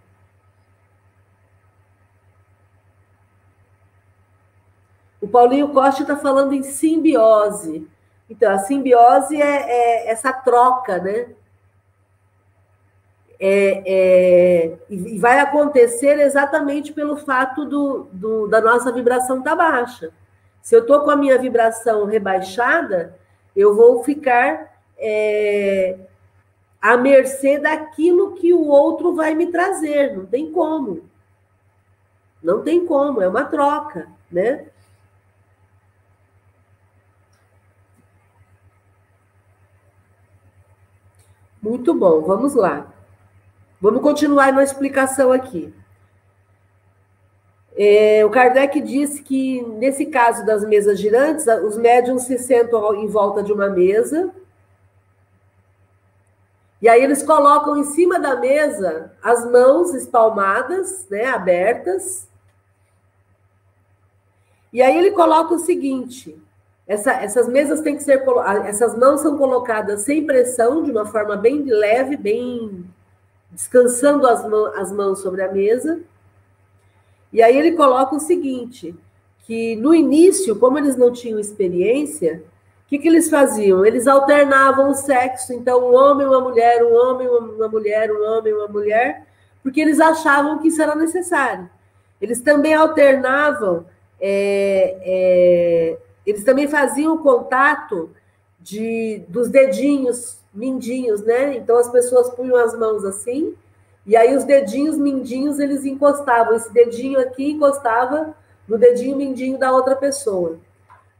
O 5.20 5.26
Paulinho 5.26 5.70
Costa 5.70 6.02
está 6.02 6.16
falando 6.16 6.52
em 6.52 6.62
simbiose. 6.62 7.88
Então, 8.30 8.52
a 8.52 8.58
simbiose 8.58 9.42
é, 9.42 10.06
é 10.06 10.10
essa 10.10 10.32
troca, 10.32 10.98
né? 10.98 11.30
É, 13.38 13.82
é, 13.86 14.78
e 14.88 15.18
vai 15.18 15.40
acontecer 15.40 16.18
exatamente 16.20 16.92
pelo 16.92 17.16
fato 17.16 17.64
do, 17.64 18.06
do 18.12 18.46
da 18.46 18.60
nossa 18.60 18.92
vibração 18.92 19.38
estar 19.38 19.50
tá 19.50 19.56
baixa. 19.56 20.12
Se 20.62 20.74
eu 20.74 20.80
estou 20.80 21.00
com 21.00 21.10
a 21.10 21.16
minha 21.16 21.38
vibração 21.38 22.06
rebaixada, 22.06 23.18
eu 23.54 23.74
vou 23.74 24.02
ficar 24.04 24.80
é, 24.96 25.98
à 26.80 26.96
mercê 26.96 27.58
daquilo 27.58 28.34
que 28.34 28.54
o 28.54 28.66
outro 28.66 29.14
vai 29.14 29.34
me 29.34 29.48
trazer. 29.48 30.16
Não 30.16 30.26
tem 30.26 30.50
como. 30.52 31.02
Não 32.42 32.62
tem 32.62 32.86
como, 32.86 33.22
é 33.22 33.28
uma 33.28 33.44
troca, 33.44 34.08
né? 34.30 34.66
Muito 41.60 41.94
bom, 41.94 42.20
vamos 42.20 42.54
lá. 42.54 42.93
Vamos 43.84 44.00
continuar 44.00 44.50
na 44.50 44.64
explicação 44.64 45.30
aqui. 45.30 45.70
É, 47.76 48.24
o 48.24 48.30
Kardec 48.30 48.80
disse 48.80 49.22
que, 49.22 49.60
nesse 49.60 50.06
caso 50.06 50.42
das 50.46 50.64
mesas 50.64 50.98
girantes, 50.98 51.44
os 51.62 51.76
médiums 51.76 52.22
se 52.22 52.38
sentam 52.38 52.94
em 52.94 53.06
volta 53.06 53.42
de 53.42 53.52
uma 53.52 53.68
mesa. 53.68 54.30
E 56.80 56.88
aí 56.88 57.04
eles 57.04 57.22
colocam 57.22 57.76
em 57.76 57.84
cima 57.84 58.18
da 58.18 58.36
mesa 58.36 59.12
as 59.22 59.44
mãos 59.50 59.92
espalmadas, 59.92 61.06
né, 61.10 61.26
abertas. 61.26 62.26
E 64.72 64.80
aí 64.80 64.96
ele 64.96 65.10
coloca 65.10 65.52
o 65.52 65.58
seguinte: 65.58 66.42
essa, 66.86 67.12
essas 67.12 67.46
mesas 67.46 67.82
têm 67.82 67.98
que 67.98 68.02
ser. 68.02 68.24
Essas 68.64 68.96
mãos 68.96 69.20
são 69.20 69.36
colocadas 69.36 70.00
sem 70.00 70.24
pressão, 70.24 70.82
de 70.82 70.90
uma 70.90 71.04
forma 71.04 71.36
bem 71.36 71.64
leve, 71.64 72.16
bem 72.16 72.83
descansando 73.54 74.26
as, 74.26 74.46
mãos, 74.46 74.76
as 74.76 74.92
mãos 74.92 75.20
sobre 75.20 75.42
a 75.42 75.50
mesa. 75.50 76.00
E 77.32 77.42
aí 77.42 77.56
ele 77.56 77.72
coloca 77.72 78.16
o 78.16 78.20
seguinte: 78.20 78.94
que 79.46 79.76
no 79.76 79.94
início, 79.94 80.56
como 80.56 80.78
eles 80.78 80.96
não 80.96 81.12
tinham 81.12 81.38
experiência, 81.38 82.42
o 82.84 82.88
que, 82.88 82.98
que 82.98 83.08
eles 83.08 83.30
faziam? 83.30 83.86
Eles 83.86 84.06
alternavam 84.06 84.90
o 84.90 84.94
sexo, 84.94 85.52
então 85.52 85.90
um 85.90 85.94
homem, 85.94 86.26
uma 86.26 86.40
mulher, 86.40 86.84
um 86.84 86.94
homem, 86.94 87.28
uma 87.28 87.68
mulher, 87.68 88.12
um 88.12 88.22
homem, 88.22 88.52
uma 88.52 88.68
mulher, 88.68 89.26
porque 89.62 89.80
eles 89.80 90.00
achavam 90.00 90.58
que 90.58 90.68
isso 90.68 90.82
era 90.82 90.94
necessário. 90.94 91.70
Eles 92.20 92.40
também 92.40 92.74
alternavam 92.74 93.86
é, 94.20 94.96
é, 95.02 95.98
eles 96.24 96.44
também 96.44 96.66
faziam 96.68 97.14
o 97.14 97.18
contato 97.18 98.10
de, 98.64 99.22
dos 99.29 99.50
dedinhos 99.50 100.38
mindinhos, 100.53 101.22
né? 101.22 101.55
Então 101.57 101.77
as 101.77 101.90
pessoas 101.90 102.31
punham 102.31 102.57
as 102.57 102.77
mãos 102.77 103.05
assim, 103.05 103.55
e 104.07 104.16
aí 104.16 104.35
os 104.35 104.44
dedinhos 104.44 104.96
mindinhos 104.96 105.59
eles 105.59 105.85
encostavam. 105.85 106.55
Esse 106.55 106.72
dedinho 106.72 107.20
aqui 107.20 107.50
encostava 107.50 108.35
no 108.66 108.79
dedinho 108.79 109.16
mindinho 109.16 109.59
da 109.59 109.70
outra 109.70 109.94
pessoa. 109.94 110.59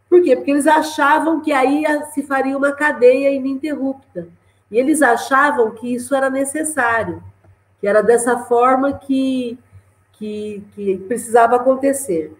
Por 0.09 0.23
quê? 0.23 0.35
Porque 0.35 0.53
eles 0.53 0.67
achavam 0.67 1.43
que 1.43 1.53
aí 1.53 1.85
se 2.15 2.23
faria 2.23 2.57
uma 2.57 2.73
cadeia 2.73 3.31
ininterrupta. 3.31 4.27
E 4.71 4.79
eles 4.79 5.03
achavam 5.03 5.73
que 5.73 5.95
isso 5.95 6.15
era 6.15 6.31
necessário, 6.31 7.23
que 7.79 7.87
era 7.87 8.03
dessa 8.03 8.39
forma 8.39 8.95
que, 8.95 9.59
que, 10.13 10.65
que 10.75 10.97
precisava 11.07 11.57
acontecer. 11.57 12.35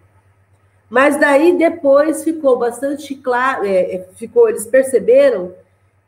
Mas 0.89 1.19
daí 1.19 1.57
depois 1.57 2.23
ficou 2.23 2.57
bastante 2.57 3.15
claro, 3.15 3.65
é, 3.65 3.95
é, 3.95 4.07
ficou, 4.15 4.47
eles 4.47 4.65
perceberam 4.65 5.53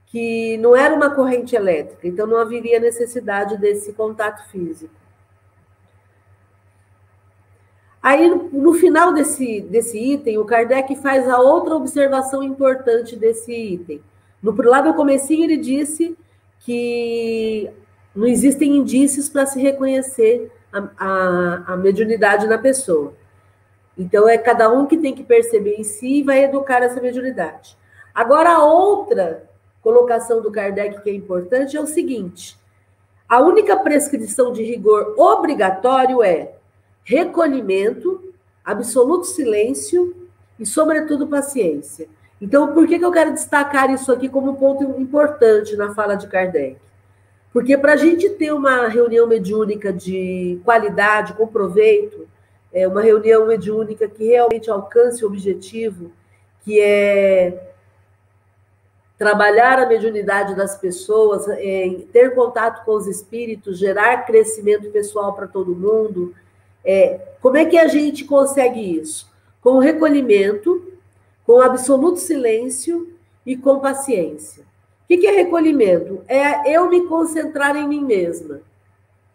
que 0.06 0.58
não 0.58 0.76
era 0.76 0.96
uma 0.96 1.10
corrente 1.10 1.56
elétrica, 1.56 2.08
então 2.08 2.26
não 2.26 2.38
haveria 2.38 2.80
necessidade 2.80 3.58
desse 3.58 3.94
contato 3.94 4.48
físico. 4.50 4.94
Aí, 8.02 8.30
no 8.54 8.74
final 8.74 9.14
desse, 9.14 9.60
desse 9.62 10.00
item, 10.00 10.38
o 10.38 10.46
Kardec 10.46 10.96
faz 10.98 11.28
a 11.28 11.40
outra 11.40 11.76
observação 11.76 12.42
importante 12.42 13.18
desse 13.18 13.52
item. 13.52 14.02
No, 14.42 14.56
lá 14.64 14.82
no 14.82 14.94
comecinho, 14.94 15.44
ele 15.44 15.58
disse 15.58 16.16
que 16.62 17.70
não 18.16 18.26
existem 18.26 18.78
indícios 18.78 19.28
para 19.28 19.46
se 19.46 19.60
reconhecer 19.62 20.50
a, 20.72 20.88
a, 20.98 21.74
a 21.74 21.78
mediunidade 21.78 22.48
na 22.48 22.58
pessoa. 22.58 23.14
Então, 23.98 24.30
é 24.30 24.38
cada 24.38 24.70
um 24.72 24.86
que 24.86 24.98
tem 24.98 25.14
que 25.14 25.24
perceber 25.24 25.76
em 25.76 25.84
si 25.84 26.20
e 26.20 26.24
vai 26.24 26.44
educar 26.44 26.84
essa 26.84 27.02
mediunidade. 27.02 27.78
Agora, 28.14 28.52
a 28.52 28.64
outra 28.64 29.50
colocação 29.82 30.42
do 30.42 30.52
Kardec 30.52 31.02
que 31.02 31.10
é 31.10 31.14
importante 31.14 31.76
é 31.76 31.82
o 31.82 31.88
seguinte: 31.88 32.58
a 33.28 33.42
única 33.42 33.76
prescrição 33.78 34.52
de 34.52 34.64
rigor 34.64 35.16
obrigatório 35.18 36.22
é 36.22 36.54
recolhimento, 37.04 38.34
absoluto 38.64 39.26
silêncio 39.26 40.16
e, 40.60 40.66
sobretudo, 40.66 41.28
paciência. 41.28 42.08
Então, 42.40 42.74
por 42.74 42.86
que, 42.88 43.00
que 43.00 43.06
eu 43.06 43.12
quero 43.12 43.34
destacar 43.34 43.90
isso 43.90 44.12
aqui 44.12 44.30
como 44.30 44.52
um 44.52 44.56
ponto 44.56 44.84
importante 45.00 45.76
na 45.76 45.94
fala 45.94 46.16
de 46.16 46.28
Kardec? 46.28 46.78
Porque 47.52 47.78
para 47.78 47.94
a 47.94 47.98
gente 47.98 48.30
ter 48.32 48.54
uma 48.54 48.88
reunião 48.88 49.26
mediúnica 49.26 49.92
de 49.92 50.60
qualidade, 50.64 51.34
com 51.34 51.48
proveito, 51.48 52.28
é 52.82 52.88
uma 52.88 53.02
reunião 53.02 53.46
mediúnica 53.48 54.08
que 54.08 54.26
realmente 54.26 54.70
alcance 54.70 55.24
o 55.24 55.28
objetivo, 55.28 56.12
que 56.64 56.80
é 56.80 57.72
trabalhar 59.18 59.80
a 59.80 59.88
mediunidade 59.88 60.56
das 60.56 60.78
pessoas, 60.78 61.48
é, 61.48 62.02
ter 62.14 62.36
contato 62.36 62.86
com 62.86 62.92
os 62.92 63.08
espíritos, 63.08 63.80
gerar 63.80 64.26
crescimento 64.26 64.92
pessoal 64.92 65.34
para 65.34 65.48
todo 65.48 65.76
mundo. 65.76 66.36
É, 66.86 67.20
como 67.42 67.58
é 67.58 67.66
que 67.66 67.78
a 67.78 67.88
gente 67.88 68.26
consegue 68.26 68.80
isso? 68.80 69.28
Com 69.60 69.80
recolhimento, 69.80 70.94
com 71.44 71.60
absoluto 71.60 72.20
silêncio 72.20 73.12
e 73.44 73.58
com 73.58 73.80
paciência. 73.80 74.64
O 75.06 75.08
que 75.08 75.26
é 75.26 75.32
recolhimento? 75.32 76.22
É 76.28 76.76
eu 76.76 76.88
me 76.90 77.08
concentrar 77.08 77.76
em 77.76 77.88
mim 77.88 78.04
mesma. 78.04 78.62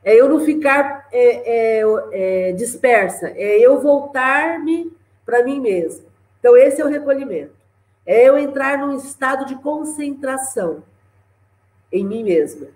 É 0.05 0.15
eu 0.15 0.29
não 0.29 0.41
ficar 0.41 1.07
é, 1.13 1.81
é, 1.81 1.83
é, 2.13 2.53
dispersa, 2.53 3.29
é 3.37 3.59
eu 3.61 3.81
voltar-me 3.81 4.93
para 5.25 5.45
mim 5.45 5.61
mesma. 5.61 6.07
Então, 6.41 6.57
esse 6.57 6.81
é 6.81 6.85
o 6.85 6.89
recolhimento. 6.89 7.55
É 8.05 8.29
eu 8.29 8.37
entrar 8.37 8.79
num 8.79 8.97
estado 8.97 9.47
de 9.47 9.55
concentração 9.57 10.83
em 11.93 12.05
mim 12.05 12.25
mesma. 12.25 12.67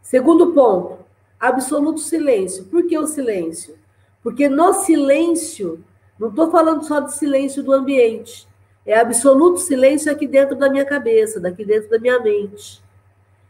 Segundo 0.00 0.54
ponto, 0.54 0.98
absoluto 1.38 2.00
silêncio. 2.00 2.64
Por 2.64 2.86
que 2.86 2.96
o 2.96 3.06
silêncio? 3.06 3.76
Porque 4.22 4.48
no 4.48 4.72
silêncio, 4.72 5.84
não 6.18 6.28
estou 6.30 6.50
falando 6.50 6.84
só 6.84 7.00
de 7.00 7.14
silêncio 7.14 7.62
do 7.62 7.72
ambiente, 7.72 8.48
é 8.86 8.98
absoluto 8.98 9.58
silêncio 9.58 10.10
aqui 10.10 10.26
dentro 10.26 10.56
da 10.56 10.70
minha 10.70 10.84
cabeça, 10.84 11.38
daqui 11.38 11.64
dentro 11.64 11.90
da 11.90 11.98
minha 11.98 12.18
mente. 12.20 12.82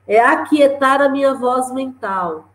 É 0.09 0.18
aquietar 0.18 1.01
a 1.01 1.09
minha 1.09 1.35
voz 1.35 1.72
mental 1.72 2.49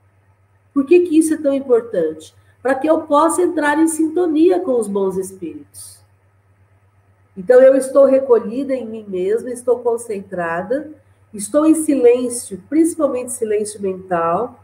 por 0.74 0.86
que, 0.86 1.02
que 1.02 1.18
isso 1.18 1.34
é 1.34 1.38
tão 1.38 1.54
importante? 1.54 2.34
Para 2.62 2.76
que 2.76 2.88
eu 2.88 3.02
possa 3.02 3.42
entrar 3.42 3.80
em 3.80 3.88
sintonia 3.88 4.60
com 4.60 4.80
os 4.80 4.88
bons 4.88 5.18
espíritos. 5.18 6.00
Então, 7.36 7.62
eu 7.62 7.76
estou 7.76 8.06
recolhida 8.06 8.74
em 8.74 8.86
mim 8.86 9.06
mesma, 9.08 9.50
estou 9.50 9.80
concentrada, 9.80 10.92
estou 11.34 11.66
em 11.66 11.76
silêncio, 11.76 12.62
principalmente 12.70 13.32
silêncio 13.32 13.82
mental, 13.82 14.60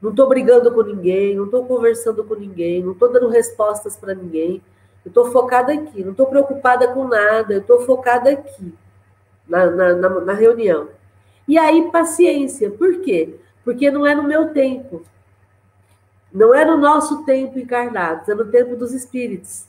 não 0.00 0.10
estou 0.10 0.28
brigando 0.28 0.72
com 0.72 0.82
ninguém, 0.82 1.36
não 1.36 1.44
estou 1.44 1.64
conversando 1.66 2.24
com 2.24 2.34
ninguém, 2.34 2.82
não 2.82 2.92
estou 2.92 3.12
dando 3.12 3.28
respostas 3.28 3.96
para 3.96 4.14
ninguém. 4.14 4.62
Eu 5.04 5.08
estou 5.08 5.30
focada 5.30 5.72
aqui, 5.72 6.02
não 6.02 6.12
estou 6.12 6.26
preocupada 6.26 6.88
com 6.88 7.06
nada, 7.06 7.54
eu 7.54 7.60
estou 7.60 7.80
focada 7.82 8.30
aqui, 8.30 8.72
na, 9.48 9.66
na, 9.66 9.94
na, 9.94 10.08
na 10.20 10.32
reunião. 10.32 10.88
E 11.46 11.58
aí, 11.58 11.90
paciência. 11.90 12.70
Por 12.70 13.00
quê? 13.00 13.34
Porque 13.64 13.90
não 13.90 14.06
é 14.06 14.14
no 14.14 14.22
meu 14.22 14.52
tempo. 14.52 15.02
Não 16.32 16.54
é 16.54 16.64
no 16.64 16.76
nosso 16.76 17.24
tempo 17.24 17.58
encarnados, 17.58 18.28
é 18.28 18.34
no 18.34 18.50
tempo 18.50 18.76
dos 18.76 18.92
espíritos. 18.92 19.66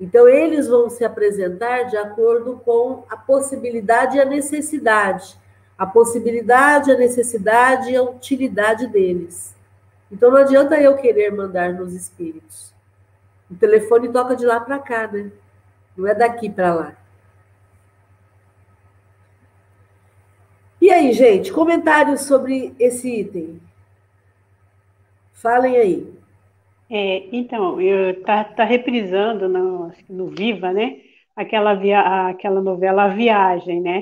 Então, 0.00 0.28
eles 0.28 0.68
vão 0.68 0.90
se 0.90 1.04
apresentar 1.04 1.84
de 1.84 1.96
acordo 1.96 2.60
com 2.64 3.04
a 3.08 3.16
possibilidade 3.16 4.16
e 4.16 4.20
a 4.20 4.24
necessidade. 4.24 5.38
A 5.78 5.86
possibilidade, 5.86 6.90
a 6.90 6.96
necessidade 6.96 7.90
e 7.90 7.96
a 7.96 8.02
utilidade 8.02 8.86
deles. 8.88 9.54
Então, 10.10 10.30
não 10.30 10.38
adianta 10.38 10.80
eu 10.80 10.96
querer 10.96 11.30
mandar 11.30 11.72
nos 11.72 11.94
espíritos. 11.94 12.74
O 13.50 13.54
telefone 13.54 14.08
toca 14.08 14.34
de 14.34 14.44
lá 14.44 14.58
para 14.58 14.78
cá, 14.78 15.06
né? 15.06 15.30
Não 15.96 16.06
é 16.06 16.14
daqui 16.14 16.50
para 16.50 16.74
lá. 16.74 16.96
E 20.80 20.90
aí, 20.90 21.12
gente, 21.12 21.52
comentários 21.52 22.22
sobre 22.22 22.74
esse 22.78 23.20
item? 23.20 23.60
Falem 25.44 25.76
aí. 25.76 26.14
É, 26.90 27.28
então, 27.30 27.78
eu 27.78 28.22
tá, 28.22 28.44
tá 28.44 28.64
reprisando 28.64 29.46
no, 29.46 29.92
no 30.08 30.28
Viva, 30.28 30.72
né? 30.72 30.96
Aquela, 31.36 31.74
via, 31.74 32.28
aquela 32.28 32.62
novela 32.62 33.04
A 33.04 33.08
Viagem, 33.08 33.78
né? 33.78 34.00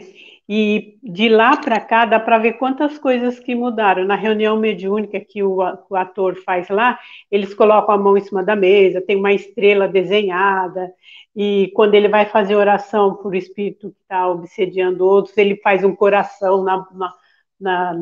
E 0.49 0.99
de 1.03 1.29
lá 1.29 1.57
para 1.57 1.81
cá 1.81 2.05
dá 2.05 2.21
para 2.21 2.39
ver 2.39 2.53
quantas 2.55 2.97
coisas 2.97 3.41
que 3.41 3.57
mudaram. 3.57 4.05
Na 4.05 4.15
reunião 4.15 4.57
mediúnica 4.57 5.19
que 5.19 5.43
o, 5.43 5.59
o, 5.91 5.97
ator 5.97 6.37
faz 6.45 6.69
lá, 6.69 6.97
eles 7.29 7.53
colocam 7.55 7.93
a 7.93 7.99
mão 7.99 8.17
em 8.17 8.21
cima 8.21 8.45
da 8.45 8.55
mesa, 8.55 9.01
tem 9.01 9.17
uma 9.17 9.33
estrela 9.33 9.89
desenhada, 9.89 10.93
e 11.35 11.73
quando 11.75 11.95
ele 11.95 12.09
vai 12.09 12.27
fazer 12.27 12.55
oração 12.55 13.17
por 13.17 13.35
espírito 13.35 13.91
que 13.91 14.03
está 14.03 14.29
obsediando 14.29 15.05
outros, 15.05 15.37
ele 15.37 15.57
faz 15.57 15.83
um 15.83 15.97
coração 15.97 16.63
na, 16.63 16.87
na, 16.93 17.13
na 17.61 17.97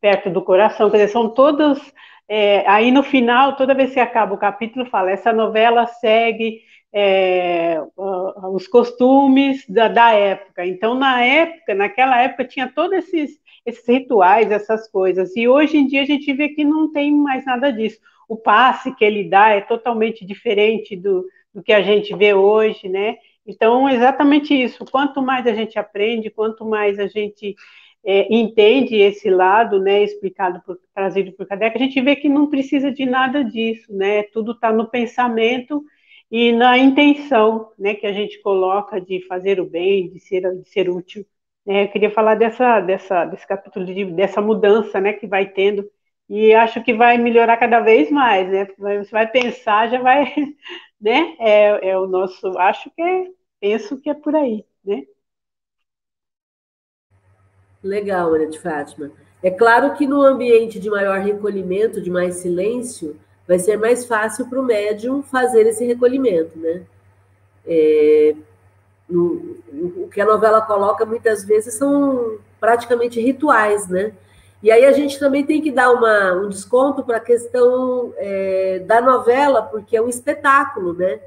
perto 0.00 0.30
do 0.30 0.42
coração. 0.42 0.90
Quer 0.90 0.96
dizer, 0.98 1.12
são 1.12 1.28
todas 1.28 1.78
é, 2.32 2.64
aí 2.68 2.92
no 2.92 3.02
final, 3.02 3.56
toda 3.56 3.74
vez 3.74 3.92
que 3.92 3.98
acaba 3.98 4.32
o 4.32 4.38
capítulo, 4.38 4.86
fala: 4.86 5.10
essa 5.10 5.32
novela 5.32 5.84
segue 5.88 6.60
é, 6.92 7.82
os 7.96 8.68
costumes 8.68 9.68
da, 9.68 9.88
da, 9.88 10.12
época. 10.12 10.64
Então, 10.64 10.94
na 10.94 11.24
época, 11.24 11.74
naquela 11.74 12.22
época, 12.22 12.44
tinha 12.44 12.68
todos 12.68 12.98
esses, 12.98 13.40
esses 13.66 13.84
rituais, 13.84 14.48
essas 14.52 14.88
coisas. 14.88 15.34
E 15.34 15.48
hoje 15.48 15.76
em 15.76 15.88
dia 15.88 16.02
a 16.02 16.06
gente 16.06 16.32
vê 16.32 16.50
que 16.50 16.62
não 16.64 16.92
tem 16.92 17.12
mais 17.12 17.44
nada 17.44 17.72
disso. 17.72 17.98
O 18.28 18.36
passe 18.36 18.94
que 18.94 19.04
ele 19.04 19.28
dá 19.28 19.48
é 19.48 19.60
totalmente 19.60 20.24
diferente 20.24 20.94
do, 20.94 21.26
do 21.52 21.60
que 21.60 21.72
a 21.72 21.82
gente 21.82 22.14
vê 22.14 22.32
hoje, 22.32 22.88
né? 22.88 23.16
Então, 23.44 23.88
exatamente 23.88 24.54
isso. 24.54 24.84
Quanto 24.84 25.20
mais 25.20 25.48
a 25.48 25.52
gente 25.52 25.80
aprende, 25.80 26.30
quanto 26.30 26.64
mais 26.64 26.96
a 27.00 27.08
gente 27.08 27.56
é, 28.04 28.32
entende 28.34 28.96
esse 28.96 29.28
lado, 29.30 29.80
né, 29.80 30.02
explicado, 30.02 30.62
por, 30.64 30.78
trazido 30.94 31.32
por 31.32 31.46
Kardec, 31.46 31.76
a 31.76 31.80
gente 31.80 32.00
vê 32.00 32.16
que 32.16 32.28
não 32.28 32.48
precisa 32.48 32.90
de 32.90 33.04
nada 33.06 33.44
disso, 33.44 33.92
né, 33.92 34.22
tudo 34.24 34.52
está 34.52 34.72
no 34.72 34.88
pensamento 34.88 35.84
e 36.30 36.52
na 36.52 36.78
intenção, 36.78 37.72
né, 37.78 37.94
que 37.94 38.06
a 38.06 38.12
gente 38.12 38.40
coloca 38.40 39.00
de 39.00 39.20
fazer 39.26 39.60
o 39.60 39.66
bem, 39.68 40.10
de 40.10 40.20
ser, 40.20 40.42
de 40.62 40.68
ser 40.68 40.88
útil. 40.88 41.26
Né, 41.66 41.84
eu 41.84 41.88
queria 41.88 42.10
falar 42.10 42.36
dessa, 42.36 42.80
dessa, 42.80 43.24
desse 43.26 43.46
capítulo, 43.46 43.84
de, 43.84 44.04
dessa 44.06 44.40
mudança, 44.40 45.00
né, 45.00 45.12
que 45.12 45.26
vai 45.26 45.46
tendo, 45.46 45.88
e 46.28 46.54
acho 46.54 46.82
que 46.82 46.94
vai 46.94 47.18
melhorar 47.18 47.56
cada 47.58 47.80
vez 47.80 48.10
mais, 48.10 48.48
né, 48.48 48.66
você 48.98 49.10
vai 49.10 49.26
pensar, 49.30 49.88
já 49.90 50.00
vai, 50.00 50.24
né, 51.00 51.36
é, 51.38 51.90
é 51.90 51.98
o 51.98 52.06
nosso, 52.06 52.46
acho 52.58 52.90
que 52.90 53.02
é, 53.02 53.26
penso 53.60 54.00
que 54.00 54.08
é 54.08 54.14
por 54.14 54.34
aí, 54.34 54.64
né. 54.84 55.04
Legal, 57.82 58.30
Maria 58.30 58.48
de 58.48 58.58
Fátima. 58.58 59.10
É 59.42 59.50
claro 59.50 59.94
que 59.94 60.06
no 60.06 60.22
ambiente 60.22 60.78
de 60.78 60.90
maior 60.90 61.18
recolhimento, 61.18 62.00
de 62.00 62.10
mais 62.10 62.36
silêncio, 62.36 63.16
vai 63.48 63.58
ser 63.58 63.76
mais 63.76 64.04
fácil 64.04 64.48
para 64.48 64.60
o 64.60 64.64
médium 64.64 65.22
fazer 65.22 65.66
esse 65.66 65.84
recolhimento, 65.84 66.58
né? 66.58 66.82
É, 67.66 68.34
no, 69.08 69.56
o 69.96 70.08
que 70.12 70.20
a 70.20 70.26
novela 70.26 70.60
coloca 70.60 71.04
muitas 71.04 71.44
vezes 71.44 71.74
são 71.74 72.38
praticamente 72.60 73.20
rituais, 73.20 73.88
né? 73.88 74.12
E 74.62 74.70
aí 74.70 74.84
a 74.84 74.92
gente 74.92 75.18
também 75.18 75.44
tem 75.44 75.62
que 75.62 75.70
dar 75.70 75.90
uma, 75.90 76.34
um 76.34 76.48
desconto 76.48 77.02
para 77.02 77.16
a 77.16 77.20
questão 77.20 78.12
é, 78.18 78.82
da 78.86 79.00
novela, 79.00 79.62
porque 79.62 79.96
é 79.96 80.02
um 80.02 80.08
espetáculo, 80.08 80.92
né? 80.92 81.18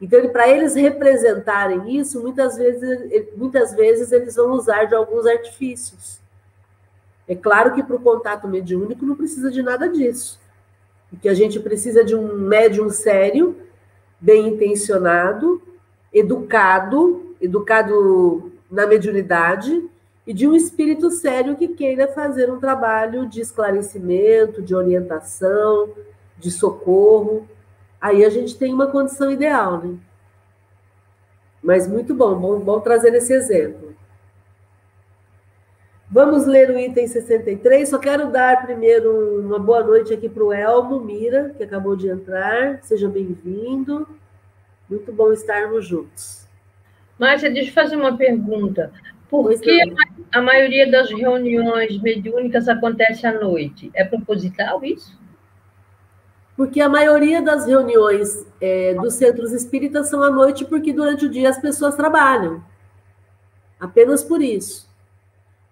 Então, 0.00 0.26
para 0.30 0.48
eles 0.48 0.74
representarem 0.74 1.98
isso, 1.98 2.22
muitas 2.22 2.56
vezes, 2.56 3.28
muitas 3.36 3.74
vezes 3.74 4.10
eles 4.10 4.34
vão 4.34 4.52
usar 4.52 4.84
de 4.84 4.94
alguns 4.94 5.26
artifícios. 5.26 6.18
É 7.28 7.34
claro 7.34 7.74
que 7.74 7.82
para 7.82 7.96
o 7.96 8.00
contato 8.00 8.48
mediúnico 8.48 9.04
não 9.04 9.14
precisa 9.14 9.50
de 9.50 9.62
nada 9.62 9.88
disso. 9.88 10.40
O 11.12 11.16
que 11.16 11.28
a 11.28 11.34
gente 11.34 11.60
precisa 11.60 12.02
de 12.02 12.14
um 12.14 12.34
médium 12.34 12.88
sério, 12.88 13.56
bem 14.18 14.48
intencionado, 14.48 15.60
educado, 16.12 17.36
educado 17.40 18.52
na 18.70 18.86
mediunidade, 18.86 19.84
e 20.26 20.32
de 20.32 20.46
um 20.46 20.54
espírito 20.54 21.10
sério 21.10 21.56
que 21.56 21.68
queira 21.68 22.08
fazer 22.08 22.50
um 22.50 22.58
trabalho 22.58 23.28
de 23.28 23.40
esclarecimento, 23.40 24.62
de 24.62 24.74
orientação, 24.74 25.90
de 26.38 26.50
socorro 26.50 27.46
aí 28.00 28.24
a 28.24 28.30
gente 28.30 28.56
tem 28.56 28.72
uma 28.72 28.86
condição 28.86 29.30
ideal, 29.30 29.78
né? 29.78 29.98
Mas 31.62 31.86
muito 31.86 32.14
bom, 32.14 32.34
bom, 32.36 32.58
bom 32.58 32.80
trazer 32.80 33.14
esse 33.14 33.32
exemplo. 33.32 33.94
Vamos 36.10 36.44
ler 36.44 36.70
o 36.70 36.78
item 36.78 37.06
63. 37.06 37.88
Só 37.88 37.98
quero 37.98 38.32
dar 38.32 38.62
primeiro 38.62 39.40
uma 39.40 39.58
boa 39.58 39.84
noite 39.84 40.12
aqui 40.12 40.28
para 40.28 40.42
o 40.42 40.52
Elmo 40.52 40.98
Mira, 40.98 41.54
que 41.56 41.62
acabou 41.62 41.94
de 41.94 42.08
entrar. 42.08 42.82
Seja 42.82 43.08
bem-vindo. 43.08 44.08
Muito 44.88 45.12
bom 45.12 45.32
estarmos 45.32 45.86
juntos. 45.86 46.48
Márcia, 47.16 47.48
deixa 47.48 47.70
eu 47.70 47.74
fazer 47.74 47.94
uma 47.94 48.16
pergunta. 48.16 48.92
Por 49.28 49.44
pois 49.44 49.60
que 49.60 49.84
não. 49.86 49.94
a 50.32 50.42
maioria 50.42 50.90
das 50.90 51.08
reuniões 51.10 52.02
mediúnicas 52.02 52.68
acontece 52.68 53.24
à 53.24 53.32
noite? 53.32 53.88
É 53.94 54.04
proposital 54.04 54.82
isso? 54.82 55.16
Porque 56.60 56.78
a 56.78 56.90
maioria 56.90 57.40
das 57.40 57.64
reuniões 57.64 58.46
é, 58.60 58.92
dos 58.92 59.14
centros 59.14 59.50
espíritas 59.50 60.10
são 60.10 60.22
à 60.22 60.28
noite, 60.30 60.66
porque 60.66 60.92
durante 60.92 61.24
o 61.24 61.30
dia 61.30 61.48
as 61.48 61.58
pessoas 61.58 61.96
trabalham. 61.96 62.62
Apenas 63.80 64.22
por 64.22 64.42
isso. 64.42 64.86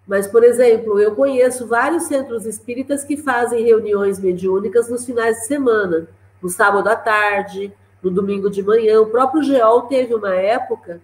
Mas, 0.07 0.25
por 0.25 0.43
exemplo, 0.43 0.99
eu 0.99 1.13
conheço 1.13 1.67
vários 1.67 2.05
centros 2.05 2.43
espíritas 2.47 3.03
que 3.03 3.15
fazem 3.15 3.63
reuniões 3.63 4.19
mediúnicas 4.19 4.89
nos 4.89 5.05
finais 5.05 5.41
de 5.41 5.45
semana, 5.45 6.07
no 6.41 6.49
sábado 6.49 6.87
à 6.87 6.95
tarde, 6.95 7.71
no 8.01 8.09
domingo 8.09 8.49
de 8.49 8.63
manhã. 8.63 8.99
O 8.99 9.11
próprio 9.11 9.43
Geol 9.43 9.83
teve 9.83 10.15
uma 10.15 10.33
época 10.33 10.99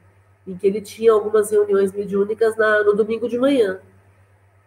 em 0.48 0.58
que 0.58 0.66
ele 0.66 0.82
tinha 0.82 1.14
algumas 1.14 1.52
reuniões 1.52 1.94
mediúnicas 1.94 2.58
na, 2.58 2.84
no 2.84 2.96
domingo 2.96 3.30
de 3.30 3.38
manhã. 3.38 3.78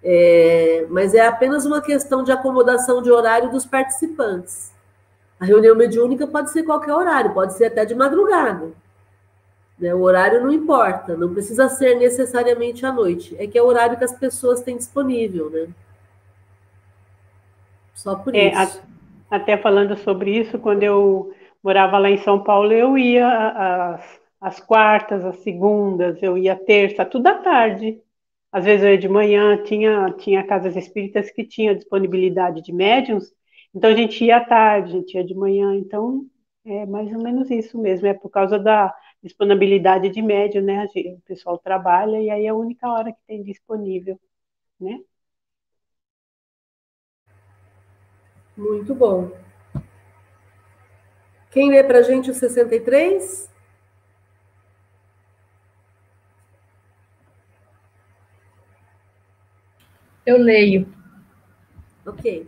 É, 0.01 0.87
mas 0.89 1.13
é 1.13 1.27
apenas 1.27 1.67
uma 1.67 1.83
questão 1.83 2.23
de 2.23 2.31
acomodação 2.31 3.03
de 3.03 3.11
horário 3.11 3.51
dos 3.51 3.67
participantes. 3.67 4.78
A 5.41 5.45
reunião 5.45 5.77
mediúnica 5.77 6.27
pode 6.27 6.51
ser 6.51 6.65
qualquer 6.65 6.93
horário, 6.93 7.33
pode 7.33 7.55
ser 7.55 7.67
até 7.67 7.85
de 7.85 7.95
madrugada. 7.95 8.73
Né? 9.79 9.95
O 9.95 10.01
horário 10.01 10.43
não 10.43 10.53
importa, 10.53 11.17
não 11.17 11.33
precisa 11.33 11.69
ser 11.69 11.95
necessariamente 11.95 12.85
à 12.85 12.93
noite. 12.93 13.37
É 13.39 13.47
que 13.47 13.57
é 13.57 13.63
o 13.63 13.67
horário 13.67 13.97
que 13.97 14.05
as 14.05 14.13
pessoas 14.19 14.61
têm 14.63 14.77
disponível, 14.77 15.49
né? 15.51 15.69
Só 17.95 18.17
por 18.17 18.35
é, 18.35 18.49
isso. 18.49 18.83
A, 19.31 19.37
até 19.37 19.57
falando 19.57 19.97
sobre 19.97 20.37
isso, 20.39 20.59
quando 20.59 20.83
eu 20.83 21.33
morava 21.63 21.99
lá 21.99 22.11
em 22.11 22.19
São 22.19 22.43
Paulo, 22.43 22.73
eu 22.73 22.97
ia 22.99 23.29
às, 23.29 24.21
às 24.41 24.61
quartas, 24.61 25.25
às 25.25 25.37
segundas, 25.39 26.23
eu 26.23 26.37
ia 26.37 26.57
terça, 26.57 27.05
tudo 27.05 27.27
à 27.29 27.35
tarde. 27.35 28.01
Às 28.51 28.65
vezes 28.65 28.85
eu 28.85 28.93
ia 28.93 28.99
de 28.99 29.09
manhã, 29.09 29.63
tinha, 29.63 30.11
tinha 30.19 30.47
casas 30.47 30.75
espíritas 30.77 31.31
que 31.31 31.45
tinham 31.45 31.75
disponibilidade 31.75 32.63
de 32.63 32.73
médiums, 32.73 33.33
então 33.79 33.91
a 33.91 33.95
gente 33.97 34.25
ia 34.25 34.39
à 34.39 34.45
tarde, 34.45 34.91
a 34.91 35.01
gente 35.01 35.15
ia 35.17 35.25
de 35.25 35.35
manhã, 35.35 35.75
então 35.77 36.27
é 36.65 36.85
mais 36.87 37.13
ou 37.13 37.23
menos 37.23 37.51
isso 37.51 37.79
mesmo, 37.79 38.07
é 38.09 38.15
por 38.15 38.29
causa 38.31 38.59
da 38.59 38.95
disponibilidade 39.23 40.09
de 40.11 40.21
médio, 40.23 40.63
né? 40.63 40.85
O 40.87 41.21
pessoal 41.23 41.59
trabalha 41.59 42.21
e 42.21 42.31
aí 42.31 42.47
é 42.47 42.49
a 42.49 42.55
única 42.55 42.89
hora 42.91 43.13
que 43.13 43.21
tem 43.27 43.43
disponível, 43.43 44.21
né? 44.81 45.01
Muito 48.57 48.95
bom. 48.95 49.31
Quem 51.51 51.69
lê 51.71 51.85
para 51.85 51.99
a 51.99 52.03
gente 52.03 52.31
o 52.31 52.35
63? 52.35 53.51
Eu 60.25 60.39
leio. 60.39 60.87
Ok. 62.07 62.47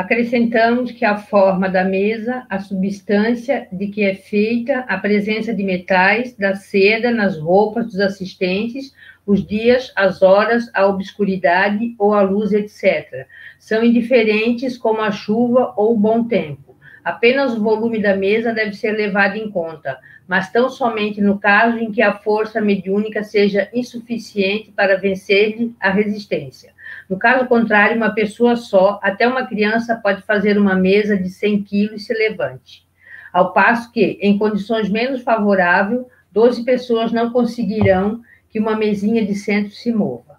Acrescentamos 0.00 0.92
que 0.92 1.04
a 1.04 1.18
forma 1.18 1.68
da 1.68 1.84
mesa, 1.84 2.46
a 2.48 2.58
substância 2.58 3.68
de 3.70 3.88
que 3.88 4.02
é 4.02 4.14
feita, 4.14 4.78
a 4.88 4.96
presença 4.96 5.52
de 5.52 5.62
metais, 5.62 6.34
da 6.34 6.54
seda 6.54 7.10
nas 7.10 7.38
roupas 7.38 7.84
dos 7.84 8.00
assistentes, 8.00 8.94
os 9.26 9.46
dias, 9.46 9.92
as 9.94 10.22
horas, 10.22 10.70
a 10.72 10.86
obscuridade 10.86 11.94
ou 11.98 12.14
a 12.14 12.22
luz, 12.22 12.54
etc. 12.54 13.26
São 13.58 13.84
indiferentes 13.84 14.78
como 14.78 15.02
a 15.02 15.10
chuva 15.10 15.74
ou 15.76 15.92
o 15.92 15.98
bom 15.98 16.24
tempo. 16.24 16.74
Apenas 17.04 17.52
o 17.52 17.62
volume 17.62 18.00
da 18.00 18.16
mesa 18.16 18.54
deve 18.54 18.72
ser 18.72 18.92
levado 18.92 19.36
em 19.36 19.50
conta, 19.50 19.98
mas 20.26 20.50
tão 20.50 20.70
somente 20.70 21.20
no 21.20 21.38
caso 21.38 21.76
em 21.76 21.92
que 21.92 22.00
a 22.00 22.14
força 22.14 22.58
mediúnica 22.58 23.22
seja 23.22 23.68
insuficiente 23.74 24.72
para 24.72 24.96
vencer-lhe 24.96 25.74
a 25.78 25.90
resistência. 25.90 26.72
No 27.10 27.18
caso 27.18 27.48
contrário, 27.48 27.96
uma 27.96 28.14
pessoa 28.14 28.54
só, 28.54 29.00
até 29.02 29.26
uma 29.26 29.44
criança, 29.44 29.96
pode 29.96 30.22
fazer 30.22 30.56
uma 30.56 30.76
mesa 30.76 31.16
de 31.16 31.28
100 31.28 31.64
quilos 31.64 32.02
e 32.02 32.04
se 32.04 32.14
levante. 32.14 32.86
Ao 33.32 33.52
passo 33.52 33.90
que, 33.90 34.16
em 34.22 34.38
condições 34.38 34.88
menos 34.88 35.20
favoráveis, 35.22 36.06
12 36.30 36.64
pessoas 36.64 37.10
não 37.10 37.32
conseguirão 37.32 38.22
que 38.48 38.60
uma 38.60 38.76
mesinha 38.76 39.26
de 39.26 39.34
centro 39.34 39.72
se 39.72 39.92
mova. 39.92 40.38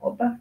Opa! 0.00 0.40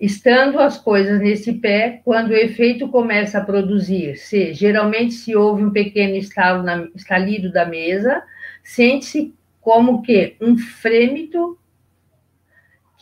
Estando 0.00 0.58
as 0.58 0.76
coisas 0.76 1.20
nesse 1.20 1.52
pé, 1.52 2.00
quando 2.04 2.30
o 2.30 2.36
efeito 2.36 2.88
começa 2.88 3.38
a 3.38 3.44
produzir-se, 3.44 4.52
geralmente 4.52 5.14
se 5.14 5.36
ouve 5.36 5.64
um 5.64 5.70
pequeno 5.70 6.16
estalo 6.16 6.64
na, 6.64 6.88
estalido 6.96 7.52
da 7.52 7.64
mesa, 7.64 8.20
sente-se 8.64 9.32
como 9.60 10.02
que 10.02 10.34
um 10.40 10.58
frêmito 10.58 11.56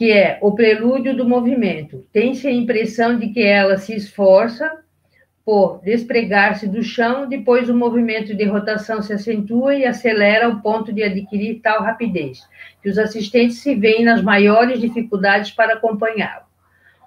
que 0.01 0.11
é 0.11 0.38
o 0.40 0.53
prelúdio 0.53 1.14
do 1.14 1.28
movimento. 1.28 2.07
Tem-se 2.11 2.48
a 2.48 2.51
impressão 2.51 3.18
de 3.18 3.28
que 3.28 3.42
ela 3.42 3.76
se 3.76 3.94
esforça 3.94 4.78
por 5.44 5.82
despregar-se 5.82 6.66
do 6.66 6.82
chão, 6.82 7.28
depois 7.28 7.68
o 7.68 7.76
movimento 7.76 8.34
de 8.34 8.44
rotação 8.44 9.03
se 9.03 9.12
acentua 9.12 9.74
e 9.74 9.84
acelera 9.84 10.46
ao 10.46 10.59
ponto 10.62 10.90
de 10.90 11.03
adquirir 11.03 11.61
tal 11.62 11.82
rapidez, 11.82 12.48
que 12.82 12.88
os 12.88 12.96
assistentes 12.96 13.59
se 13.59 13.74
veem 13.74 14.03
nas 14.03 14.22
maiores 14.22 14.80
dificuldades 14.80 15.51
para 15.51 15.74
acompanhá-lo. 15.74 16.46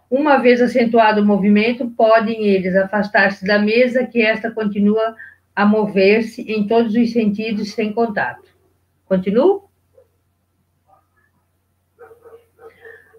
Uma 0.08 0.38
vez 0.38 0.62
acentuado 0.62 1.20
o 1.20 1.26
movimento, 1.26 1.90
podem 1.98 2.46
eles 2.46 2.76
afastar-se 2.76 3.44
da 3.44 3.58
mesa, 3.58 4.06
que 4.06 4.22
esta 4.22 4.52
continua 4.52 5.16
a 5.56 5.66
mover-se 5.66 6.44
em 6.44 6.68
todos 6.68 6.94
os 6.94 7.12
sentidos 7.12 7.74
sem 7.74 7.92
contato. 7.92 8.48
Continuo? 9.08 9.64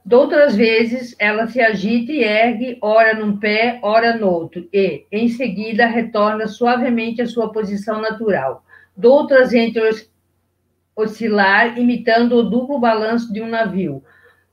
Doutras 0.04 0.54
vezes, 0.54 1.16
ela 1.18 1.46
se 1.46 1.60
agita 1.60 2.12
e 2.12 2.22
ergue, 2.22 2.76
ora 2.82 3.14
num 3.14 3.38
pé, 3.38 3.78
ora 3.82 4.14
no 4.14 4.28
outro, 4.28 4.68
e, 4.70 5.06
em 5.10 5.28
seguida, 5.28 5.86
retorna 5.86 6.46
suavemente 6.46 7.22
à 7.22 7.26
sua 7.26 7.50
posição 7.50 8.02
natural. 8.02 8.62
Doutras, 8.94 9.54
entre 9.54 9.88
os 9.88 10.12
oscilar, 10.94 11.78
imitando 11.78 12.36
o 12.36 12.42
duplo 12.42 12.78
balanço 12.78 13.32
de 13.32 13.40
um 13.40 13.48
navio. 13.48 14.02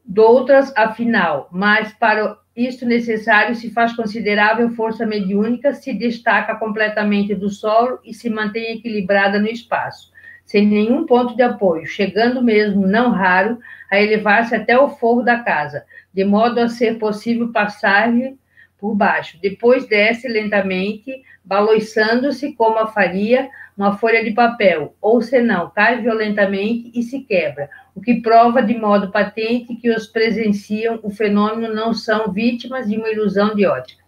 Doutras, 0.04 0.74
afinal, 0.76 1.48
mas 1.52 1.94
para 1.94 2.38
isto 2.56 2.86
necessário 2.86 3.56
se 3.56 3.70
faz 3.70 3.94
considerável 3.94 4.70
força 4.72 5.06
mediúnica, 5.06 5.74
se 5.74 5.94
destaca 5.94 6.56
completamente 6.56 7.36
do 7.36 7.50
solo 7.50 8.00
e 8.04 8.14
se 8.14 8.30
mantém 8.30 8.78
equilibrada 8.78 9.40
no 9.40 9.48
espaço, 9.48 10.11
sem 10.52 10.68
nenhum 10.68 11.06
ponto 11.06 11.34
de 11.34 11.42
apoio, 11.42 11.86
chegando 11.86 12.42
mesmo, 12.44 12.86
não 12.86 13.10
raro, 13.10 13.58
a 13.90 14.02
elevar-se 14.02 14.54
até 14.54 14.78
o 14.78 14.90
forro 14.90 15.22
da 15.22 15.40
casa, 15.40 15.86
de 16.14 16.26
modo 16.26 16.60
a 16.60 16.68
ser 16.68 17.00
possível 17.00 17.54
passar-lhe 17.54 18.38
por 18.78 18.94
baixo. 18.94 19.40
Depois 19.42 19.88
desce 19.88 20.28
lentamente, 20.28 21.24
baloiçando-se 21.46 22.52
como 22.52 22.80
a 22.80 22.88
faria 22.88 23.50
uma 23.78 23.98
folha 23.98 24.22
de 24.26 24.32
papel, 24.32 24.94
ou 25.00 25.22
senão 25.22 25.70
cai 25.70 26.02
violentamente 26.02 26.92
e 26.94 27.02
se 27.02 27.22
quebra, 27.22 27.70
o 27.96 28.02
que 28.02 28.22
prova 28.22 28.62
de 28.62 28.78
modo 28.78 29.10
patente 29.10 29.78
que 29.78 29.90
os 29.90 30.06
presenciam 30.06 31.00
o 31.02 31.10
fenômeno 31.10 31.74
não 31.74 31.94
são 31.94 32.30
vítimas 32.30 32.90
de 32.90 32.98
uma 32.98 33.10
ilusão 33.10 33.56
de 33.56 33.66
ótica. 33.66 34.04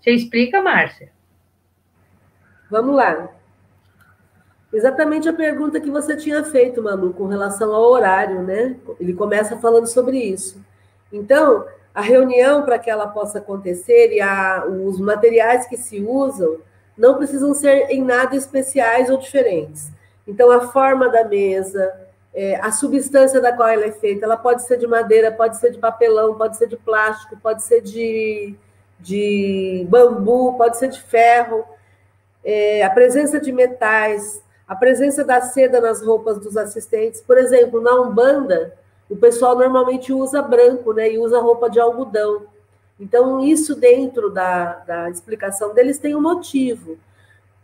Você 0.00 0.12
explica, 0.12 0.62
Márcia? 0.62 1.12
Vamos 2.70 2.96
lá. 2.96 3.28
Exatamente 4.74 5.28
a 5.28 5.32
pergunta 5.32 5.80
que 5.80 5.88
você 5.88 6.16
tinha 6.16 6.42
feito, 6.42 6.82
Manu, 6.82 7.12
com 7.12 7.26
relação 7.28 7.72
ao 7.72 7.84
horário, 7.84 8.42
né? 8.42 8.74
Ele 8.98 9.14
começa 9.14 9.56
falando 9.56 9.86
sobre 9.86 10.18
isso. 10.18 10.60
Então, 11.12 11.64
a 11.94 12.00
reunião, 12.00 12.62
para 12.64 12.76
que 12.76 12.90
ela 12.90 13.06
possa 13.06 13.38
acontecer, 13.38 14.12
e 14.12 14.20
a, 14.20 14.66
os 14.66 14.98
materiais 14.98 15.64
que 15.68 15.76
se 15.76 16.00
usam, 16.00 16.58
não 16.98 17.16
precisam 17.16 17.54
ser 17.54 17.88
em 17.88 18.02
nada 18.02 18.34
especiais 18.34 19.08
ou 19.08 19.16
diferentes. 19.16 19.92
Então, 20.26 20.50
a 20.50 20.62
forma 20.66 21.08
da 21.08 21.24
mesa, 21.24 21.94
é, 22.34 22.56
a 22.56 22.72
substância 22.72 23.40
da 23.40 23.52
qual 23.52 23.68
ela 23.68 23.84
é 23.84 23.92
feita, 23.92 24.24
ela 24.24 24.36
pode 24.36 24.66
ser 24.66 24.76
de 24.76 24.88
madeira, 24.88 25.30
pode 25.30 25.56
ser 25.56 25.70
de 25.70 25.78
papelão, 25.78 26.34
pode 26.34 26.56
ser 26.56 26.66
de 26.66 26.76
plástico, 26.76 27.36
pode 27.40 27.62
ser 27.62 27.80
de, 27.80 28.56
de 28.98 29.86
bambu, 29.88 30.58
pode 30.58 30.78
ser 30.78 30.88
de 30.88 31.00
ferro. 31.00 31.64
É, 32.44 32.82
a 32.82 32.90
presença 32.90 33.38
de 33.38 33.52
metais, 33.52 34.42
a 34.66 34.74
presença 34.74 35.24
da 35.24 35.40
seda 35.40 35.80
nas 35.80 36.02
roupas 36.02 36.38
dos 36.38 36.56
assistentes. 36.56 37.20
Por 37.20 37.36
exemplo, 37.36 37.80
na 37.80 38.00
Umbanda, 38.00 38.74
o 39.08 39.16
pessoal 39.16 39.56
normalmente 39.56 40.12
usa 40.12 40.40
branco, 40.40 40.92
né? 40.92 41.12
E 41.12 41.18
usa 41.18 41.40
roupa 41.40 41.68
de 41.68 41.78
algodão. 41.78 42.46
Então, 42.98 43.40
isso 43.44 43.74
dentro 43.74 44.30
da, 44.30 44.74
da 44.86 45.10
explicação 45.10 45.74
deles 45.74 45.98
tem 45.98 46.14
um 46.14 46.22
motivo. 46.22 46.96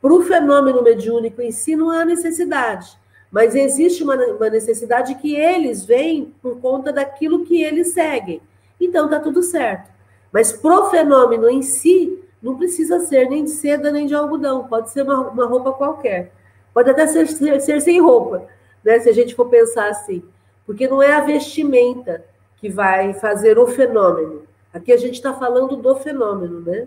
Para 0.01 0.13
o 0.13 0.23
fenômeno 0.23 0.83
mediúnico 0.83 1.41
em 1.41 1.51
si, 1.51 1.77
não 1.77 1.91
há 1.91 2.05
necessidade. 2.05 2.99
Mas 3.31 3.55
existe 3.55 4.03
uma, 4.03 4.17
uma 4.17 4.51
necessidade 4.51 5.15
que 5.15 5.35
eles 5.35 5.85
veem 5.85 6.35
por 6.43 6.61
conta 6.61 6.93
daquilo 6.93 7.45
que 7.45 7.63
eles 7.63 7.93
seguem. 7.93 8.43
Então, 8.81 9.07
está 9.07 9.21
tudo 9.21 9.43
certo. 9.43 9.91
Mas 10.33 10.53
para 10.53 10.81
o 10.81 10.91
fenômeno 10.91 11.49
em 11.49 11.63
si, 11.63 12.23
não 12.43 12.57
precisa 12.57 13.01
ser 13.01 13.29
nem 13.29 13.45
de 13.45 13.51
seda 13.51 13.91
nem 13.91 14.07
de 14.07 14.15
algodão. 14.15 14.67
Pode 14.67 14.91
ser 14.91 15.03
uma, 15.03 15.21
uma 15.29 15.47
roupa 15.47 15.73
qualquer. 15.73 16.33
Pode 16.73 16.91
até 16.91 17.07
ser, 17.07 17.27
ser, 17.27 17.81
sem 17.81 18.01
roupa, 18.01 18.47
né? 18.85 18.99
Se 19.01 19.09
a 19.09 19.13
gente 19.13 19.35
for 19.35 19.49
pensar 19.49 19.89
assim. 19.89 20.23
Porque 20.67 20.87
não 20.87 21.03
é 21.03 21.13
a 21.13 21.21
vestimenta 21.21 22.25
que 22.59 22.69
vai 22.69 23.13
fazer 23.15 23.59
o 23.59 23.67
fenômeno. 23.67 24.43
Aqui 24.73 24.93
a 24.93 24.97
gente 24.97 25.15
está 25.15 25.33
falando 25.33 25.77
do 25.77 25.97
fenômeno, 25.97 26.61
né? 26.61 26.87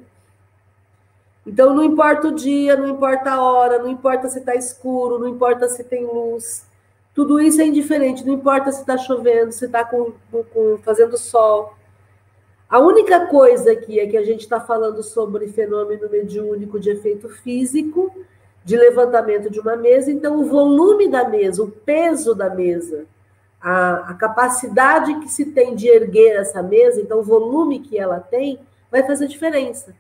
Então 1.45 1.73
não 1.73 1.83
importa 1.83 2.27
o 2.29 2.35
dia, 2.35 2.77
não 2.77 2.87
importa 2.87 3.31
a 3.31 3.41
hora, 3.41 3.79
não 3.79 3.89
importa 3.89 4.29
se 4.29 4.39
está 4.39 4.55
escuro, 4.55 5.19
não 5.19 5.27
importa 5.27 5.67
se 5.67 5.83
tem 5.83 6.05
luz. 6.05 6.65
Tudo 7.13 7.39
isso 7.39 7.61
é 7.61 7.65
indiferente, 7.65 8.25
não 8.25 8.33
importa 8.33 8.71
se 8.71 8.79
está 8.79 8.97
chovendo, 8.97 9.51
se 9.51 9.65
está 9.65 9.83
com, 9.83 10.13
com, 10.31 10.77
fazendo 10.83 11.17
sol. 11.17 11.75
A 12.69 12.79
única 12.79 13.27
coisa 13.27 13.73
aqui 13.73 13.99
é 13.99 14.07
que 14.07 14.17
a 14.17 14.23
gente 14.23 14.41
está 14.41 14.59
falando 14.59 15.03
sobre 15.03 15.47
fenômeno 15.47 16.09
mediúnico 16.09 16.79
de 16.79 16.89
efeito 16.89 17.29
físico 17.29 18.11
de 18.63 18.77
levantamento 18.77 19.49
de 19.49 19.59
uma 19.59 19.75
mesa, 19.75 20.11
então 20.11 20.39
o 20.39 20.45
volume 20.45 21.09
da 21.09 21.27
mesa, 21.27 21.63
o 21.63 21.71
peso 21.71 22.33
da 22.33 22.49
mesa, 22.49 23.05
a, 23.59 24.11
a, 24.11 24.13
capacidade 24.13 25.19
que 25.19 25.29
se 25.29 25.45
tem 25.47 25.75
de 25.75 25.87
erguer 25.87 26.37
essa 26.37 26.61
mesa, 26.63 27.01
então 27.01 27.19
o 27.19 27.23
volume 27.23 27.79
que 27.79 27.97
ela 27.97 28.19
tem, 28.19 28.59
vai 28.91 29.03
fazer 29.03 29.27
diferença. 29.27 29.93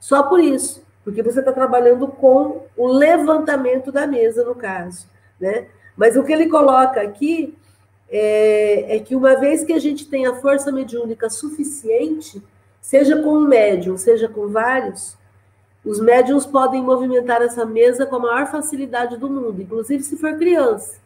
Só 0.00 0.22
por 0.22 0.40
isso, 0.40 0.82
porque 1.04 1.22
você 1.22 1.40
está 1.40 1.52
trabalhando 1.52 2.08
com 2.08 2.66
o 2.76 2.86
levantamento 2.86 3.92
da 3.92 4.06
mesa, 4.06 4.44
no 4.44 4.54
caso. 4.54 5.06
Né? 5.40 5.66
Mas 5.96 6.16
o 6.16 6.24
que 6.24 6.32
ele 6.32 6.48
coloca 6.48 7.00
aqui 7.00 7.56
é, 8.08 8.96
é 8.96 9.00
que 9.00 9.16
uma 9.16 9.36
vez 9.36 9.64
que 9.64 9.72
a 9.72 9.78
gente 9.78 10.08
tem 10.08 10.26
a 10.26 10.34
força 10.36 10.70
mediúnica 10.70 11.28
suficiente, 11.28 12.42
seja 12.80 13.20
com 13.20 13.30
um 13.30 13.48
médium, 13.48 13.96
seja 13.96 14.28
com 14.28 14.48
vários, 14.48 15.15
os 15.86 16.00
médiums 16.00 16.44
podem 16.44 16.82
movimentar 16.82 17.40
essa 17.40 17.64
mesa 17.64 18.04
com 18.04 18.16
a 18.16 18.18
maior 18.18 18.46
facilidade 18.48 19.16
do 19.16 19.30
mundo, 19.30 19.62
inclusive 19.62 20.02
se 20.02 20.16
for 20.16 20.36
criança. 20.36 20.98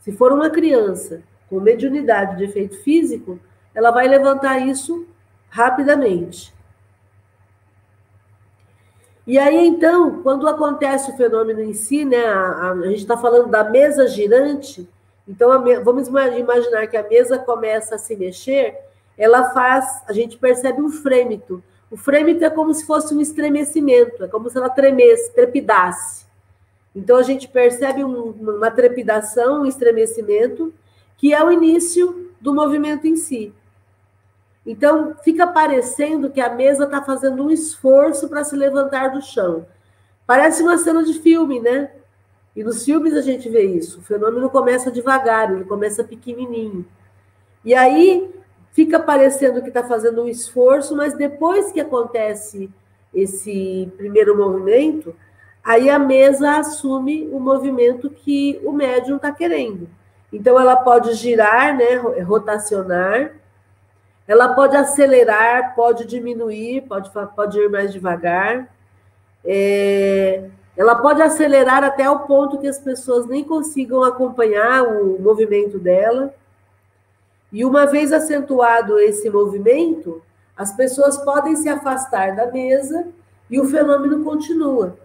Se 0.00 0.12
for 0.12 0.32
uma 0.32 0.48
criança 0.48 1.22
com 1.50 1.58
mediunidade 1.58 2.36
de 2.36 2.44
efeito 2.44 2.76
físico, 2.82 3.40
ela 3.74 3.90
vai 3.90 4.06
levantar 4.06 4.58
isso 4.60 5.04
rapidamente. 5.50 6.54
E 9.26 9.36
aí, 9.36 9.66
então, 9.66 10.22
quando 10.22 10.46
acontece 10.46 11.10
o 11.10 11.16
fenômeno 11.16 11.60
em 11.60 11.72
si, 11.72 12.04
né, 12.04 12.24
a, 12.24 12.70
a 12.70 12.86
gente 12.86 12.98
está 12.98 13.16
falando 13.16 13.48
da 13.48 13.64
mesa 13.64 14.06
girante, 14.06 14.88
então 15.26 15.48
vamos 15.82 16.06
imaginar 16.06 16.86
que 16.86 16.96
a 16.96 17.08
mesa 17.08 17.36
começa 17.38 17.96
a 17.96 17.98
se 17.98 18.14
mexer, 18.14 18.78
ela 19.18 19.50
faz, 19.50 20.02
a 20.06 20.12
gente 20.12 20.36
percebe 20.36 20.80
um 20.80 20.90
frêmito, 20.90 21.62
o 21.94 21.96
frêmito 21.96 22.44
é 22.44 22.50
como 22.50 22.74
se 22.74 22.84
fosse 22.84 23.14
um 23.14 23.20
estremecimento, 23.20 24.24
é 24.24 24.26
como 24.26 24.50
se 24.50 24.58
ela 24.58 24.68
tremesse, 24.68 25.32
trepidasse. 25.32 26.26
Então 26.92 27.16
a 27.16 27.22
gente 27.22 27.46
percebe 27.46 28.02
um, 28.02 28.30
uma 28.30 28.68
trepidação, 28.68 29.62
um 29.62 29.64
estremecimento, 29.64 30.74
que 31.16 31.32
é 31.32 31.40
o 31.44 31.52
início 31.52 32.32
do 32.40 32.52
movimento 32.52 33.06
em 33.06 33.14
si. 33.14 33.54
Então, 34.66 35.14
fica 35.22 35.46
parecendo 35.46 36.30
que 36.30 36.40
a 36.40 36.52
mesa 36.52 36.82
está 36.82 37.00
fazendo 37.00 37.44
um 37.44 37.50
esforço 37.50 38.28
para 38.28 38.42
se 38.42 38.56
levantar 38.56 39.12
do 39.12 39.22
chão. 39.22 39.64
Parece 40.26 40.64
uma 40.64 40.76
cena 40.76 41.04
de 41.04 41.14
filme, 41.20 41.60
né? 41.60 41.92
E 42.56 42.64
nos 42.64 42.84
filmes 42.84 43.14
a 43.14 43.20
gente 43.20 43.48
vê 43.48 43.62
isso. 43.66 44.00
O 44.00 44.02
fenômeno 44.02 44.50
começa 44.50 44.90
devagar, 44.90 45.52
ele 45.52 45.64
começa 45.64 46.02
pequenininho. 46.02 46.84
E 47.64 47.72
aí 47.72 48.34
fica 48.74 48.98
parecendo 48.98 49.62
que 49.62 49.68
está 49.68 49.84
fazendo 49.84 50.24
um 50.24 50.28
esforço, 50.28 50.96
mas 50.96 51.14
depois 51.14 51.70
que 51.70 51.80
acontece 51.80 52.68
esse 53.14 53.90
primeiro 53.96 54.36
movimento, 54.36 55.14
aí 55.62 55.88
a 55.88 55.98
mesa 55.98 56.58
assume 56.58 57.28
o 57.32 57.38
movimento 57.38 58.10
que 58.10 58.60
o 58.64 58.72
médium 58.72 59.16
está 59.16 59.30
querendo. 59.30 59.88
Então, 60.32 60.58
ela 60.58 60.74
pode 60.74 61.14
girar, 61.14 61.76
né, 61.76 61.94
rotacionar, 62.24 63.30
ela 64.26 64.54
pode 64.54 64.76
acelerar, 64.76 65.76
pode 65.76 66.04
diminuir, 66.04 66.82
pode, 66.82 67.10
pode 67.36 67.56
ir 67.56 67.70
mais 67.70 67.92
devagar. 67.92 68.68
É, 69.44 70.48
ela 70.76 70.96
pode 70.96 71.22
acelerar 71.22 71.84
até 71.84 72.10
o 72.10 72.20
ponto 72.20 72.58
que 72.58 72.66
as 72.66 72.78
pessoas 72.78 73.26
nem 73.28 73.44
consigam 73.44 74.02
acompanhar 74.02 74.82
o 74.82 75.20
movimento 75.22 75.78
dela. 75.78 76.34
E 77.54 77.64
uma 77.64 77.86
vez 77.86 78.12
acentuado 78.12 78.98
esse 78.98 79.30
movimento, 79.30 80.20
as 80.56 80.72
pessoas 80.76 81.16
podem 81.18 81.54
se 81.54 81.68
afastar 81.68 82.34
da 82.34 82.50
mesa 82.50 83.06
e 83.48 83.60
o 83.60 83.64
fenômeno 83.64 84.24
continua. 84.24 84.98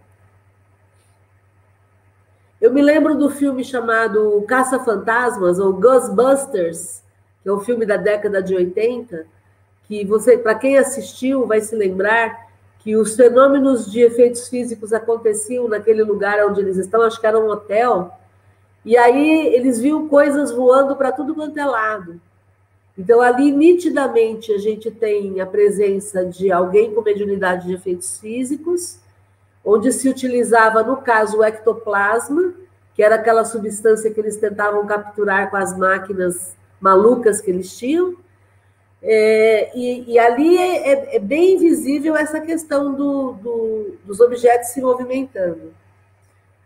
Eu 2.60 2.74
me 2.74 2.82
lembro 2.82 3.16
do 3.16 3.30
filme 3.30 3.64
chamado 3.64 4.44
Caça-Fantasmas, 4.48 5.60
ou 5.60 5.74
Ghostbusters, 5.74 7.04
que 7.44 7.50
é 7.50 7.54
um 7.54 7.60
filme 7.60 7.86
da 7.86 7.98
década 7.98 8.42
de 8.42 8.56
80, 8.56 9.28
que 9.84 10.04
você, 10.04 10.36
para 10.36 10.56
quem 10.56 10.76
assistiu, 10.76 11.46
vai 11.46 11.62
se 11.62 11.76
lembrar 11.76 12.48
que 12.80 12.96
os 12.96 13.16
fenômenos 13.16 13.92
de 13.92 14.02
efeitos 14.02 14.48
físicos 14.48 14.92
aconteciam 14.92 15.68
naquele 15.68 16.04
lugar 16.04 16.44
onde 16.48 16.62
eles 16.62 16.78
estão, 16.78 17.04
acho 17.04 17.22
que 17.22 17.28
era 17.28 17.40
um 17.40 17.48
hotel, 17.48 18.12
e 18.84 18.98
aí 18.98 19.54
eles 19.54 19.80
viam 19.80 20.08
coisas 20.08 20.52
voando 20.52 20.96
para 20.96 21.12
tudo 21.12 21.36
quanto 21.36 21.56
é 21.60 21.66
lado. 21.66 22.20
Então, 23.00 23.22
ali, 23.22 23.50
nitidamente, 23.50 24.52
a 24.52 24.58
gente 24.58 24.92
tem 24.92 25.40
a 25.40 25.46
presença 25.46 26.26
de 26.26 26.52
alguém 26.52 26.94
com 26.94 27.02
mediunidade 27.02 27.66
de 27.66 27.74
efeitos 27.74 28.20
físicos, 28.20 29.00
onde 29.64 29.94
se 29.94 30.10
utilizava, 30.10 30.84
no 30.84 30.98
caso, 30.98 31.38
o 31.38 31.44
ectoplasma, 31.44 32.54
que 32.94 33.02
era 33.02 33.16
aquela 33.16 33.46
substância 33.46 34.12
que 34.12 34.20
eles 34.20 34.36
tentavam 34.36 34.86
capturar 34.86 35.50
com 35.50 35.56
as 35.56 35.78
máquinas 35.78 36.58
malucas 36.82 37.40
que 37.40 37.50
eles 37.50 37.78
tinham. 37.78 38.18
É, 39.02 39.72
e, 39.74 40.12
e, 40.12 40.20
ali 40.20 40.58
é, 40.58 40.92
é, 40.92 41.16
é, 41.16 41.20
bem 41.20 41.58
visível 41.58 42.18
essa 42.18 42.42
questão 42.42 42.94
do, 42.94 43.32
do, 43.32 43.96
dos 44.04 44.20
objetos 44.20 44.72
se 44.72 44.82
movimentando. 44.82 45.74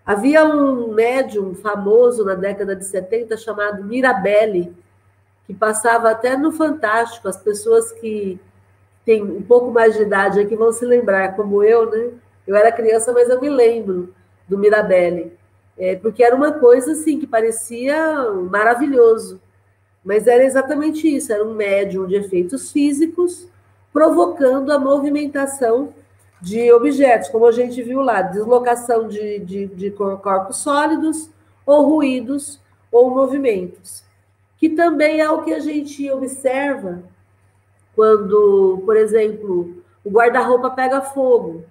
Havia 0.04 0.44
um 0.44 0.94
médium 0.94 1.54
famoso 1.54 2.26
na 2.26 2.34
década 2.34 2.76
de 2.76 2.86
70 2.86 3.38
chamado 3.38 3.84
Mirabelli, 3.84 4.76
que 5.46 5.54
passava 5.54 6.10
até 6.10 6.38
no 6.38 6.52
Fantástico. 6.52 7.28
As 7.28 7.38
pessoas 7.38 7.92
que 7.92 8.40
têm 9.06 9.24
um 9.24 9.42
pouco 9.42 9.72
mais 9.72 9.96
de 9.96 10.04
idade 10.04 10.40
aqui 10.40 10.56
vão 10.56 10.72
se 10.72 10.86
lembrar, 10.86 11.36
como 11.36 11.64
eu, 11.64 11.90
né? 11.90 12.12
Eu 12.46 12.56
era 12.56 12.72
criança, 12.72 13.12
mas 13.14 13.30
eu 13.30 13.40
me 13.40 13.50
lembro 13.50 14.14
do 14.48 14.58
Mirabelli, 14.58 15.34
é, 15.78 15.96
porque 15.96 16.24
era 16.24 16.36
uma 16.36 16.52
coisa 16.52 16.92
assim 16.92 17.20
que 17.20 17.26
parecia 17.26 18.30
maravilhoso, 18.50 19.42
mas 20.04 20.28
era 20.28 20.44
exatamente 20.44 21.08
isso, 21.08 21.32
era 21.32 21.46
um 21.46 21.54
médium 21.54 22.06
de 22.06 22.16
efeitos 22.16 22.72
físicos 22.72 23.48
provocando 23.92 24.72
a 24.72 24.80
movimentação 24.80 25.94
de 26.42 26.72
objetos, 26.74 27.30
como 27.30 27.46
a 27.46 27.52
gente 27.52 27.82
viu 27.82 28.02
lá, 28.02 28.22
deslocação 28.22 29.08
de, 29.08 29.40
de, 29.40 29.68
de 29.68 29.92
corpos 29.92 30.58
sólidos, 30.58 31.30
ou 31.66 31.86
ruídos, 31.86 32.60
ou 32.92 33.10
movimentos, 33.10 34.04
que 34.64 34.70
também 34.70 35.20
é 35.20 35.30
o 35.30 35.44
que 35.44 35.54
a 35.54 35.60
gente 35.60 36.10
observa 36.10 37.04
quando, 37.94 38.82
por 38.86 38.96
exemplo, 38.96 39.84
o 40.06 40.10
guarda-roupa 40.10 40.70
pega 40.70 41.02
fogo 41.02 41.66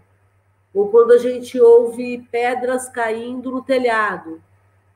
ou 0.75 0.89
quando 0.91 1.13
a 1.13 1.17
gente 1.17 1.59
ouve 1.59 2.19
pedras 2.31 2.91
caindo 2.91 3.51
no 3.51 3.63
telhado. 3.63 4.43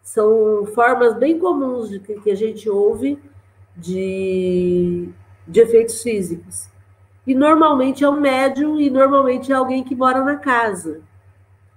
São 0.02 0.66
formas 0.74 1.14
bem 1.16 1.38
comuns 1.38 1.88
de 1.88 1.98
que 1.98 2.30
a 2.30 2.34
gente 2.34 2.68
ouve 2.68 3.18
de, 3.74 5.08
de 5.48 5.60
efeitos 5.60 6.02
físicos. 6.02 6.68
E 7.26 7.34
normalmente 7.34 8.04
é 8.04 8.08
um 8.10 8.20
médium 8.20 8.78
e 8.78 8.90
normalmente 8.90 9.50
é 9.50 9.54
alguém 9.54 9.82
que 9.82 9.96
mora 9.96 10.22
na 10.22 10.36
casa. 10.36 11.00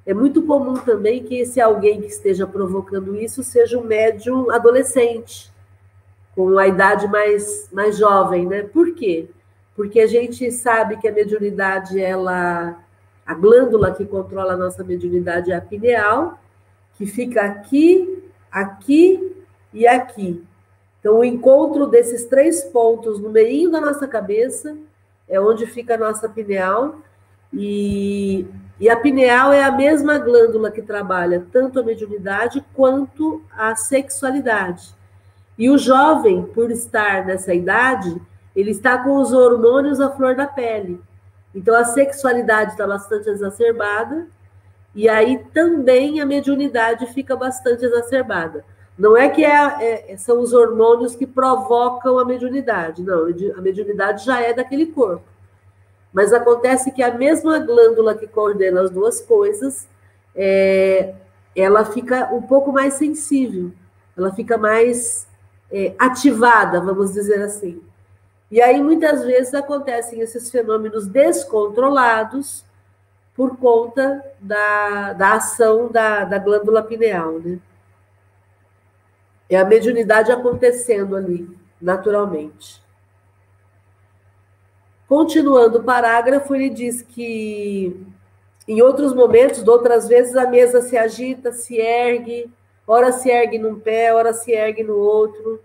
É 0.05 0.13
muito 0.13 0.43
comum 0.43 0.73
também 0.73 1.23
que 1.23 1.39
esse 1.39 1.61
alguém 1.61 2.01
que 2.01 2.07
esteja 2.07 2.45
provocando 2.45 3.15
isso 3.15 3.41
seja 3.41 3.79
um 3.79 3.85
médium 3.85 4.51
adolescente, 4.51 5.49
com 6.39 6.57
a 6.57 6.69
idade 6.69 7.05
mais, 7.09 7.67
mais 7.69 7.97
jovem, 7.97 8.45
né? 8.45 8.63
Por 8.63 8.95
quê? 8.95 9.27
Porque 9.75 9.99
a 9.99 10.07
gente 10.07 10.49
sabe 10.53 10.95
que 10.95 11.05
a 11.05 11.11
mediunidade, 11.11 11.99
ela 11.99 12.81
a 13.25 13.33
glândula 13.33 13.93
que 13.93 14.05
controla 14.05 14.53
a 14.53 14.57
nossa 14.57 14.81
mediunidade 14.81 15.51
é 15.51 15.55
a 15.57 15.61
pineal, 15.61 16.39
que 16.93 17.05
fica 17.05 17.41
aqui, 17.41 18.23
aqui 18.49 19.35
e 19.73 19.85
aqui. 19.85 20.41
Então, 21.01 21.19
o 21.19 21.25
encontro 21.25 21.85
desses 21.87 22.23
três 22.23 22.63
pontos 22.63 23.19
no 23.19 23.29
meio 23.29 23.69
da 23.69 23.81
nossa 23.81 24.07
cabeça 24.07 24.77
é 25.27 25.41
onde 25.41 25.65
fica 25.65 25.95
a 25.95 25.97
nossa 25.97 26.29
pineal. 26.29 26.99
E, 27.51 28.47
e 28.79 28.89
a 28.89 28.95
pineal 28.95 29.51
é 29.51 29.61
a 29.61 29.73
mesma 29.73 30.17
glândula 30.17 30.71
que 30.71 30.81
trabalha 30.81 31.45
tanto 31.51 31.81
a 31.81 31.83
mediunidade 31.83 32.63
quanto 32.73 33.43
a 33.51 33.75
sexualidade. 33.75 34.97
E 35.59 35.69
o 35.69 35.77
jovem, 35.77 36.43
por 36.43 36.71
estar 36.71 37.25
nessa 37.25 37.53
idade, 37.53 38.19
ele 38.55 38.71
está 38.71 38.97
com 38.97 39.17
os 39.17 39.33
hormônios 39.33 39.99
à 39.99 40.09
flor 40.09 40.33
da 40.33 40.47
pele. 40.47 41.01
Então 41.53 41.75
a 41.75 41.83
sexualidade 41.83 42.71
está 42.71 42.87
bastante 42.87 43.29
exacerbada 43.29 44.25
e 44.95 45.09
aí 45.09 45.39
também 45.53 46.21
a 46.21 46.25
mediunidade 46.25 47.05
fica 47.07 47.35
bastante 47.35 47.83
exacerbada. 47.83 48.63
Não 48.97 49.17
é 49.17 49.27
que 49.27 49.43
é, 49.43 50.11
é, 50.11 50.17
são 50.17 50.39
os 50.39 50.53
hormônios 50.53 51.13
que 51.15 51.27
provocam 51.27 52.17
a 52.17 52.25
mediunidade, 52.25 53.03
não, 53.03 53.27
a 53.57 53.61
mediunidade 53.61 54.25
já 54.25 54.41
é 54.41 54.53
daquele 54.53 54.87
corpo. 54.87 55.23
Mas 56.11 56.31
acontece 56.33 56.91
que 56.91 57.03
a 57.03 57.13
mesma 57.13 57.59
glândula 57.59 58.15
que 58.15 58.27
coordena 58.27 58.81
as 58.81 58.89
duas 58.89 59.21
coisas, 59.21 59.87
é, 60.33 61.13
ela 61.55 61.83
fica 61.85 62.33
um 62.33 62.41
pouco 62.41 62.71
mais 62.71 62.95
sensível, 62.95 63.71
ela 64.17 64.33
fica 64.33 64.57
mais 64.57 65.28
é, 65.71 65.93
ativada, 65.97 66.81
vamos 66.81 67.13
dizer 67.13 67.41
assim. 67.41 67.81
E 68.51 68.61
aí, 68.61 68.81
muitas 68.81 69.23
vezes, 69.23 69.53
acontecem 69.53 70.21
esses 70.21 70.49
fenômenos 70.49 71.07
descontrolados 71.07 72.65
por 73.35 73.57
conta 73.57 74.23
da, 74.39 75.13
da 75.13 75.33
ação 75.33 75.89
da, 75.91 76.25
da 76.25 76.39
glândula 76.39 76.83
pineal, 76.83 77.39
né? 77.39 77.59
É 79.49 79.57
a 79.57 79.65
mediunidade 79.65 80.31
acontecendo 80.31 81.15
ali, 81.15 81.49
naturalmente. 81.81 82.81
Continuando 85.07 85.79
o 85.79 85.83
parágrafo, 85.83 86.53
ele 86.53 86.69
diz 86.69 87.01
que 87.01 88.05
em 88.67 88.81
outros 88.81 89.13
momentos, 89.13 89.67
outras 89.67 90.07
vezes, 90.07 90.35
a 90.35 90.47
mesa 90.47 90.81
se 90.81 90.95
agita, 90.95 91.51
se 91.51 91.77
ergue, 91.77 92.51
ora 92.89 93.11
se 93.11 93.29
ergue 93.29 93.59
num 93.59 93.79
pé, 93.79 94.11
ora 94.11 94.33
se 94.33 94.51
ergue 94.51 94.83
no 94.83 94.95
outro. 94.97 95.61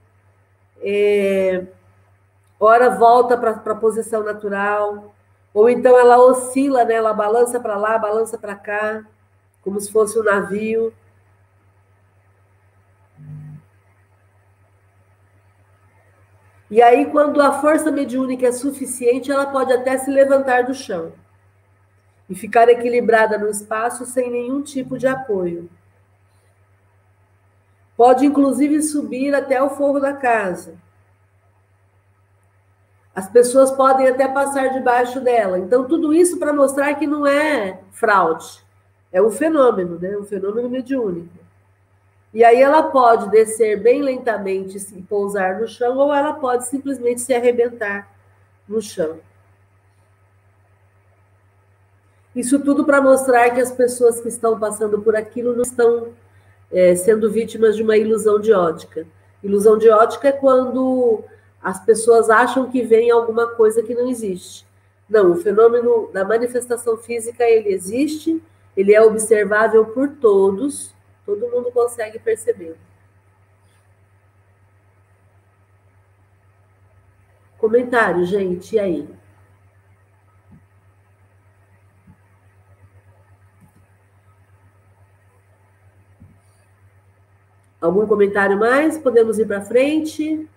É, 0.83 1.67
ora 2.61 2.91
volta 2.91 3.39
para 3.39 3.53
a 3.53 3.75
posição 3.75 4.23
natural, 4.23 5.15
ou 5.55 5.71
então 5.71 5.99
ela 5.99 6.19
oscila, 6.19 6.85
né? 6.85 6.95
ela 6.95 7.15
balança 7.15 7.59
para 7.59 7.77
lá, 7.77 7.97
balança 7.97 8.37
para 8.37 8.55
cá, 8.55 9.03
como 9.63 9.81
se 9.81 9.91
fosse 9.91 10.19
um 10.19 10.23
navio. 10.23 10.93
E 16.71 16.83
aí, 16.83 17.07
quando 17.07 17.41
a 17.41 17.53
força 17.61 17.91
mediúnica 17.91 18.47
é 18.49 18.53
suficiente, 18.53 19.31
ela 19.31 19.47
pode 19.47 19.73
até 19.73 19.97
se 19.97 20.11
levantar 20.11 20.65
do 20.65 20.75
chão 20.75 21.13
e 22.29 22.35
ficar 22.35 22.69
equilibrada 22.69 23.39
no 23.39 23.49
espaço 23.49 24.05
sem 24.05 24.31
nenhum 24.31 24.61
tipo 24.61 24.99
de 24.99 25.07
apoio. 25.07 25.71
Pode, 27.97 28.27
inclusive, 28.27 28.83
subir 28.83 29.35
até 29.35 29.63
o 29.63 29.71
forro 29.71 30.01
da 30.01 30.13
casa 30.13 30.75
as 33.15 33.29
pessoas 33.31 33.71
podem 33.71 34.09
até 34.09 34.27
passar 34.27 34.69
debaixo 34.71 35.21
dela. 35.21 35.59
Então, 35.59 35.87
tudo 35.87 36.13
isso 36.13 36.39
para 36.39 36.53
mostrar 36.53 36.95
que 36.95 37.07
não 37.07 37.27
é 37.27 37.81
fraude, 37.93 38.65
é 39.13 39.23
um 39.23 39.31
fenômeno, 39.31 39.99
né? 39.99 40.17
um 40.17 40.25
fenômeno 40.25 40.69
mediúnico. 40.69 41.33
E 42.33 42.43
aí 42.43 42.61
ela 42.61 42.83
pode 42.83 43.31
descer 43.31 43.81
bem 43.81 44.03
lentamente 44.03 44.77
e 44.77 45.03
pousar 45.03 45.61
no 45.61 45.69
chão, 45.69 45.97
ou 45.97 46.13
ela 46.13 46.33
pode 46.33 46.67
simplesmente 46.67 47.21
se 47.21 47.33
arrebentar 47.33 48.11
no 48.69 48.83
chão. 48.83 49.19
Isso 52.35 52.59
tudo 52.59 52.85
para 52.85 53.01
mostrar 53.01 53.51
que 53.51 53.61
as 53.61 53.71
pessoas 53.71 54.21
que 54.21 54.27
estão 54.27 54.59
passando 54.59 55.01
por 55.01 55.15
aquilo 55.15 55.55
não 55.55 55.63
estão 55.63 56.09
é, 56.73 56.95
sendo 56.95 57.31
vítimas 57.31 57.77
de 57.77 57.83
uma 57.83 57.97
ilusão 57.97 58.41
de 58.41 58.53
ótica. 58.53 59.07
Ilusão 59.43 59.79
de 59.79 59.89
ótica 59.89 60.29
é 60.29 60.33
quando 60.33 61.23
as 61.63 61.85
pessoas 61.85 62.29
acham 62.29 62.71
que 62.71 62.83
vem 62.83 63.11
alguma 63.11 63.49
coisa 63.49 63.83
que 63.83 63.95
não 63.95 64.09
existe. 64.09 64.67
Não, 65.09 65.33
o 65.33 65.37
fenômeno 65.37 66.11
da 66.13 66.25
manifestação 66.25 66.97
física 66.97 67.45
ele 67.45 67.69
existe, 67.71 68.43
ele 68.77 68.95
é 68.95 69.03
observável 69.03 69.85
por 69.87 70.09
todos, 70.09 70.95
todo 71.25 71.49
mundo 71.49 71.71
consegue 71.71 72.19
perceber. 72.19 72.77
Comentário, 77.59 78.27
gente, 78.27 78.77
e 78.77 78.79
aí? 78.79 79.09
Algum 87.85 88.07
comentário 88.07 88.59
mais? 88.59 88.97
Podemos 88.97 89.39
ir 89.39 89.47
para 89.47 89.61
frente? 89.61 90.49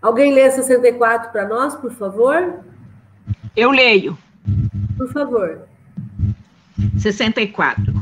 Alguém 0.00 0.32
lê 0.32 0.48
64 0.48 1.32
para 1.32 1.48
nós, 1.48 1.74
por 1.74 1.90
favor? 1.90 2.60
Eu 3.56 3.72
leio. 3.72 4.16
Por 4.96 5.12
favor. 5.12 5.66
64. 6.96 7.92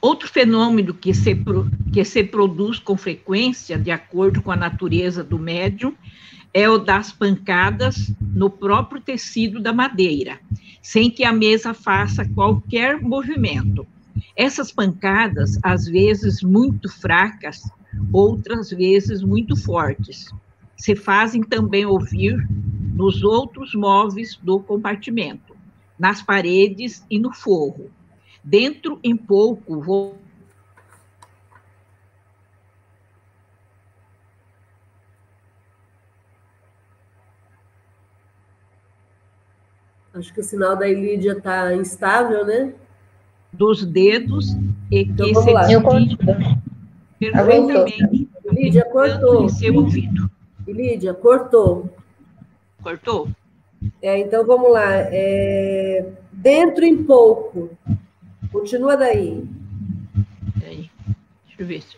Outro 0.00 0.28
fenômeno 0.28 0.92
que 0.92 1.14
se, 1.14 1.40
que 1.92 2.04
se 2.04 2.24
produz 2.24 2.80
com 2.80 2.96
frequência, 2.96 3.78
de 3.78 3.92
acordo 3.92 4.42
com 4.42 4.50
a 4.50 4.56
natureza 4.56 5.22
do 5.22 5.38
médium, 5.38 5.94
é 6.56 6.66
o 6.70 6.78
das 6.78 7.12
pancadas 7.12 8.10
no 8.18 8.48
próprio 8.48 8.98
tecido 8.98 9.60
da 9.60 9.74
madeira, 9.74 10.40
sem 10.80 11.10
que 11.10 11.22
a 11.22 11.30
mesa 11.30 11.74
faça 11.74 12.26
qualquer 12.30 12.98
movimento. 12.98 13.86
Essas 14.34 14.72
pancadas, 14.72 15.58
às 15.62 15.84
vezes 15.84 16.42
muito 16.42 16.88
fracas, 16.88 17.60
outras 18.10 18.70
vezes 18.70 19.22
muito 19.22 19.54
fortes, 19.54 20.32
se 20.78 20.96
fazem 20.96 21.42
também 21.42 21.84
ouvir 21.84 22.48
nos 22.94 23.22
outros 23.22 23.74
móveis 23.74 24.40
do 24.42 24.58
compartimento, 24.58 25.54
nas 25.98 26.22
paredes 26.22 27.04
e 27.10 27.18
no 27.18 27.34
forro. 27.34 27.90
Dentro 28.42 28.98
em 29.04 29.14
pouco 29.14 29.82
vou 29.82 30.16
Acho 40.16 40.32
que 40.32 40.40
o 40.40 40.44
sinal 40.44 40.74
da 40.76 40.88
Ilídia 40.88 41.32
está 41.32 41.74
instável, 41.74 42.46
né? 42.46 42.72
Dos 43.52 43.84
dedos 43.84 44.56
e 44.90 45.00
Então, 45.02 45.26
que 45.26 45.32
vamos 45.34 45.48
se 45.48 45.54
lá. 45.54 45.70
Eu 45.70 45.82
distingue 45.82 46.16
perfeitamente 47.18 48.28
Lídia, 48.50 48.84
cortou. 48.84 49.44
em 49.44 49.48
seu 49.50 49.74
ouvido. 49.74 50.30
Lídia, 50.66 51.12
cortou. 51.12 51.90
Cortou? 52.82 53.28
É, 54.00 54.18
então 54.18 54.46
vamos 54.46 54.72
lá. 54.72 54.90
É, 54.94 56.12
dentro 56.32 56.84
em 56.84 57.04
pouco. 57.04 57.70
Continua 58.50 58.96
daí. 58.96 59.44
Peraí, 60.58 60.90
deixa 61.46 61.62
eu 61.62 61.66
ver 61.66 61.82
se. 61.82 61.96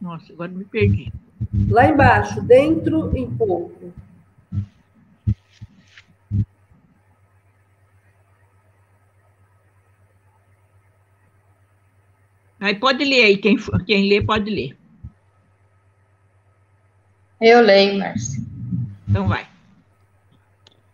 Nossa, 0.00 0.32
agora 0.32 0.50
me 0.50 0.64
perdi. 0.64 1.12
Lá 1.68 1.88
embaixo, 1.88 2.42
dentro 2.42 3.16
em 3.16 3.30
pouco. 3.30 3.92
Aí 12.62 12.76
pode 12.76 13.04
ler 13.04 13.24
aí, 13.24 13.36
quem, 13.38 13.56
quem 13.84 14.08
lê 14.08 14.24
pode 14.24 14.48
ler. 14.48 14.78
Eu 17.40 17.60
leio, 17.60 17.98
Márcia. 17.98 18.40
Então 19.08 19.26
vai. 19.26 19.48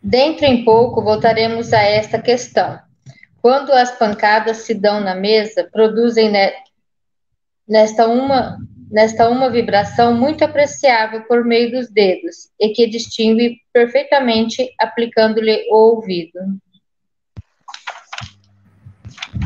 Dentro 0.03 0.47
em 0.47 0.65
pouco 0.65 1.03
voltaremos 1.03 1.75
a 1.75 1.83
esta 1.83 2.19
questão. 2.19 2.79
Quando 3.43 3.71
as 3.71 3.91
pancadas 3.99 4.59
se 4.59 4.73
dão 4.73 4.99
na 5.01 5.15
mesa, 5.15 5.69
produzem 5.71 6.31
ne- 6.31 6.55
nesta 7.69 8.09
uma, 8.09 8.57
nesta 8.91 9.29
uma 9.29 9.51
vibração 9.51 10.15
muito 10.15 10.43
apreciável 10.43 11.25
por 11.25 11.45
meio 11.45 11.71
dos 11.71 11.91
dedos 11.91 12.49
e 12.59 12.71
que 12.71 12.87
distingue 12.87 13.59
perfeitamente 13.75 14.73
aplicando-lhe 14.81 15.67
o 15.71 15.77
ouvido. 15.77 16.39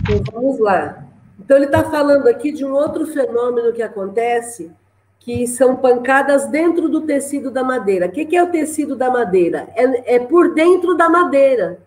Então 0.08 0.22
vamos 0.32 0.60
lá. 0.60 1.11
Então 1.44 1.56
ele 1.56 1.66
está 1.66 1.82
falando 1.82 2.28
aqui 2.28 2.52
de 2.52 2.64
um 2.64 2.72
outro 2.72 3.04
fenômeno 3.04 3.72
que 3.72 3.82
acontece, 3.82 4.70
que 5.18 5.44
são 5.48 5.74
pancadas 5.74 6.46
dentro 6.46 6.88
do 6.88 7.00
tecido 7.00 7.50
da 7.50 7.64
madeira. 7.64 8.06
O 8.06 8.10
que, 8.10 8.36
é 8.36 8.42
o 8.42 8.50
tecido 8.50 8.94
da 8.94 9.10
madeira? 9.10 9.68
É, 9.74 10.14
é 10.14 10.18
por 10.20 10.54
dentro 10.54 10.96
da 10.96 11.08
madeira. 11.08 11.80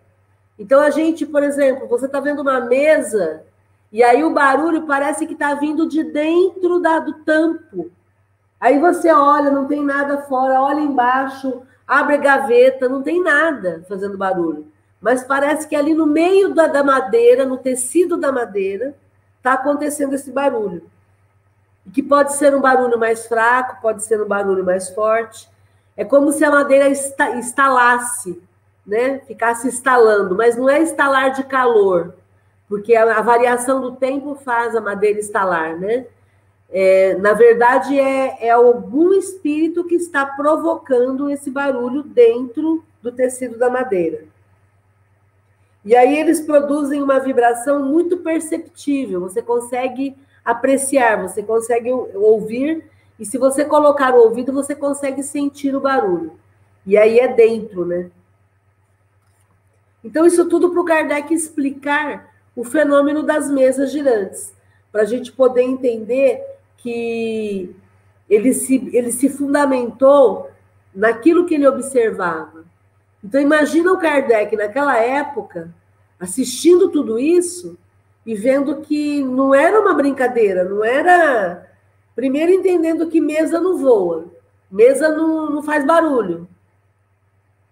Então 0.58 0.78
a 0.78 0.90
gente, 0.90 1.24
por 1.24 1.42
exemplo, 1.42 1.88
você 1.88 2.04
está 2.04 2.20
vendo 2.20 2.42
uma 2.42 2.60
mesa 2.60 3.44
e 3.90 4.02
aí 4.02 4.22
o 4.22 4.34
barulho 4.34 4.82
parece 4.82 5.26
que 5.26 5.32
está 5.32 5.54
vindo 5.54 5.88
de 5.88 6.04
dentro 6.04 6.78
da, 6.78 6.98
do 6.98 7.14
tampo. 7.24 7.90
Aí 8.60 8.78
você 8.78 9.10
olha, 9.10 9.50
não 9.50 9.66
tem 9.66 9.82
nada 9.82 10.18
fora, 10.18 10.60
olha 10.60 10.80
embaixo, 10.80 11.62
abre 11.88 12.16
a 12.16 12.18
gaveta, 12.18 12.90
não 12.90 13.02
tem 13.02 13.22
nada 13.22 13.82
fazendo 13.88 14.18
barulho. 14.18 14.66
Mas 15.00 15.24
parece 15.24 15.66
que 15.66 15.74
ali 15.74 15.94
no 15.94 16.06
meio 16.06 16.54
da, 16.54 16.66
da 16.66 16.84
madeira, 16.84 17.46
no 17.46 17.56
tecido 17.56 18.18
da 18.18 18.30
madeira, 18.30 18.94
está 19.46 19.52
acontecendo 19.52 20.14
esse 20.14 20.32
barulho. 20.32 20.82
Que 21.94 22.02
pode 22.02 22.34
ser 22.34 22.52
um 22.52 22.60
barulho 22.60 22.98
mais 22.98 23.26
fraco, 23.26 23.80
pode 23.80 24.02
ser 24.02 24.20
um 24.20 24.26
barulho 24.26 24.64
mais 24.64 24.90
forte. 24.90 25.48
É 25.96 26.04
como 26.04 26.32
se 26.32 26.44
a 26.44 26.50
madeira 26.50 26.88
esta, 26.88 27.30
estalasse, 27.38 28.42
né? 28.84 29.20
Ficasse 29.20 29.68
estalando, 29.68 30.34
mas 30.34 30.56
não 30.56 30.68
é 30.68 30.82
estalar 30.82 31.30
de 31.30 31.44
calor, 31.44 32.14
porque 32.68 32.96
a, 32.96 33.22
variação 33.22 33.80
do 33.80 33.92
tempo 33.92 34.34
faz 34.34 34.74
a 34.74 34.80
madeira 34.80 35.20
estalar, 35.20 35.78
né? 35.78 36.06
É, 36.68 37.14
na 37.14 37.32
verdade, 37.32 37.98
é, 37.98 38.48
é 38.48 38.50
algum 38.50 39.14
espírito 39.14 39.84
que 39.84 39.94
está 39.94 40.26
provocando 40.26 41.30
esse 41.30 41.48
barulho 41.48 42.02
dentro 42.02 42.84
do 43.00 43.12
tecido 43.12 43.56
da 43.56 43.70
madeira. 43.70 44.24
E 45.86 45.94
aí 45.94 46.18
eles 46.18 46.40
produzem 46.40 47.00
uma 47.00 47.20
vibração 47.20 47.80
muito 47.80 48.16
perceptível, 48.16 49.20
você 49.20 49.40
consegue 49.40 50.16
apreciar, 50.44 51.22
você 51.22 51.44
consegue 51.44 51.92
ouvir, 51.92 52.84
e 53.20 53.24
se 53.24 53.38
você 53.38 53.64
colocar 53.64 54.12
o 54.12 54.18
ouvido, 54.18 54.52
você 54.52 54.74
consegue 54.74 55.22
sentir 55.22 55.76
o 55.76 55.80
barulho. 55.80 56.32
E 56.84 56.96
aí 56.96 57.20
é 57.20 57.28
dentro, 57.28 57.84
né? 57.84 58.10
Então, 60.02 60.26
isso 60.26 60.48
tudo 60.48 60.70
para 60.70 60.80
o 60.80 60.84
Kardec 60.84 61.32
explicar 61.32 62.34
o 62.56 62.64
fenômeno 62.64 63.22
das 63.22 63.48
mesas 63.48 63.92
girantes, 63.92 64.52
para 64.90 65.02
a 65.02 65.06
gente 65.06 65.30
poder 65.30 65.62
entender 65.62 66.42
que 66.78 67.74
ele 68.28 68.52
se, 68.52 68.90
ele 68.92 69.12
se 69.12 69.28
fundamentou 69.28 70.50
naquilo 70.92 71.46
que 71.46 71.54
ele 71.54 71.66
observava. 71.68 72.64
Então, 73.26 73.40
imagina 73.40 73.92
o 73.92 73.98
Kardec 73.98 74.54
naquela 74.54 74.96
época, 74.98 75.74
assistindo 76.18 76.92
tudo 76.92 77.18
isso 77.18 77.76
e 78.24 78.36
vendo 78.36 78.82
que 78.82 79.20
não 79.24 79.52
era 79.52 79.80
uma 79.80 79.94
brincadeira, 79.94 80.62
não 80.62 80.84
era. 80.84 81.68
Primeiro, 82.14 82.52
entendendo 82.52 83.08
que 83.08 83.20
mesa 83.20 83.60
não 83.60 83.78
voa, 83.78 84.26
mesa 84.70 85.08
não, 85.08 85.50
não 85.50 85.60
faz 85.60 85.84
barulho. 85.84 86.48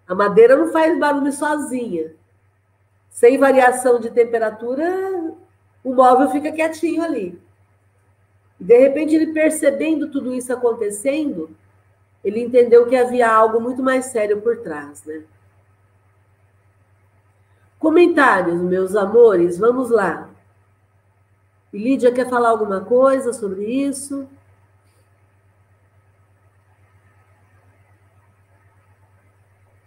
A 0.05 0.13
madeira 0.13 0.57
não 0.57 0.73
faz 0.73 0.99
barulho 0.99 1.31
sozinha. 1.31 2.11
Sem 3.09 3.37
variação 3.37 3.97
de 3.97 4.09
temperatura, 4.09 5.33
o 5.81 5.93
móvel 5.93 6.31
fica 6.31 6.51
quietinho 6.51 7.01
ali. 7.01 7.41
De 8.59 8.77
repente, 8.77 9.15
ele 9.15 9.31
percebendo 9.31 10.11
tudo 10.11 10.33
isso 10.33 10.51
acontecendo, 10.51 11.49
ele 12.25 12.41
entendeu 12.41 12.85
que 12.87 12.97
havia 12.97 13.31
algo 13.31 13.61
muito 13.61 13.81
mais 13.81 14.07
sério 14.07 14.41
por 14.41 14.57
trás, 14.57 15.01
né? 15.05 15.23
Comentários, 17.79 18.61
meus 18.61 18.95
amores, 18.95 19.57
vamos 19.57 19.89
lá. 19.89 20.29
Lídia 21.73 22.11
quer 22.11 22.29
falar 22.29 22.49
alguma 22.49 22.81
coisa 22.81 23.33
sobre 23.33 23.65
isso? 23.65 24.27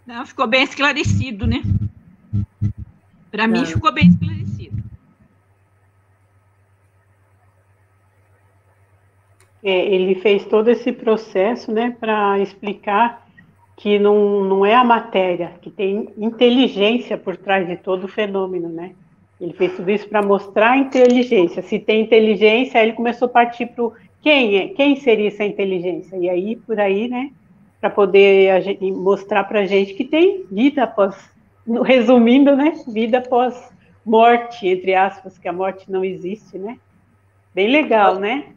Não, 0.05 0.25
ficou 0.25 0.47
bem 0.47 0.63
esclarecido, 0.63 1.45
né? 1.45 1.61
Para 3.31 3.47
mim 3.47 3.59
Tá. 3.61 3.65
ficou 3.67 3.93
bem 3.93 4.09
esclarecido. 4.09 4.83
É, 9.61 9.93
ele 9.93 10.15
fez 10.15 10.45
todo 10.45 10.69
esse 10.69 10.91
processo, 10.91 11.71
né, 11.71 11.91
para 11.99 12.39
explicar 12.39 13.28
que 13.79 13.97
não, 13.97 14.43
não 14.43 14.65
é 14.65 14.75
a 14.75 14.83
matéria, 14.83 15.53
que 15.61 15.69
tem 15.69 16.09
inteligência 16.17 17.17
por 17.17 17.37
trás 17.37 17.65
de 17.65 17.77
todo 17.77 18.03
o 18.03 18.07
fenômeno, 18.09 18.67
né? 18.67 18.91
Ele 19.39 19.53
fez 19.53 19.73
tudo 19.73 19.89
isso 19.89 20.05
para 20.09 20.21
mostrar 20.21 20.71
a 20.71 20.77
inteligência. 20.77 21.61
Se 21.61 21.79
tem 21.79 22.01
inteligência, 22.01 22.77
aí 22.77 22.87
ele 22.87 22.95
começou 22.95 23.27
a 23.27 23.31
partir 23.31 23.67
para 23.67 23.89
quem 24.21 24.57
é, 24.57 24.67
quem 24.67 24.97
seria 24.97 25.29
essa 25.29 25.45
inteligência? 25.45 26.17
E 26.17 26.29
aí, 26.29 26.57
por 26.57 26.77
aí, 26.77 27.07
né, 27.07 27.31
para 27.79 27.89
poder 27.89 28.61
gente, 28.61 28.91
mostrar 28.91 29.45
para 29.45 29.61
a 29.61 29.65
gente 29.65 29.93
que 29.93 30.03
tem 30.03 30.43
vida 30.51 30.83
após, 30.83 31.15
resumindo, 31.85 32.57
né, 32.57 32.73
vida 32.85 33.19
após 33.19 33.71
morte, 34.05 34.67
entre 34.67 34.93
aspas, 34.93 35.37
que 35.37 35.47
a 35.47 35.53
morte 35.53 35.89
não 35.89 36.03
existe, 36.03 36.57
né? 36.57 36.77
Bem 37.55 37.69
legal, 37.69 38.19
né? 38.19 38.47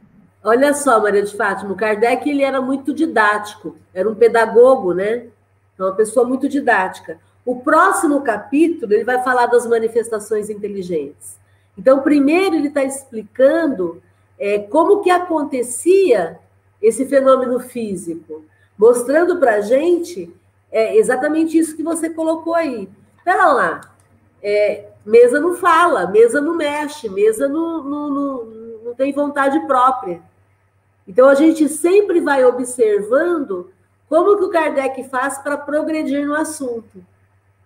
Olha 0.45 0.75
só, 0.75 1.01
Maria 1.01 1.23
de 1.23 1.37
Fátima, 1.37 1.73
o 1.73 1.77
Kardec 1.77 2.29
ele 2.29 2.43
era 2.43 2.61
muito 2.61 2.93
didático, 2.93 3.77
era 3.95 4.09
um 4.09 4.15
pedagogo, 4.15 4.93
né? 4.93 5.27
Então, 5.73 5.87
uma 5.87 5.95
pessoa 5.95 6.27
muito 6.27 6.49
didática. 6.49 7.21
O 7.47 7.61
próximo 7.61 8.21
capítulo 8.23 8.93
ele 8.93 9.05
vai 9.05 9.23
falar 9.23 9.47
das 9.47 9.67
manifestações 9.67 10.51
inteligentes. 10.51 11.39
Então, 11.79 12.03
primeiro 12.03 12.57
ele 12.57 12.69
está 12.69 12.83
explicando 12.83 14.03
é, 14.37 14.59
como 14.59 15.01
que 15.01 15.11
acontecia 15.11 16.39
esse 16.81 17.07
fenômeno 17.07 17.61
físico, 17.61 18.45
mostrando 18.77 19.39
para 19.39 19.57
a 19.57 19.61
gente 19.61 20.35
é, 20.73 20.97
exatamente 20.97 21.57
isso 21.57 21.77
que 21.77 21.85
você 21.85 22.11
colocou 22.11 22.55
aí. 22.55 22.89
Pera 23.25 23.47
lá, 23.53 23.81
é, 24.43 24.89
mesa 25.07 25.39
não 25.39 25.55
fala, 25.55 26.09
mesa 26.09 26.41
não 26.41 26.57
mexe, 26.57 27.09
mesa 27.09 27.47
não, 27.47 27.85
não, 27.85 28.11
não, 28.11 28.45
não 28.87 28.95
tem 28.95 29.13
vontade 29.13 29.61
própria. 29.67 30.21
Então 31.07 31.29
a 31.29 31.35
gente 31.35 31.69
sempre 31.69 32.21
vai 32.21 32.45
observando 32.45 33.71
como 34.09 34.37
que 34.37 34.45
o 34.45 34.51
Kardec 34.51 35.05
faz 35.05 35.39
para 35.39 35.57
progredir 35.57 36.27
no 36.27 36.35
assunto, 36.35 37.05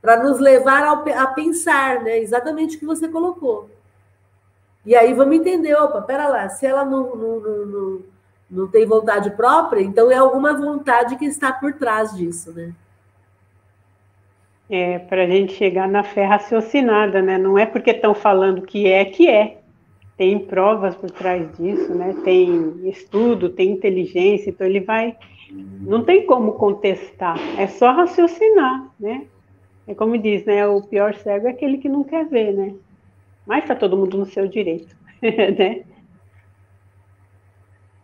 para 0.00 0.22
nos 0.22 0.38
levar 0.38 0.84
ao, 0.84 1.04
a 1.08 1.26
pensar, 1.28 2.02
né? 2.02 2.18
Exatamente 2.18 2.76
o 2.76 2.80
que 2.80 2.86
você 2.86 3.08
colocou. 3.08 3.68
E 4.84 4.94
aí 4.94 5.12
vamos 5.12 5.34
entender, 5.34 5.74
opa, 5.74 6.00
pera 6.00 6.28
lá, 6.28 6.48
se 6.48 6.64
ela 6.64 6.84
não, 6.84 7.16
não, 7.16 7.40
não, 7.40 8.02
não, 8.48 8.68
tem 8.68 8.86
vontade 8.86 9.30
própria, 9.32 9.80
então 9.80 10.08
é 10.08 10.14
alguma 10.14 10.54
vontade 10.54 11.16
que 11.16 11.24
está 11.24 11.52
por 11.52 11.72
trás 11.72 12.14
disso, 12.14 12.52
né? 12.52 12.72
É, 14.70 15.00
para 15.00 15.24
a 15.24 15.26
gente 15.26 15.54
chegar 15.54 15.88
na 15.88 16.04
fé 16.04 16.24
raciocinada, 16.24 17.20
né? 17.20 17.36
Não 17.36 17.58
é 17.58 17.66
porque 17.66 17.90
estão 17.90 18.14
falando 18.14 18.62
que 18.62 18.86
é 18.86 19.04
que 19.04 19.28
é 19.28 19.58
tem 20.16 20.38
provas 20.38 20.96
por 20.96 21.10
trás 21.10 21.46
disso, 21.56 21.94
né? 21.94 22.14
Tem 22.24 22.88
estudo, 22.88 23.50
tem 23.50 23.72
inteligência, 23.72 24.50
então 24.50 24.66
ele 24.66 24.80
vai, 24.80 25.16
não 25.80 26.02
tem 26.02 26.24
como 26.24 26.52
contestar, 26.52 27.38
é 27.58 27.66
só 27.66 27.92
raciocinar, 27.92 28.90
né? 28.98 29.26
É 29.86 29.94
como 29.94 30.16
diz, 30.16 30.44
né? 30.44 30.66
O 30.66 30.82
pior 30.82 31.14
cego 31.14 31.46
é 31.46 31.50
aquele 31.50 31.78
que 31.78 31.88
não 31.88 32.02
quer 32.02 32.24
ver, 32.26 32.52
né? 32.52 32.74
Mas 33.46 33.62
está 33.62 33.74
todo 33.74 33.96
mundo 33.96 34.16
no 34.16 34.26
seu 34.26 34.48
direito, 34.48 34.96
né? 35.22 35.84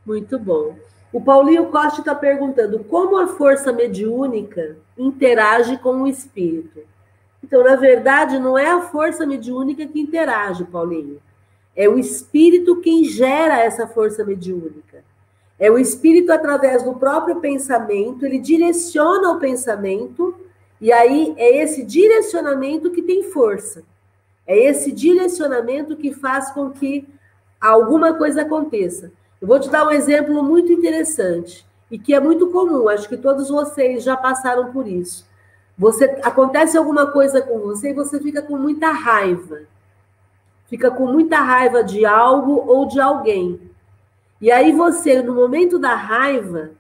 Muito 0.05 0.39
bom. 0.39 0.77
O 1.13 1.21
Paulinho 1.21 1.67
Costa 1.67 2.01
está 2.01 2.15
perguntando 2.15 2.85
como 2.85 3.19
a 3.19 3.27
força 3.27 3.73
mediúnica 3.73 4.77
interage 4.97 5.79
com 5.79 6.03
o 6.03 6.07
espírito. 6.07 6.81
Então, 7.43 7.65
na 7.65 7.77
verdade, 7.77 8.39
não 8.39 8.57
é 8.57 8.71
a 8.71 8.83
força 8.83 9.27
mediúnica 9.27 9.87
que 9.87 10.01
interage, 10.01 10.65
Paulinho 10.65 11.21
é 11.75 11.89
o 11.89 11.99
espírito 11.99 12.81
quem 12.81 13.05
gera 13.05 13.59
essa 13.59 13.87
força 13.87 14.25
mediúnica. 14.25 15.03
É 15.59 15.71
o 15.71 15.79
espírito 15.79 16.33
através 16.33 16.83
do 16.83 16.95
próprio 16.95 17.41
pensamento, 17.41 18.27
ele 18.27 18.39
direciona 18.39 19.31
o 19.31 19.39
pensamento, 19.39 20.35
e 20.81 20.93
aí 20.93 21.35
é 21.37 21.63
esse 21.63 21.85
direcionamento 21.85 22.91
que 22.91 23.03
tem 23.03 23.23
força. 23.23 23.83
É 24.47 24.59
esse 24.59 24.91
direcionamento 24.91 25.97
que 25.97 26.13
faz 26.13 26.51
com 26.51 26.71
que 26.71 27.07
alguma 27.61 28.15
coisa 28.15 28.43
aconteça. 28.43 29.13
Eu 29.41 29.47
vou 29.47 29.61
te 29.61 29.71
dar 29.71 29.87
um 29.87 29.91
exemplo 29.91 30.43
muito 30.43 30.73
interessante 30.73 31.65
e 31.91 31.99
que 31.99 32.13
é 32.13 32.19
muito 32.19 32.49
comum, 32.49 32.89
acho 32.89 33.09
que 33.09 33.17
todos 33.17 33.49
vocês 33.49 34.03
já 34.03 34.17
passaram 34.17 34.73
por 34.73 34.89
isso. 34.89 35.25
Você 35.79 36.05
acontece 36.23 36.77
alguma 36.77 37.07
coisa 37.13 37.41
com 37.41 37.61
você 37.61 37.91
e 37.91 37.95
você 37.95 38.21
fica 38.21 38.43
com 38.43 38.57
muita 38.57 38.91
raiva 38.91 39.61
fica 40.73 40.91
com 40.91 41.05
muita 41.05 41.39
raiva 41.39 41.85
de 41.85 42.07
algo 42.07 42.65
ou 42.67 42.89
de 42.89 42.99
alguém. 42.99 43.61
E 44.41 44.51
aí 44.51 44.73
você, 44.73 45.21
no 45.21 45.35
momento 45.35 45.79
da 45.79 45.95
raiva, 45.95 46.71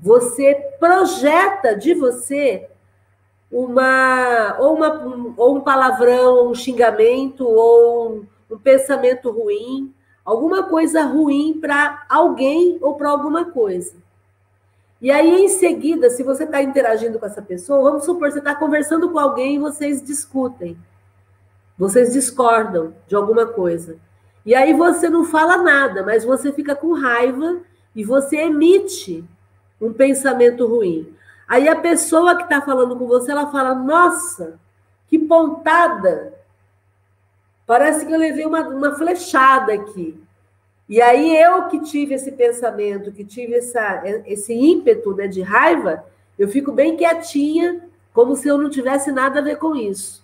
você 0.00 0.54
projeta 0.80 1.76
de 1.76 1.92
você 1.92 2.66
uma 3.50 4.56
ou, 4.58 4.74
uma, 4.74 5.06
um, 5.06 5.34
ou 5.36 5.56
um 5.56 5.60
palavrão, 5.60 6.48
um 6.48 6.54
xingamento, 6.54 7.46
ou 7.46 8.24
um 8.50 8.56
pensamento 8.56 9.30
ruim, 9.30 9.92
alguma 10.24 10.62
coisa 10.62 11.02
ruim 11.02 11.58
para 11.60 12.06
alguém 12.08 12.78
ou 12.80 12.94
para 12.94 13.10
alguma 13.10 13.44
coisa. 13.50 13.92
E 14.98 15.10
aí, 15.10 15.44
em 15.44 15.48
seguida, 15.50 16.08
se 16.08 16.22
você 16.22 16.44
está 16.44 16.62
interagindo 16.62 17.18
com 17.18 17.26
essa 17.26 17.42
pessoa, 17.42 17.82
vamos 17.82 18.06
supor, 18.06 18.32
você 18.32 18.38
está 18.38 18.54
conversando 18.54 19.10
com 19.10 19.18
alguém 19.18 19.56
e 19.56 19.58
vocês 19.58 20.02
discutem. 20.02 20.74
Vocês 21.78 22.12
discordam 22.12 22.94
de 23.06 23.14
alguma 23.14 23.46
coisa. 23.46 23.96
E 24.44 24.54
aí 24.54 24.72
você 24.72 25.08
não 25.08 25.24
fala 25.24 25.56
nada, 25.58 26.02
mas 26.02 26.24
você 26.24 26.52
fica 26.52 26.74
com 26.74 26.92
raiva 26.92 27.60
e 27.94 28.04
você 28.04 28.36
emite 28.38 29.24
um 29.80 29.92
pensamento 29.92 30.66
ruim. 30.66 31.14
Aí 31.48 31.68
a 31.68 31.76
pessoa 31.76 32.36
que 32.36 32.44
está 32.44 32.60
falando 32.60 32.96
com 32.96 33.06
você, 33.06 33.30
ela 33.30 33.50
fala: 33.50 33.74
Nossa, 33.74 34.58
que 35.06 35.18
pontada! 35.18 36.34
Parece 37.66 38.04
que 38.04 38.12
eu 38.12 38.18
levei 38.18 38.44
uma, 38.44 38.60
uma 38.68 38.92
flechada 38.92 39.72
aqui. 39.72 40.20
E 40.88 41.00
aí 41.00 41.36
eu 41.36 41.68
que 41.68 41.80
tive 41.80 42.14
esse 42.14 42.32
pensamento, 42.32 43.12
que 43.12 43.24
tive 43.24 43.54
essa, 43.54 44.02
esse 44.26 44.52
ímpeto 44.52 45.14
né, 45.14 45.26
de 45.26 45.40
raiva, 45.40 46.04
eu 46.38 46.48
fico 46.48 46.72
bem 46.72 46.96
quietinha, 46.96 47.88
como 48.12 48.36
se 48.36 48.48
eu 48.48 48.58
não 48.58 48.68
tivesse 48.68 49.10
nada 49.10 49.38
a 49.38 49.42
ver 49.42 49.56
com 49.56 49.74
isso 49.74 50.21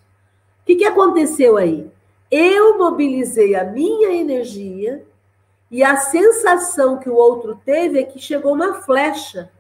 que, 0.69 0.77
que 0.77 0.85
aconteceu 0.85 1.57
aí? 1.57 1.91
Eu 2.31 2.77
mobilizei 2.77 3.55
a 3.55 3.65
minha 3.65 4.13
energia 4.13 5.03
e 5.71 5.83
a 5.83 5.97
sensação 5.97 6.99
que 6.99 7.09
o 7.09 7.15
outro 7.15 7.59
teve 7.65 7.99
é 7.99 8.03
que 8.03 8.19
chegou 8.19 8.53
uma 8.53 8.75
flecha 8.83 9.51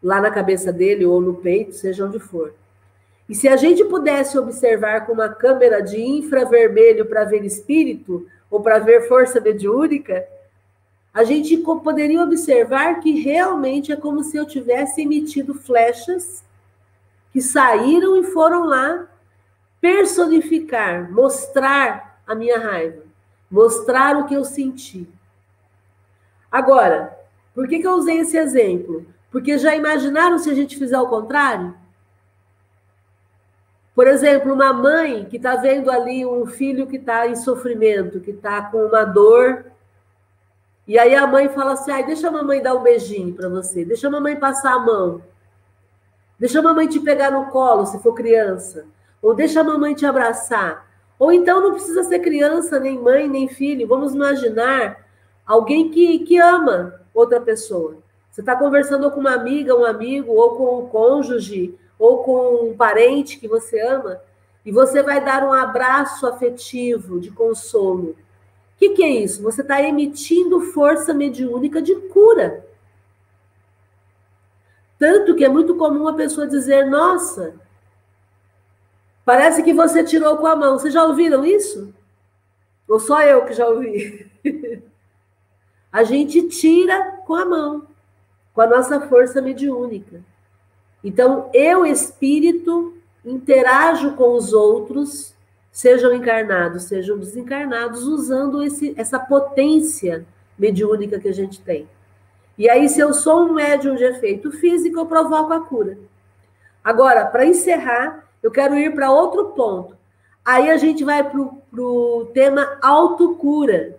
lá 0.00 0.20
na 0.20 0.30
cabeça 0.30 0.72
dele 0.72 1.04
ou 1.04 1.20
no 1.20 1.34
peito, 1.34 1.74
seja 1.74 2.06
onde 2.06 2.20
for. 2.20 2.54
E 3.28 3.34
se 3.34 3.48
a 3.48 3.56
gente 3.56 3.84
pudesse 3.84 4.38
observar 4.38 5.06
com 5.06 5.12
uma 5.12 5.28
câmera 5.28 5.80
de 5.80 6.00
infravermelho 6.00 7.06
para 7.06 7.24
ver 7.24 7.44
espírito 7.44 8.28
ou 8.48 8.60
para 8.60 8.78
ver 8.78 9.08
força 9.08 9.40
mediúnica, 9.40 10.24
a 11.12 11.24
gente 11.24 11.56
poderia 11.56 12.22
observar 12.22 13.00
que 13.00 13.10
realmente 13.10 13.90
é 13.90 13.96
como 13.96 14.22
se 14.22 14.36
eu 14.36 14.46
tivesse 14.46 15.00
emitido 15.00 15.52
flechas 15.52 16.44
que 17.32 17.40
saíram 17.40 18.16
e 18.16 18.22
foram 18.22 18.66
lá 18.66 19.08
personificar, 19.80 21.10
mostrar 21.12 22.20
a 22.26 22.34
minha 22.34 22.58
raiva, 22.58 23.02
mostrar 23.50 24.16
o 24.16 24.26
que 24.26 24.34
eu 24.34 24.44
senti. 24.44 25.08
Agora, 26.50 27.16
por 27.54 27.68
que, 27.68 27.78
que 27.78 27.86
eu 27.86 27.92
usei 27.92 28.18
esse 28.18 28.36
exemplo? 28.36 29.06
Porque 29.30 29.58
já 29.58 29.74
imaginaram 29.76 30.38
se 30.38 30.50
a 30.50 30.54
gente 30.54 30.76
fizer 30.76 30.98
o 30.98 31.08
contrário? 31.08 31.74
Por 33.94 34.06
exemplo, 34.06 34.52
uma 34.52 34.72
mãe 34.72 35.24
que 35.24 35.36
está 35.36 35.56
vendo 35.56 35.90
ali 35.90 36.26
um 36.26 36.46
filho 36.46 36.86
que 36.86 36.96
está 36.96 37.26
em 37.26 37.36
sofrimento, 37.36 38.20
que 38.20 38.30
está 38.30 38.62
com 38.62 38.78
uma 38.78 39.04
dor, 39.04 39.64
e 40.86 40.98
aí 40.98 41.14
a 41.14 41.26
mãe 41.26 41.48
fala 41.48 41.72
assim: 41.72 41.92
deixa 42.04 42.28
a 42.28 42.30
mamãe 42.30 42.62
dar 42.62 42.74
um 42.74 42.82
beijinho 42.82 43.34
para 43.34 43.48
você, 43.48 43.84
deixa 43.84 44.06
a 44.06 44.10
mamãe 44.10 44.36
passar 44.36 44.74
a 44.74 44.78
mão, 44.78 45.22
deixa 46.38 46.58
a 46.58 46.62
mamãe 46.62 46.86
te 46.86 47.00
pegar 47.00 47.30
no 47.30 47.46
colo 47.46 47.86
se 47.86 47.98
for 48.00 48.12
criança 48.14 48.86
ou 49.26 49.34
deixa 49.34 49.60
a 49.60 49.64
mamãe 49.64 49.92
te 49.92 50.06
abraçar. 50.06 50.86
Ou 51.18 51.32
então 51.32 51.60
não 51.60 51.72
precisa 51.72 52.04
ser 52.04 52.20
criança, 52.20 52.78
nem 52.78 52.96
mãe, 52.96 53.28
nem 53.28 53.48
filho. 53.48 53.88
Vamos 53.88 54.14
imaginar 54.14 55.04
alguém 55.44 55.90
que, 55.90 56.20
que 56.20 56.38
ama 56.38 57.00
outra 57.12 57.40
pessoa. 57.40 57.96
Você 58.30 58.40
está 58.40 58.54
conversando 58.54 59.10
com 59.10 59.18
uma 59.18 59.34
amiga, 59.34 59.74
um 59.74 59.84
amigo, 59.84 60.32
ou 60.32 60.54
com 60.54 60.78
um 60.78 60.86
cônjuge, 60.86 61.74
ou 61.98 62.22
com 62.22 62.68
um 62.70 62.76
parente 62.76 63.40
que 63.40 63.48
você 63.48 63.80
ama, 63.80 64.20
e 64.64 64.70
você 64.70 65.02
vai 65.02 65.24
dar 65.24 65.42
um 65.42 65.52
abraço 65.52 66.24
afetivo, 66.24 67.18
de 67.18 67.32
consolo. 67.32 68.10
O 68.10 68.16
que, 68.78 68.90
que 68.90 69.02
é 69.02 69.08
isso? 69.08 69.42
Você 69.42 69.62
está 69.62 69.82
emitindo 69.82 70.60
força 70.60 71.12
mediúnica 71.12 71.82
de 71.82 71.96
cura. 71.96 72.64
Tanto 74.96 75.34
que 75.34 75.44
é 75.44 75.48
muito 75.48 75.74
comum 75.74 76.06
a 76.06 76.14
pessoa 76.14 76.46
dizer: 76.46 76.86
Nossa, 76.86 77.65
Parece 79.26 79.64
que 79.64 79.74
você 79.74 80.04
tirou 80.04 80.36
com 80.36 80.46
a 80.46 80.54
mão. 80.54 80.78
Vocês 80.78 80.94
já 80.94 81.04
ouviram 81.04 81.44
isso? 81.44 81.92
Ou 82.88 83.00
só 83.00 83.20
eu 83.22 83.44
que 83.44 83.52
já 83.52 83.66
ouvi? 83.66 84.30
a 85.90 86.04
gente 86.04 86.46
tira 86.46 87.18
com 87.26 87.34
a 87.34 87.44
mão, 87.44 87.88
com 88.54 88.60
a 88.60 88.68
nossa 88.68 89.00
força 89.08 89.42
mediúnica. 89.42 90.22
Então, 91.02 91.50
eu, 91.52 91.84
espírito, 91.84 92.96
interajo 93.24 94.12
com 94.12 94.36
os 94.36 94.52
outros, 94.52 95.34
sejam 95.72 96.14
encarnados, 96.14 96.84
sejam 96.84 97.18
desencarnados, 97.18 98.04
usando 98.04 98.62
esse, 98.62 98.94
essa 98.96 99.18
potência 99.18 100.24
mediúnica 100.56 101.18
que 101.18 101.28
a 101.28 101.34
gente 101.34 101.60
tem. 101.60 101.88
E 102.56 102.70
aí, 102.70 102.88
se 102.88 103.00
eu 103.00 103.12
sou 103.12 103.42
um 103.42 103.54
médium 103.54 103.96
de 103.96 104.04
efeito 104.04 104.52
físico, 104.52 105.00
eu 105.00 105.06
provoco 105.06 105.52
a 105.52 105.60
cura. 105.60 105.98
Agora, 106.84 107.26
para 107.26 107.44
encerrar, 107.44 108.25
eu 108.46 108.50
quero 108.52 108.78
ir 108.78 108.94
para 108.94 109.10
outro 109.10 109.46
ponto. 109.46 109.96
Aí 110.44 110.70
a 110.70 110.76
gente 110.76 111.02
vai 111.02 111.28
para 111.28 111.40
o 111.40 112.30
tema 112.32 112.78
autocura. 112.80 113.98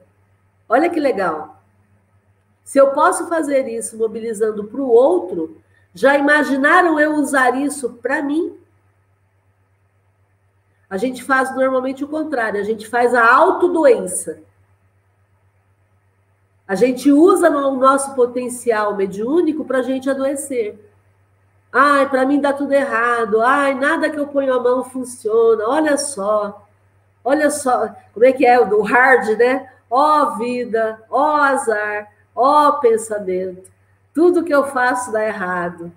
Olha 0.70 0.89
que 0.89 1.02
legal. 1.02 1.62
Se 2.64 2.78
eu 2.78 2.91
posso 2.91 3.28
fazer 3.28 3.68
isso 3.68 3.98
mobilizando 3.98 4.64
para 4.64 4.80
o 4.80 4.89
outro, 4.89 5.58
já 5.93 6.18
imaginaram 6.18 6.98
eu 6.98 7.16
usar 7.16 7.58
isso 7.58 7.95
para 8.02 8.22
mim? 8.22 8.58
A 10.89 10.95
gente 10.95 11.26
faz 11.26 11.54
normalmente 11.54 12.06
o 12.06 12.08
contrário, 12.08 12.62
a 12.62 12.64
gente 12.64 12.88
faz 12.88 13.14
a 13.14 13.30
autodoença. 13.30 14.39
A 16.66 16.76
gente 16.76 17.12
usa 17.12 17.50
o 17.50 17.76
nosso 17.76 18.16
potencial 18.16 18.95
mediúnico 18.95 19.66
para 19.66 19.80
a 19.80 19.84
gente 19.84 20.10
adoecer. 20.10 20.87
Ai, 21.80 22.09
para 22.09 22.25
mim 22.25 22.41
dá 22.41 22.51
tudo 22.53 22.73
errado. 22.73 23.39
Ai, 23.39 23.75
nada 23.75 24.09
que 24.09 24.19
eu 24.19 24.25
ponho 24.25 24.51
a 24.51 24.59
mão 24.59 24.84
funciona. 24.84 25.63
Olha 25.67 25.95
só. 25.95 26.67
Olha 27.23 27.51
só. 27.51 27.95
Como 28.15 28.25
é 28.25 28.32
que 28.34 28.43
é 28.47 28.59
o 28.59 28.82
hard, 28.82 29.38
né? 29.38 29.69
Ó 29.88 30.23
oh, 30.23 30.38
vida, 30.38 30.99
ó 31.07 31.36
oh, 31.36 31.36
azar, 31.36 32.11
ó 32.36 32.69
oh, 32.69 32.80
pensamento. 32.80 33.69
Tudo 34.11 34.43
que 34.43 34.53
eu 34.53 34.65
faço 34.65 35.11
dá 35.11 35.23
errado. 35.23 35.91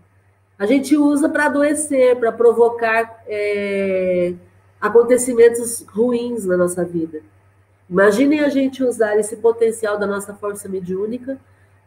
A 0.59 0.67
gente 0.67 0.95
usa 0.99 1.31
para 1.31 1.47
adoecer, 1.47 2.15
para 2.21 2.31
provocar 2.31 3.23
é, 3.27 4.35
acontecimentos 4.79 5.83
ruins 5.89 6.45
na 6.45 6.59
nossa 6.59 6.85
vida. 6.85 7.23
Imaginem 7.89 8.41
a 8.41 8.51
gente 8.51 8.85
usar 8.85 9.19
esse 9.19 9.35
potencial 9.39 9.99
da 9.99 10.07
nossa 10.07 10.35
força 10.35 10.69
mediúnica 10.69 11.39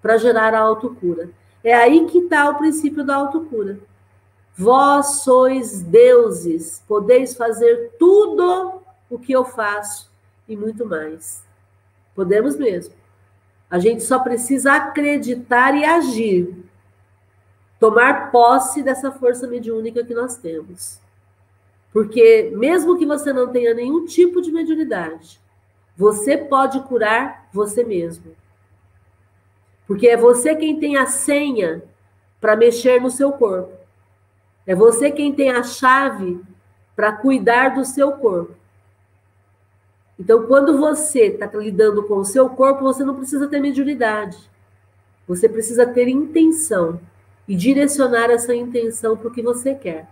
para 0.01 0.17
gerar 0.17 0.55
a 0.55 0.59
autocura. 0.59 1.29
É 1.64 1.74
aí 1.74 2.05
que 2.07 2.20
está 2.20 2.49
o 2.49 2.55
princípio 2.55 3.03
da 3.03 3.16
autocura. 3.16 3.80
Vós 4.55 5.22
sois 5.24 5.82
deuses, 5.82 6.84
podeis 6.88 7.36
fazer 7.36 7.93
tudo 7.97 8.82
o 9.09 9.18
que 9.18 9.32
eu 9.32 9.45
faço 9.45 10.11
e 10.47 10.55
muito 10.55 10.86
mais. 10.86 11.43
Podemos 12.14 12.55
mesmo. 12.55 12.93
A 13.70 13.80
gente 13.80 14.03
só 14.03 14.20
precisa 14.20 14.74
acreditar 14.74 15.76
e 15.76 15.84
agir. 15.84 16.53
Tomar 17.80 18.32
posse 18.32 18.84
dessa 18.84 19.11
força 19.11 19.47
mediúnica 19.47 20.03
que 20.03 20.14
nós 20.14 20.38
temos. 20.38 20.99
Porque, 21.91 22.51
mesmo 22.55 22.97
que 22.97 23.05
você 23.05 23.34
não 23.34 23.51
tenha 23.51 23.74
nenhum 23.74 24.05
tipo 24.05 24.41
de 24.41 24.51
mediunidade, 24.51 25.39
você 25.95 26.38
pode 26.38 26.80
curar 26.82 27.47
você 27.53 27.84
mesmo. 27.84 28.36
Porque 29.93 30.07
é 30.07 30.17
você 30.17 30.55
quem 30.55 30.79
tem 30.79 30.97
a 30.97 31.05
senha 31.05 31.83
para 32.41 32.55
mexer 32.55 32.99
no 32.99 33.11
seu 33.11 33.31
corpo. 33.31 33.71
É 34.65 34.73
você 34.73 35.11
quem 35.11 35.31
tem 35.31 35.51
a 35.51 35.61
chave 35.61 36.41
para 36.95 37.11
cuidar 37.11 37.75
do 37.75 37.85
seu 37.85 38.13
corpo. 38.13 38.55
Então, 40.19 40.47
quando 40.47 40.79
você 40.79 41.27
está 41.27 41.45
lidando 41.55 42.07
com 42.07 42.15
o 42.15 42.25
seu 42.25 42.49
corpo, 42.49 42.81
você 42.81 43.03
não 43.03 43.13
precisa 43.13 43.47
ter 43.47 43.59
mediunidade. 43.59 44.35
Você 45.27 45.47
precisa 45.47 45.85
ter 45.85 46.07
intenção 46.07 46.99
e 47.47 47.55
direcionar 47.55 48.31
essa 48.31 48.55
intenção 48.55 49.15
para 49.15 49.27
o 49.27 49.31
que 49.31 49.43
você 49.43 49.75
quer. 49.75 50.09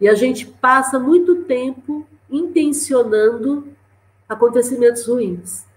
E 0.00 0.08
a 0.08 0.14
gente 0.14 0.46
passa 0.46 0.96
muito 0.96 1.42
tempo 1.42 2.06
intencionando 2.30 3.66
acontecimentos 4.28 5.04
ruins. 5.08 5.71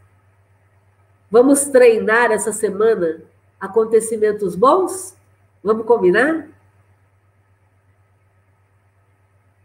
Vamos 1.29 1.65
treinar 1.65 2.31
essa 2.31 2.51
semana 2.51 3.21
acontecimentos 3.59 4.55
bons? 4.55 5.15
Vamos 5.63 5.85
combinar? 5.85 6.47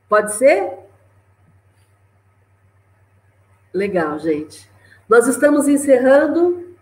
Pode 0.09 0.35
ser? 0.35 0.79
Legal, 3.73 4.19
gente. 4.19 4.69
Nós 5.09 5.27
estamos 5.27 5.69
encerrando. 5.69 6.75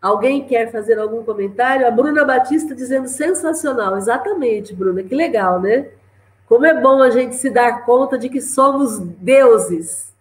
Alguém 0.00 0.46
quer 0.46 0.70
fazer 0.70 0.98
algum 0.98 1.24
comentário? 1.24 1.86
A 1.86 1.90
Bruna 1.90 2.24
Batista 2.24 2.74
dizendo 2.74 3.08
sensacional. 3.08 3.96
Exatamente, 3.96 4.74
Bruna. 4.74 5.02
Que 5.02 5.14
legal, 5.14 5.60
né? 5.60 5.90
Como 6.46 6.64
é 6.64 6.80
bom 6.80 7.02
a 7.02 7.10
gente 7.10 7.34
se 7.36 7.50
dar 7.50 7.84
conta 7.84 8.16
de 8.16 8.28
que 8.28 8.40
somos 8.40 8.98
deuses 8.98 10.14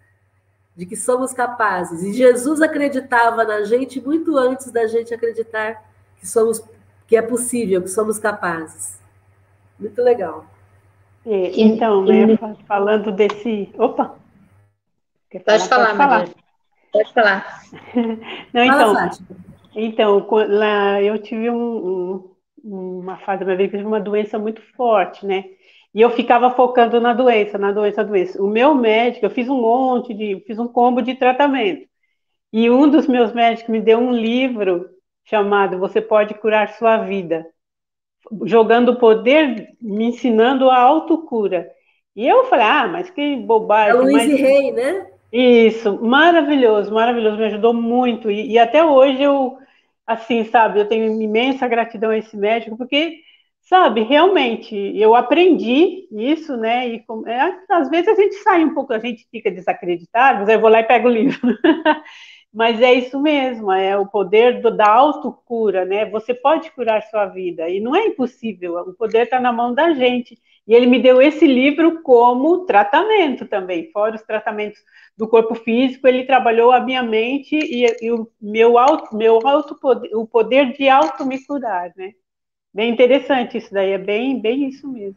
de 0.76 0.86
que 0.86 0.96
somos 0.96 1.34
capazes. 1.34 2.04
E 2.04 2.14
Jesus 2.14 2.62
acreditava 2.62 3.44
na 3.44 3.64
gente 3.64 4.02
muito 4.02 4.38
antes 4.38 4.72
da 4.72 4.86
gente 4.88 5.14
acreditar 5.14 5.84
que 6.18 6.28
somos 6.28 6.62
que 7.08 7.16
é 7.16 7.22
possível, 7.22 7.82
que 7.82 7.88
somos 7.88 8.18
capazes. 8.20 9.00
Muito 9.80 10.02
legal. 10.02 10.46
É, 11.26 11.52
então, 11.60 12.04
né, 12.04 12.38
falando 12.68 13.12
desse. 13.12 13.70
Opa! 13.78 14.16
Pode 15.46 15.68
falar, 15.68 15.88
Pode 15.88 15.98
falar. 15.98 16.30
Pode 16.92 17.14
falar. 17.14 17.62
Não, 18.54 18.64
então, 18.64 19.10
então 19.76 20.28
lá 20.48 21.02
eu 21.02 21.18
tive 21.22 21.50
um, 21.50 22.30
um, 22.64 23.00
uma 23.00 23.18
fase 23.18 23.40
da 23.40 23.46
minha 23.46 23.58
vida 23.58 23.70
que 23.70 23.78
tive 23.78 23.88
uma 23.88 24.00
doença 24.00 24.40
muito 24.40 24.62
forte, 24.76 25.26
né? 25.26 25.46
E 25.96 26.02
eu 26.02 26.10
ficava 26.10 26.52
focando 26.52 27.00
na 27.00 27.14
doença, 27.14 27.58
na 27.58 27.72
doença, 27.72 28.04
na 28.04 28.10
doença. 28.10 28.44
O 28.44 28.48
meu 28.48 28.76
médico, 28.76 29.26
eu 29.26 29.30
fiz 29.30 29.48
um 29.48 29.62
monte 29.62 30.14
de, 30.14 30.44
fiz 30.46 30.60
um 30.60 30.68
combo 30.68 31.02
de 31.02 31.16
tratamento. 31.16 31.88
E 32.52 32.70
um 32.70 32.90
dos 32.90 33.08
meus 33.08 33.32
médicos 33.32 33.70
me 33.70 33.80
deu 33.80 33.98
um 33.98 34.12
livro 34.12 34.90
chamado 35.24 35.80
Você 35.80 36.02
Pode 36.02 36.34
Curar 36.34 36.74
Sua 36.74 36.98
Vida, 36.98 37.46
jogando 38.44 38.90
o 38.90 39.00
poder, 39.00 39.70
me 39.82 40.08
ensinando 40.08 40.70
a 40.70 40.78
autocura. 40.78 41.66
E 42.14 42.28
eu 42.28 42.44
falei, 42.48 42.66
ah, 42.66 42.88
mas 42.90 43.10
que 43.10 43.38
bobagem. 43.38 43.92
É 43.92 44.02
Luiz 44.02 44.28
mas... 44.28 44.40
Rei, 44.40 44.72
né? 44.74 45.08
Isso, 45.32 45.98
maravilhoso, 46.02 46.94
maravilhoso, 46.94 47.38
me 47.38 47.46
ajudou 47.46 47.74
muito. 47.74 48.30
E, 48.30 48.52
e 48.52 48.60
até 48.60 48.84
hoje 48.84 49.24
eu, 49.24 49.58
assim, 50.06 50.44
sabe, 50.44 50.80
eu 50.80 50.88
tenho 50.90 51.22
imensa 51.22 51.70
gratidão 51.70 52.10
a 52.10 52.18
esse 52.18 52.36
médico, 52.36 52.78
porque 52.78 53.22
Sabe, 53.68 54.04
realmente, 54.04 54.76
eu 54.96 55.16
aprendi 55.16 56.08
isso, 56.12 56.56
né? 56.56 56.88
E 56.88 57.06
é, 57.26 57.58
às 57.72 57.90
vezes 57.90 58.08
a 58.10 58.14
gente 58.14 58.36
sai 58.36 58.64
um 58.64 58.76
pouco, 58.76 58.94
a 58.94 59.00
gente 59.00 59.28
fica 59.32 59.50
desacreditado, 59.50 60.50
eu 60.50 60.60
vou 60.62 60.70
lá 60.70 60.82
e 60.82 60.84
pego 60.84 61.08
o 61.08 61.12
livro. 61.12 61.40
Mas 62.54 62.80
é 62.80 62.94
isso 62.94 63.20
mesmo, 63.20 63.72
é 63.72 63.98
o 63.98 64.06
poder 64.06 64.62
do, 64.62 64.70
da 64.70 64.88
autocura, 64.88 65.84
né? 65.84 66.06
Você 66.12 66.32
pode 66.34 66.70
curar 66.72 67.02
sua 67.04 67.26
vida, 67.26 67.68
e 67.68 67.80
não 67.80 67.96
é 67.96 68.06
impossível, 68.06 68.78
o 68.78 68.94
poder 68.94 69.24
está 69.24 69.40
na 69.40 69.52
mão 69.52 69.74
da 69.74 69.94
gente. 69.94 70.38
E 70.68 70.74
ele 70.74 70.86
me 70.86 71.02
deu 71.02 71.20
esse 71.22 71.48
livro 71.48 72.02
como 72.04 72.66
tratamento 72.66 73.48
também, 73.48 73.92
fora 73.92 74.16
os 74.16 74.22
tratamentos 74.24 74.80
do 75.18 75.28
corpo 75.28 75.56
físico, 75.56 76.08
ele 76.08 76.24
trabalhou 76.26 76.72
a 76.72 76.80
minha 76.80 77.02
mente 77.04 77.56
e, 77.56 77.86
e 78.00 78.12
o 78.12 78.28
meu 78.40 78.78
auto, 78.78 79.16
meu 79.16 79.40
auto 79.46 79.76
poder, 79.76 80.16
o 80.16 80.28
poder 80.28 80.72
de 80.74 80.88
auto 80.88 81.26
me 81.26 81.44
curar, 81.46 81.92
né? 81.96 82.14
Bem 82.76 82.92
interessante 82.92 83.58
isso 83.58 83.74
daí, 83.74 83.92
é 83.92 83.98
bem, 83.98 84.42
bem 84.42 84.68
isso 84.68 84.86
mesmo. 84.86 85.16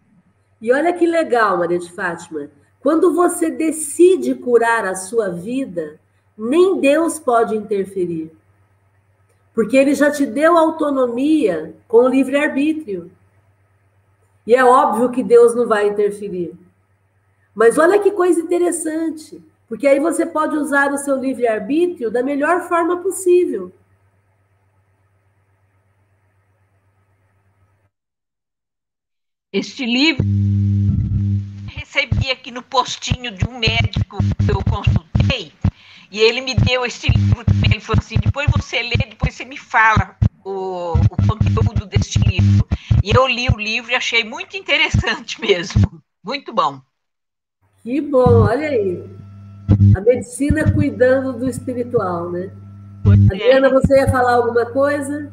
E 0.63 0.73
olha 0.73 0.93
que 0.93 1.05
legal, 1.05 1.59
Maria 1.59 1.81
de 1.81 1.91
Fátima. 1.91 2.49
Quando 2.79 3.13
você 3.13 3.51
decide 3.51 4.37
curar 4.37 4.87
a 4.87 4.95
sua 4.95 5.29
vida, 5.29 5.99
nem 6.37 6.81
Deus 6.81 7.19
pode 7.19 7.57
interferir. 7.57 8.31
Porque 9.53 9.77
ele 9.77 9.93
já 9.93 10.09
te 10.09 10.25
deu 10.25 10.57
autonomia 10.57 11.75
com 11.89 12.05
o 12.05 12.09
livre-arbítrio. 12.09 13.11
E 14.47 14.55
é 14.55 14.65
óbvio 14.65 15.11
que 15.11 15.25
Deus 15.25 15.53
não 15.53 15.67
vai 15.67 15.89
interferir. 15.89 16.55
Mas 17.53 17.77
olha 17.77 17.99
que 17.99 18.13
coisa 18.13 18.41
interessante. 18.41 19.43
Porque 19.69 19.89
aí 19.89 19.99
você 19.99 20.25
pode 20.25 20.57
usar 20.57 20.93
o 20.93 20.99
seu 20.99 21.17
livre-arbítrio 21.17 22.09
da 22.09 22.23
melhor 22.23 22.69
forma 22.69 22.99
possível. 22.99 23.73
Este 29.51 29.87
livro 29.87 30.23
recebi 31.69 32.31
aqui 32.31 32.51
no 32.51 32.63
postinho 32.63 33.31
de 33.31 33.49
um 33.49 33.59
médico 33.59 34.19
que 34.45 34.51
eu 34.51 34.63
consultei, 34.63 35.55
e 36.11 36.21
ele 36.21 36.43
me 36.43 36.55
deu 36.55 36.85
este 36.85 37.11
livro 37.11 37.43
também. 37.47 37.71
Ele 37.71 37.81
falou 37.81 37.99
assim: 37.99 38.17
depois 38.17 38.47
você 38.51 38.83
lê, 38.83 38.97
depois 39.09 39.35
você 39.35 39.47
me 39.47 39.57
fala 39.57 40.15
o, 40.45 40.93
o 40.93 41.27
conteúdo 41.27 41.87
deste 41.87 42.19
livro. 42.19 42.69
E 43.03 43.11
eu 43.11 43.27
li 43.27 43.49
o 43.49 43.57
livro 43.57 43.91
e 43.91 43.95
achei 43.95 44.23
muito 44.23 44.55
interessante 44.55 45.41
mesmo. 45.41 46.03
Muito 46.23 46.53
bom. 46.53 46.83
Que 47.83 48.03
bom, 48.03 48.43
olha 48.43 48.69
aí. 48.69 49.03
A 49.97 50.01
medicina 50.03 50.71
cuidando 50.75 51.33
do 51.33 51.49
espiritual, 51.49 52.31
né? 52.31 52.51
Adriana, 53.07 53.71
você 53.71 53.97
ia 53.97 54.11
falar 54.11 54.35
alguma 54.35 54.67
coisa? 54.67 55.33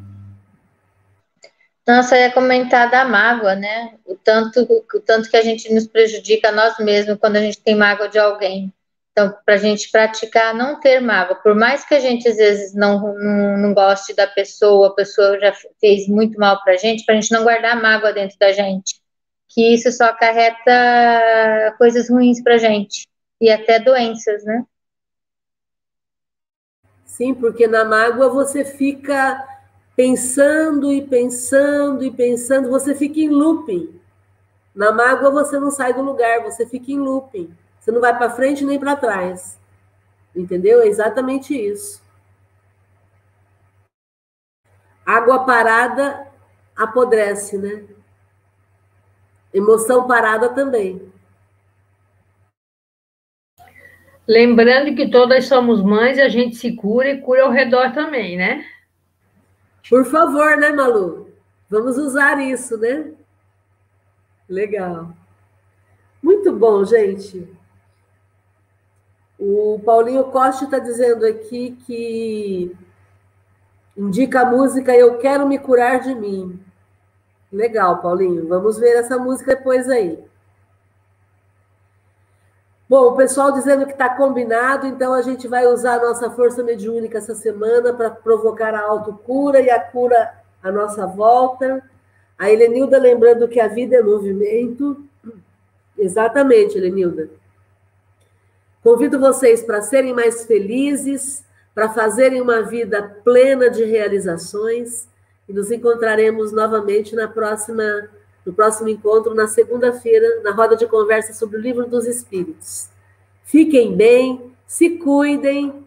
Nossa, 1.88 2.16
eu 2.16 2.22
ia 2.22 2.32
comentar 2.32 2.90
da 2.90 3.06
mágoa, 3.06 3.56
né? 3.56 3.94
O 4.06 4.16
tanto, 4.16 4.62
o 4.62 5.00
tanto 5.00 5.30
que 5.30 5.38
a 5.38 5.44
gente 5.44 5.72
nos 5.72 5.86
prejudica 5.86 6.52
nós 6.52 6.78
mesmos 6.80 7.20
quando 7.20 7.36
a 7.36 7.42
gente 7.42 7.62
tem 7.62 7.76
mágoa 7.76 8.10
de 8.10 8.18
alguém. 8.18 8.74
Então, 9.12 9.34
para 9.46 9.54
a 9.54 9.58
gente 9.58 9.90
praticar 9.92 10.54
não 10.54 10.80
ter 10.80 11.00
mágoa, 11.00 11.38
por 11.38 11.56
mais 11.56 11.86
que 11.86 11.94
a 11.94 12.00
gente 12.00 12.28
às 12.28 12.36
vezes 12.36 12.74
não, 12.74 13.14
não, 13.14 13.58
não 13.58 13.74
goste 13.74 14.14
da 14.14 14.28
pessoa, 14.28 14.90
a 14.90 14.94
pessoa 14.94 15.40
já 15.40 15.54
fez 15.80 16.08
muito 16.08 16.38
mal 16.38 16.62
para 16.64 16.74
a 16.74 16.78
gente, 16.78 17.06
para 17.06 17.16
a 17.16 17.22
gente 17.22 17.32
não 17.32 17.44
guardar 17.44 17.82
mágoa 17.82 18.12
dentro 18.12 18.38
da 18.38 18.52
gente, 18.52 19.00
que 19.48 19.74
isso 19.74 19.90
só 19.92 20.06
acarreta 20.06 21.76
coisas 21.78 22.10
ruins 22.10 22.44
para 22.44 22.56
a 22.56 22.58
gente 22.58 23.08
e 23.40 23.50
até 23.50 23.80
doenças, 23.80 24.44
né? 24.44 24.66
Sim, 27.06 27.34
porque 27.34 27.68
na 27.68 27.86
mágoa 27.86 28.28
você 28.28 28.66
fica 28.66 29.42
pensando 29.96 30.92
e 30.92 31.02
pensando 31.02 32.04
e 32.04 32.12
pensando, 32.12 32.70
você 32.70 32.94
fica 32.94 33.20
em 33.20 33.30
looping. 33.30 34.00
Na 34.74 34.92
mágoa 34.92 35.32
você 35.32 35.58
não 35.58 35.72
sai 35.72 35.94
do 35.94 36.02
lugar, 36.02 36.44
você 36.44 36.66
fica 36.66 36.92
em 36.92 37.00
looping. 37.00 37.56
Você 37.80 37.92
não 37.92 38.02
vai 38.02 38.18
para 38.18 38.30
frente 38.30 38.66
nem 38.66 38.80
para 38.80 38.96
trás. 38.96 39.58
Entendeu? 40.36 40.82
É 40.82 40.88
exatamente 40.88 41.56
isso. 41.56 42.04
Água 45.06 45.46
parada 45.46 46.28
apodrece, 46.76 47.58
né? 47.58 47.86
Emoção 49.54 50.08
parada 50.08 50.50
também. 50.50 51.10
Lembrando 54.28 54.96
que 54.96 55.10
todas 55.10 55.48
somos 55.48 55.82
mães, 55.82 56.18
a 56.18 56.28
gente 56.28 56.56
se 56.56 56.76
cura 56.76 57.12
e 57.12 57.22
cura 57.22 57.44
ao 57.44 57.52
redor 57.52 57.94
também, 57.94 58.36
né? 58.36 58.66
Por 59.90 60.06
favor, 60.06 60.58
né, 60.58 60.72
Malu? 60.72 61.30
Vamos 61.70 61.98
usar 61.98 62.42
isso, 62.42 62.78
né? 62.78 63.12
Legal. 64.48 65.10
Muito 66.22 66.52
bom, 66.52 66.84
gente. 66.86 67.48
O 69.38 69.80
Paulinho 69.86 70.24
Costa 70.26 70.66
está 70.66 70.80
dizendo 70.80 71.26
aqui 71.26 71.78
que 71.86 72.76
indica 73.96 74.42
a 74.42 74.46
música 74.46 74.96
Eu 74.96 75.18
Quero 75.18 75.48
Me 75.48 75.60
Curar 75.60 76.00
de 76.00 76.16
Mim. 76.16 76.60
Legal, 77.52 78.02
Paulinho. 78.02 78.48
Vamos 78.48 78.78
ver 78.78 78.96
essa 78.98 79.18
música 79.18 79.56
depois 79.56 79.90
aí. 79.90 80.24
Bom, 82.88 83.08
o 83.08 83.16
pessoal 83.16 83.52
dizendo 83.52 83.86
que 83.86 83.94
está 83.94 84.10
combinado, 84.10 84.86
então 84.86 85.12
a 85.12 85.22
gente 85.24 85.48
vai 85.48 85.66
usar 85.66 85.96
a 85.96 86.08
nossa 86.08 86.30
força 86.30 86.62
mediúnica 86.62 87.18
essa 87.18 87.34
semana 87.34 87.92
para 87.94 88.12
provocar 88.12 88.76
a 88.76 88.82
autocura 88.82 89.60
e 89.60 89.72
a 89.72 89.80
cura 89.80 90.34
à 90.62 90.72
nossa 90.72 91.08
volta. 91.08 91.84
A 92.38 92.52
Helenilda 92.52 93.00
lembrando 93.00 93.48
que 93.48 93.60
a 93.60 93.68
vida 93.68 93.96
é 93.96 94.04
movimento. 94.04 95.04
Exatamente, 95.98 96.78
Helenilda. 96.78 97.30
Convido 98.84 99.20
vocês 99.20 99.64
para 99.64 99.82
serem 99.82 100.14
mais 100.14 100.46
felizes, 100.46 101.44
para 101.74 101.90
fazerem 101.90 102.40
uma 102.40 102.62
vida 102.62 103.02
plena 103.24 103.68
de 103.68 103.84
realizações 103.84 105.08
e 105.50 105.54
nos 105.54 105.72
encontraremos 105.72 106.52
novamente 106.52 107.16
na 107.16 107.28
próxima, 107.28 108.10
no 108.46 108.54
próximo 108.54 108.90
encontro, 108.90 109.34
na 109.34 109.48
segunda-feira, 109.48 110.42
na 110.44 110.52
roda 110.52 110.76
de 110.76 110.86
conversa 110.88 111.34
sobre 111.34 111.58
o 111.58 111.62
Livro 111.62 111.88
dos 111.88 112.06
Espíritos. 112.06 112.90
Fiquem 113.44 113.96
bem, 113.96 114.52
se 114.68 114.98
cuidem 114.98 115.86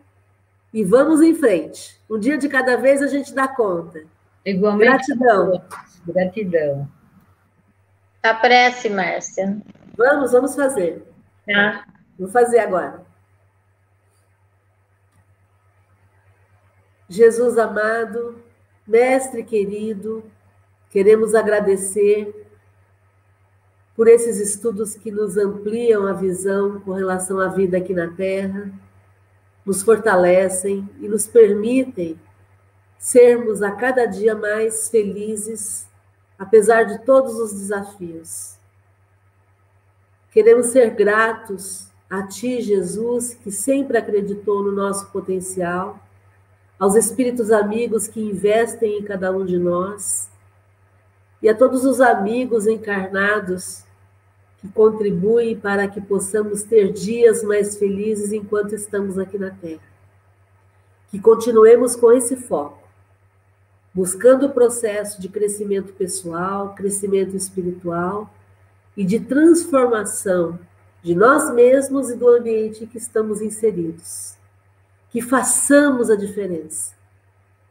e 0.72 0.84
vamos 0.84 1.20
em 1.20 1.34
frente. 1.34 2.00
Um 2.10 2.18
dia 2.18 2.36
de 2.36 2.48
cada 2.48 2.76
vez 2.76 3.00
a 3.02 3.06
gente 3.06 3.34
dá 3.34 3.46
conta. 3.46 4.02
Igualmente. 4.44 5.14
Gratidão. 5.14 5.62
Gratidão. 6.06 6.88
A 8.22 8.34
prece, 8.34 8.88
Márcia. 8.88 9.60
Vamos, 9.96 10.32
vamos 10.32 10.54
fazer. 10.54 11.02
Tá. 11.46 11.86
Vou 12.18 12.28
fazer 12.28 12.58
agora. 12.58 13.06
Jesus 17.08 17.56
amado, 17.56 18.42
Mestre 18.86 19.42
querido, 19.42 20.22
queremos 20.90 21.34
agradecer 21.34 22.37
por 23.98 24.06
esses 24.06 24.38
estudos 24.38 24.94
que 24.94 25.10
nos 25.10 25.36
ampliam 25.36 26.06
a 26.06 26.12
visão 26.12 26.78
com 26.82 26.92
relação 26.92 27.40
à 27.40 27.48
vida 27.48 27.78
aqui 27.78 27.92
na 27.92 28.06
Terra, 28.06 28.70
nos 29.66 29.82
fortalecem 29.82 30.88
e 31.00 31.08
nos 31.08 31.26
permitem 31.26 32.16
sermos 32.96 33.60
a 33.60 33.72
cada 33.72 34.06
dia 34.06 34.36
mais 34.36 34.88
felizes, 34.88 35.88
apesar 36.38 36.84
de 36.84 37.00
todos 37.00 37.40
os 37.40 37.52
desafios. 37.52 38.56
Queremos 40.30 40.66
ser 40.66 40.90
gratos 40.90 41.88
a 42.08 42.22
Ti, 42.22 42.62
Jesus, 42.62 43.34
que 43.34 43.50
sempre 43.50 43.98
acreditou 43.98 44.62
no 44.62 44.70
nosso 44.70 45.10
potencial, 45.10 45.98
aos 46.78 46.94
espíritos 46.94 47.50
amigos 47.50 48.06
que 48.06 48.20
investem 48.20 49.00
em 49.00 49.02
cada 49.02 49.32
um 49.32 49.44
de 49.44 49.58
nós, 49.58 50.30
e 51.42 51.48
a 51.48 51.54
todos 51.54 51.84
os 51.84 52.00
amigos 52.00 52.64
encarnados 52.68 53.87
que 54.60 54.68
contribuem 54.68 55.56
para 55.56 55.86
que 55.86 56.00
possamos 56.00 56.62
ter 56.62 56.92
dias 56.92 57.42
mais 57.42 57.76
felizes 57.76 58.32
enquanto 58.32 58.74
estamos 58.74 59.18
aqui 59.18 59.38
na 59.38 59.50
Terra. 59.50 59.82
Que 61.10 61.18
continuemos 61.18 61.94
com 61.94 62.12
esse 62.12 62.36
foco, 62.36 62.82
buscando 63.94 64.46
o 64.46 64.52
processo 64.52 65.20
de 65.20 65.28
crescimento 65.28 65.92
pessoal, 65.92 66.74
crescimento 66.74 67.36
espiritual 67.36 68.32
e 68.96 69.04
de 69.04 69.20
transformação 69.20 70.58
de 71.02 71.14
nós 71.14 71.54
mesmos 71.54 72.10
e 72.10 72.16
do 72.16 72.28
ambiente 72.28 72.82
em 72.82 72.86
que 72.86 72.98
estamos 72.98 73.40
inseridos. 73.40 74.36
Que 75.10 75.22
façamos 75.22 76.10
a 76.10 76.16
diferença, 76.16 76.94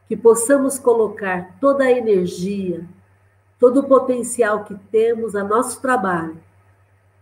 que 0.07 0.15
possamos 0.15 0.79
colocar 0.79 1.57
toda 1.59 1.83
a 1.83 1.91
energia, 1.91 2.83
todo 3.59 3.81
o 3.81 3.88
potencial 3.88 4.63
que 4.63 4.73
temos 4.89 5.35
a 5.35 5.43
nosso 5.43 5.81
trabalho 5.81 6.46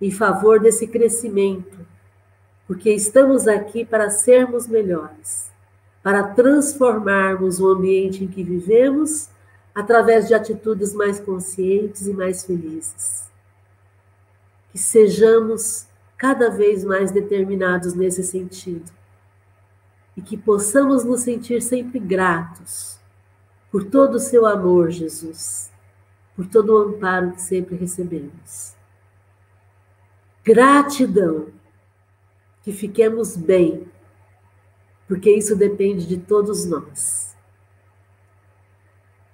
em 0.02 0.12
favor 0.12 0.60
desse 0.60 0.88
crescimento, 0.88 1.86
porque 2.68 2.91
estamos 2.91 3.48
aqui 3.48 3.86
para 3.86 4.10
sermos 4.10 4.68
melhores, 4.68 5.52
para 6.04 6.24
transformarmos 6.24 7.60
o 7.60 7.68
ambiente 7.68 8.24
em 8.24 8.28
que 8.28 8.43
vivemos 8.43 9.30
através 9.74 10.28
de 10.28 10.34
atitudes 10.34 10.94
mais 10.94 11.19
conscientes 11.19 12.07
e 12.07 12.14
mais 12.14 12.44
felizes. 12.45 13.30
Que 14.72 14.78
sejamos 14.78 15.88
cada 16.18 16.49
vez 16.49 16.84
mais 16.84 17.11
determinados 17.11 17.94
nesse 17.94 18.24
sentido. 18.24 18.91
E 20.15 20.22
que 20.22 20.38
possamos 20.38 21.03
nos 21.03 21.22
sentir 21.22 21.61
sempre 21.61 21.99
gratos 21.99 22.98
por 23.69 23.84
todo 23.84 24.15
o 24.15 24.19
seu 24.19 24.45
amor, 24.45 24.90
Jesus, 24.90 25.69
por 26.36 26.48
todo 26.48 26.69
o 26.69 26.78
amparo 26.88 27.32
que 27.32 27.41
sempre 27.41 27.76
recebemos. 27.76 28.74
Gratidão, 30.45 31.47
que 32.61 32.72
fiquemos 32.72 33.35
bem, 33.35 33.88
porque 35.07 35.35
isso 35.35 35.55
depende 35.55 36.05
de 36.05 36.17
todos 36.17 36.67
nós. 36.67 37.35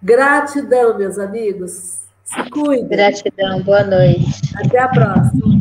Gratidão, 0.01 0.97
meus 0.97 1.19
amigos. 1.19 2.05
Se 2.23 2.49
cuidem. 2.49 2.88
Gratidão, 2.88 3.61
boa 3.61 3.83
noite. 3.83 4.41
Até 4.55 4.79
a 4.79 4.88
próxima. 4.88 5.60